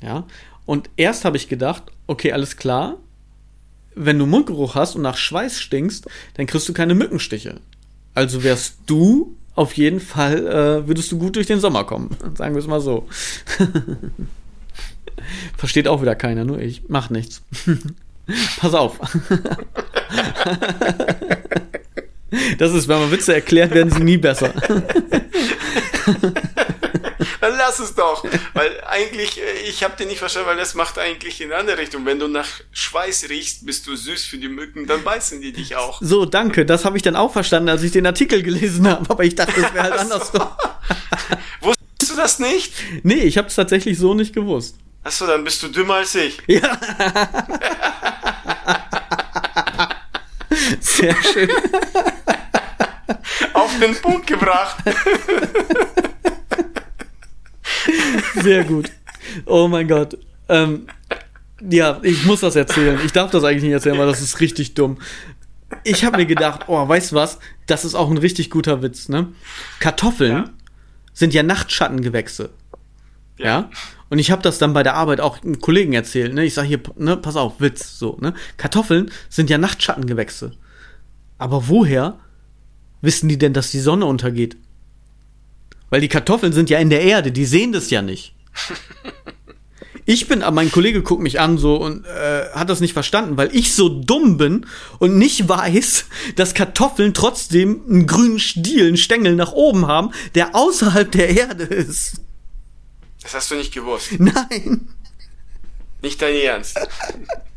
[0.00, 0.26] Ja,
[0.66, 2.98] und erst habe ich gedacht, okay, alles klar,
[3.94, 7.60] wenn du Mundgeruch hast und nach Schweiß stinkst, dann kriegst du keine Mückenstiche.
[8.14, 12.16] Also wärst du auf jeden Fall, äh, würdest du gut durch den Sommer kommen.
[12.36, 13.06] Sagen wir es mal so.
[15.56, 16.82] Versteht auch wieder keiner, nur ich.
[16.88, 17.42] Mach nichts.
[18.58, 18.98] Pass auf.
[22.58, 24.54] das ist, wenn man Witze erklärt, werden sie nie besser.
[27.42, 28.24] Dann lass es doch.
[28.54, 31.78] Weil eigentlich, äh, ich habe den nicht verstanden, weil das macht eigentlich in eine andere
[31.78, 32.06] Richtung.
[32.06, 35.74] Wenn du nach Schweiß riechst, bist du süß für die Mücken, dann beißen die dich
[35.74, 35.98] auch.
[36.00, 36.64] So, danke.
[36.64, 39.10] Das habe ich dann auch verstanden, als ich den Artikel gelesen habe.
[39.10, 40.32] Aber ich dachte, das wäre halt anders.
[41.60, 42.74] Wusstest du das nicht?
[43.02, 44.76] Nee, ich habe es tatsächlich so nicht gewusst.
[45.02, 46.38] Achso, dann bist du dümmer als ich.
[46.46, 46.78] Ja.
[50.80, 51.50] Sehr schön.
[53.52, 54.76] Auf den Punkt gebracht.
[58.42, 58.90] Sehr gut.
[59.46, 60.18] Oh mein Gott.
[60.48, 60.86] Ähm,
[61.70, 62.98] ja, ich muss das erzählen.
[63.04, 64.98] Ich darf das eigentlich nicht erzählen, weil das ist richtig dumm.
[65.84, 67.38] Ich habe mir gedacht, oh, weißt du was?
[67.66, 69.28] Das ist auch ein richtig guter Witz, ne?
[69.78, 70.44] Kartoffeln ja.
[71.12, 72.50] sind ja Nachtschattengewächse.
[73.38, 73.46] Ja.
[73.46, 73.70] ja?
[74.10, 76.44] Und ich habe das dann bei der Arbeit auch einem Kollegen erzählt, ne?
[76.44, 78.34] Ich sag hier, ne, pass auf, Witz, so, ne?
[78.58, 80.52] Kartoffeln sind ja Nachtschattengewächse.
[81.38, 82.18] Aber woher
[83.00, 84.56] wissen die denn, dass die Sonne untergeht?
[85.92, 88.34] Weil die Kartoffeln sind ja in der Erde, die sehen das ja nicht.
[90.04, 93.54] Ich bin, mein Kollege guckt mich an so und äh, hat das nicht verstanden, weil
[93.54, 94.66] ich so dumm bin
[94.98, 100.56] und nicht weiß, dass Kartoffeln trotzdem einen grünen Stiel, einen Stängel nach oben haben, der
[100.56, 102.14] außerhalb der Erde ist.
[103.22, 104.08] Das hast du nicht gewusst.
[104.18, 104.88] Nein.
[106.02, 106.80] Nicht dein Ernst.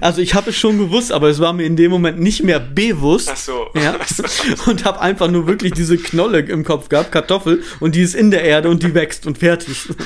[0.00, 2.60] Also ich habe es schon gewusst, aber es war mir in dem Moment nicht mehr
[2.60, 3.30] bewusst.
[3.32, 3.70] Ach so.
[3.74, 3.96] Ja,
[4.66, 8.30] und habe einfach nur wirklich diese Knolle im Kopf gehabt, Kartoffel, und die ist in
[8.30, 9.88] der Erde und die wächst und fertig.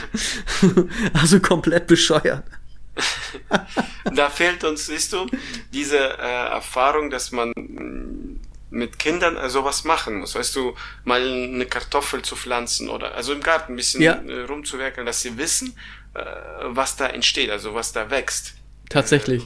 [1.12, 2.44] Also komplett bescheuert.
[4.14, 5.26] Da fehlt uns, siehst du,
[5.72, 7.52] diese äh, Erfahrung, dass man
[8.70, 10.34] mit Kindern äh, sowas machen muss.
[10.34, 10.74] Weißt du,
[11.04, 14.14] mal eine Kartoffel zu pflanzen oder also im Garten ein bisschen ja.
[14.14, 15.76] Äh, rumzuwerkeln, dass sie wissen,
[16.14, 16.24] äh,
[16.64, 18.54] was da entsteht, also was da wächst.
[18.90, 19.42] Tatsächlich.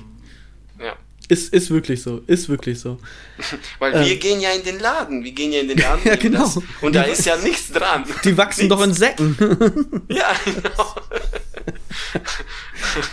[0.78, 0.96] Äh, ja.
[1.28, 2.98] Ist, ist wirklich so, ist wirklich so.
[3.78, 4.18] Weil wir ähm.
[4.18, 6.00] gehen ja in den Laden, wir gehen ja in den Laden.
[6.04, 6.40] ja, genau.
[6.40, 8.04] Das, und da ist ja nichts dran.
[8.24, 8.76] Die wachsen nichts.
[8.76, 9.36] doch in Säcken.
[10.08, 10.94] ja, genau.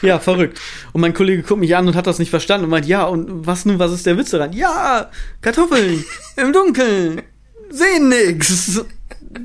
[0.01, 0.59] ja, verrückt.
[0.93, 3.45] Und mein Kollege guckt mich an und hat das nicht verstanden und meint, ja, und
[3.45, 4.53] was nun, was ist der Witz daran?
[4.53, 6.03] Ja, Kartoffeln
[6.37, 7.21] im Dunkeln,
[7.69, 8.81] sehen nix.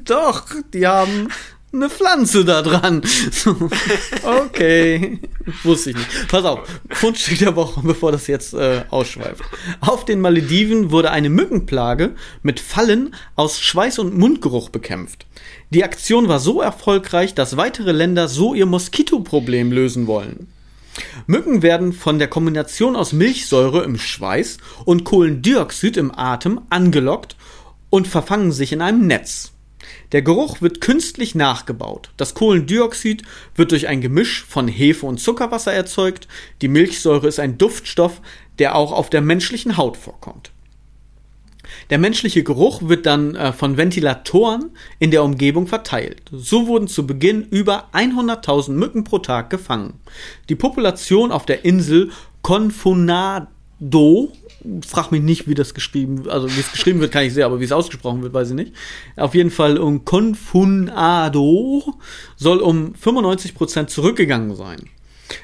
[0.05, 1.29] Doch, die haben
[1.73, 3.03] eine Pflanze da dran.
[4.23, 5.19] okay.
[5.63, 6.29] Wusste ich nicht.
[6.29, 6.61] Pass auf.
[6.91, 9.43] Fundstück der Woche, bevor das jetzt äh, ausschweift.
[9.81, 15.27] Auf den Malediven wurde eine Mückenplage mit Fallen aus Schweiß und Mundgeruch bekämpft.
[15.71, 20.49] Die Aktion war so erfolgreich, dass weitere Länder so ihr Moskitoproblem lösen wollen.
[21.27, 27.37] Mücken werden von der Kombination aus Milchsäure im Schweiß und Kohlendioxid im Atem angelockt
[27.91, 29.53] und verfangen sich in einem Netz.
[30.13, 32.11] Der Geruch wird künstlich nachgebaut.
[32.17, 33.23] Das Kohlendioxid
[33.55, 36.29] wird durch ein Gemisch von Hefe und Zuckerwasser erzeugt.
[36.63, 38.21] Die Milchsäure ist ein Duftstoff,
[38.59, 40.51] der auch auf der menschlichen Haut vorkommt.
[41.91, 46.23] Der menschliche Geruch wird dann äh, von Ventilatoren in der Umgebung verteilt.
[46.33, 49.95] So wurden zu Beginn über 100.000 Mücken pro Tag gefangen.
[50.49, 52.11] Die Population auf der Insel
[53.79, 54.33] Confunado
[54.87, 57.61] frag mich nicht, wie das geschrieben, also wie es geschrieben wird, kann ich sehen, aber
[57.61, 58.73] wie es ausgesprochen wird, weiß ich nicht.
[59.17, 61.95] Auf jeden Fall um Confunado
[62.37, 64.89] soll um 95% zurückgegangen sein.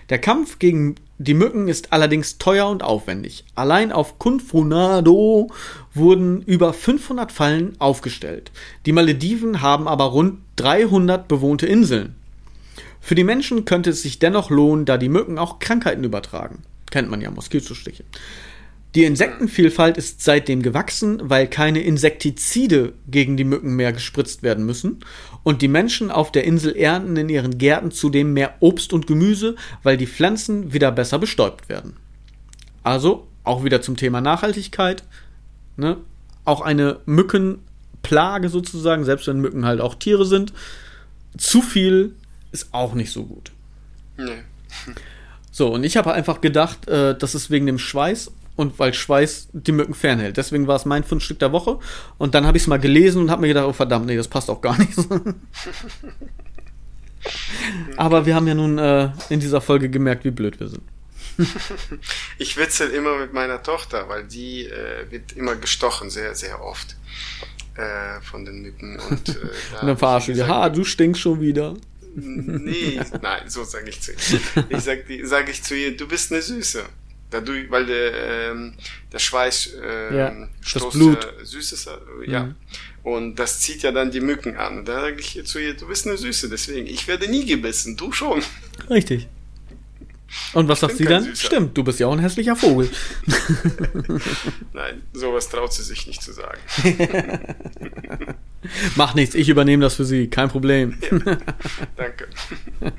[0.09, 3.45] Der Kampf gegen Die Mücken ist allerdings teuer und aufwendig.
[3.55, 5.51] Allein auf Kunfunado
[5.93, 8.51] wurden über 500 Fallen aufgestellt.
[8.87, 12.15] Die Malediven haben aber rund 300 bewohnte Inseln.
[13.01, 16.63] Für die Menschen könnte es sich dennoch lohnen, da die Mücken auch Krankheiten übertragen.
[16.93, 18.05] Kennt man ja, Moskitostiche.
[18.95, 25.01] Die Insektenvielfalt ist seitdem gewachsen, weil keine Insektizide gegen die Mücken mehr gespritzt werden müssen.
[25.43, 29.57] Und die Menschen auf der Insel ernten in ihren Gärten zudem mehr Obst und Gemüse,
[29.83, 31.97] weil die Pflanzen wieder besser bestäubt werden.
[32.83, 35.03] Also auch wieder zum Thema Nachhaltigkeit.
[35.79, 35.97] Ne?
[36.45, 40.53] Auch eine Mückenplage sozusagen, selbst wenn Mücken halt auch Tiere sind.
[41.39, 42.15] Zu viel
[42.51, 43.51] ist auch nicht so gut.
[44.19, 44.43] Nee.
[45.63, 49.51] So, und ich habe einfach gedacht, äh, das ist wegen dem Schweiß und weil Schweiß
[49.53, 50.37] die Mücken fernhält.
[50.37, 51.79] Deswegen war es mein Fundstück der Woche.
[52.19, 54.27] Und dann habe ich es mal gelesen und habe mir gedacht, oh verdammt, nee, das
[54.27, 54.99] passt auch gar nicht.
[57.97, 60.83] Aber wir haben ja nun äh, in dieser Folge gemerkt, wie blöd wir sind.
[62.39, 66.97] ich witzel immer mit meiner Tochter, weil die äh, wird immer gestochen, sehr, sehr oft
[67.77, 68.99] äh, von den Mücken.
[68.99, 69.33] Und, äh,
[69.81, 71.77] und dann verarsche ich die, ha, du stinkst schon wieder.
[72.15, 74.19] Nee, nein, so sage ich zu ihr.
[74.69, 76.85] Ich sage sag ich zu ihr, du bist eine Süße.
[77.31, 78.75] Dadurch, weil der, ähm,
[79.11, 81.25] der Schweiß äh, ja, das Blut.
[81.25, 82.45] Äh, süß ist, äh, ja.
[82.45, 82.55] Mhm.
[83.03, 84.85] Und das zieht ja dann die Mücken an.
[84.85, 88.13] Da sage ich zu ihr, du bist eine Süße, deswegen, ich werde nie gebissen, du
[88.13, 88.43] schon.
[88.91, 89.29] Richtig.
[90.55, 91.25] Und was ich sagt sie dann?
[91.25, 91.47] Süßer.
[91.47, 92.91] Stimmt, du bist ja auch ein hässlicher Vogel.
[94.73, 96.61] Nein, sowas traut sie sich nicht zu sagen.
[98.97, 100.97] Mach nichts, ich übernehme das für sie, kein Problem.
[101.11, 101.39] Ja,
[101.97, 102.29] danke.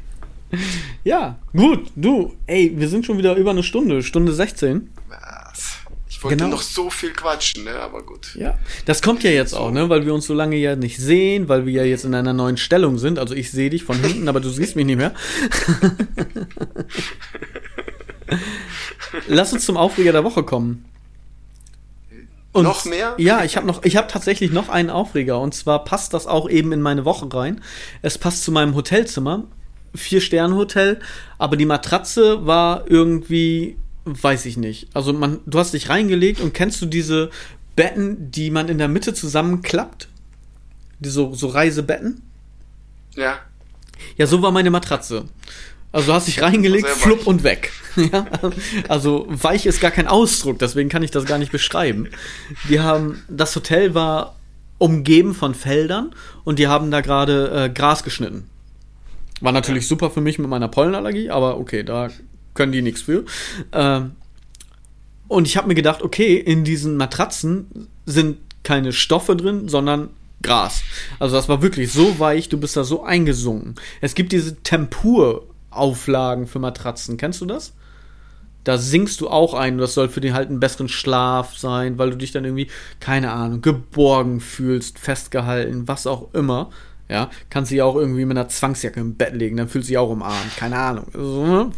[1.03, 4.89] Ja, gut, du, ey, wir sind schon wieder über eine Stunde, Stunde 16.
[6.23, 6.49] Wollte genau.
[6.49, 8.35] noch so viel quatschen, ne, aber gut.
[8.35, 11.49] Ja, das kommt ja jetzt auch, ne, weil wir uns so lange ja nicht sehen,
[11.49, 13.19] weil wir ja jetzt in einer neuen Stellung sind.
[13.19, 15.13] Also ich sehe dich von hinten, aber du siehst mich nicht mehr.
[19.27, 20.85] Lass uns zum Aufreger der Woche kommen.
[22.53, 23.15] Und noch mehr?
[23.17, 26.47] Ja, ich habe noch, ich habe tatsächlich noch einen Aufreger und zwar passt das auch
[26.49, 27.61] eben in meine Woche rein.
[28.03, 29.45] Es passt zu meinem Hotelzimmer
[29.95, 30.99] Vier-Sterne-Hotel,
[31.37, 34.87] aber die Matratze war irgendwie, weiß ich nicht.
[34.93, 37.29] Also man, du hast dich reingelegt und kennst du diese
[37.75, 40.09] Betten, die man in der Mitte zusammenklappt?
[40.99, 42.21] Die so, so Reisebetten?
[43.15, 43.39] Ja.
[44.17, 45.25] Ja, so war meine Matratze.
[45.91, 47.71] Also du hast dich reingelegt, flupp und weg.
[47.95, 48.25] ja?
[48.87, 52.09] Also weich ist gar kein Ausdruck, deswegen kann ich das gar nicht beschreiben.
[52.67, 54.35] Die haben, das Hotel war
[54.79, 56.13] umgeben von Feldern
[56.43, 58.49] und die haben da gerade äh, Gras geschnitten.
[59.39, 62.09] War natürlich super für mich mit meiner Pollenallergie, aber okay, da
[62.53, 63.25] können die nichts für.
[63.71, 64.11] Ähm,
[65.27, 70.09] und ich habe mir gedacht, okay, in diesen Matratzen sind keine Stoffe drin, sondern
[70.41, 70.83] Gras.
[71.19, 73.75] Also das war wirklich so weich, du bist da so eingesunken.
[74.01, 77.17] Es gibt diese Tempurauflagen für Matratzen.
[77.17, 77.73] Kennst du das?
[78.63, 79.77] Da sinkst du auch ein.
[79.77, 82.67] Das soll für den halt einen besseren Schlaf sein, weil du dich dann irgendwie,
[82.99, 86.69] keine Ahnung, geborgen fühlst, festgehalten, was auch immer.
[87.09, 90.09] Ja, kannst sie auch irgendwie mit einer Zwangsjacke im Bett legen, dann fühlt sie auch
[90.09, 90.55] umarmt.
[90.55, 91.07] Keine Ahnung.
[91.13, 91.71] Also?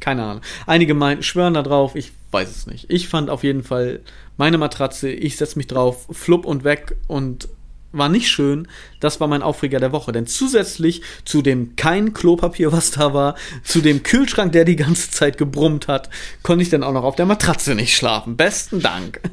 [0.00, 0.42] Keine Ahnung.
[0.66, 2.86] Einige meinten, schwören da drauf, ich weiß es nicht.
[2.88, 4.00] Ich fand auf jeden Fall
[4.36, 7.48] meine Matratze, ich setze mich drauf, flupp und weg und
[7.92, 8.68] war nicht schön.
[9.00, 10.12] Das war mein Aufreger der Woche.
[10.12, 15.10] Denn zusätzlich zu dem kein Klopapier, was da war, zu dem Kühlschrank, der die ganze
[15.10, 16.10] Zeit gebrummt hat,
[16.42, 18.36] konnte ich dann auch noch auf der Matratze nicht schlafen.
[18.36, 19.20] Besten Dank.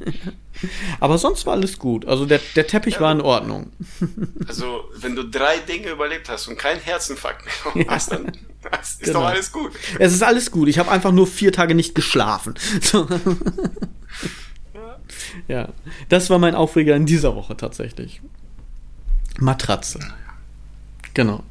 [0.99, 2.05] Aber sonst war alles gut.
[2.05, 3.71] Also der, der Teppich ja, war in Ordnung.
[4.47, 8.31] Also, wenn du drei Dinge überlebt hast und keinen Herzinfarkt mehr hast, dann
[8.81, 9.21] ist genau.
[9.21, 9.71] doch alles gut.
[9.99, 10.67] Es ist alles gut.
[10.67, 12.55] Ich habe einfach nur vier Tage nicht geschlafen.
[12.81, 13.07] So.
[14.73, 14.99] Ja.
[15.47, 15.69] ja,
[16.09, 18.21] das war mein Aufreger in dieser Woche tatsächlich.
[19.39, 19.99] Matratze.
[21.13, 21.43] Genau.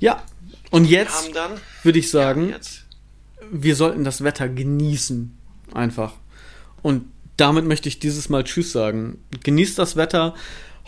[0.00, 0.22] Ja,
[0.70, 1.30] und jetzt
[1.82, 2.56] würde ich sagen, ja,
[3.50, 5.36] wir sollten das Wetter genießen.
[5.74, 6.14] Einfach.
[6.82, 7.06] Und
[7.38, 9.24] damit möchte ich dieses Mal Tschüss sagen.
[9.42, 10.34] Genießt das Wetter.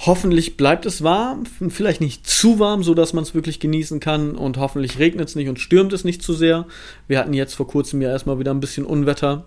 [0.07, 4.35] Hoffentlich bleibt es warm, vielleicht nicht zu warm, so dass man es wirklich genießen kann
[4.35, 6.67] und hoffentlich regnet es nicht und stürmt es nicht zu sehr.
[7.07, 9.45] Wir hatten jetzt vor kurzem ja erstmal wieder ein bisschen Unwetter.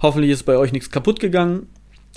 [0.00, 1.68] Hoffentlich ist bei euch nichts kaputt gegangen.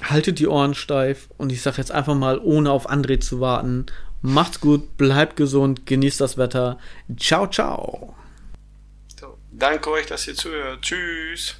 [0.01, 3.85] Haltet die Ohren steif und ich sage jetzt einfach mal, ohne auf André zu warten,
[4.21, 6.79] macht's gut, bleibt gesund, genießt das Wetter.
[7.17, 8.15] Ciao, ciao.
[9.19, 10.81] So, danke euch, dass ihr zuhört.
[10.81, 11.57] Tschüss.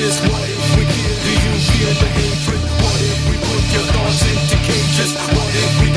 [0.00, 0.20] cages?
[0.20, 1.16] What if we kill?
[1.24, 2.60] Do you feel the hatred?
[2.80, 5.12] What if we put your thoughts into cages?
[5.14, 5.89] What if we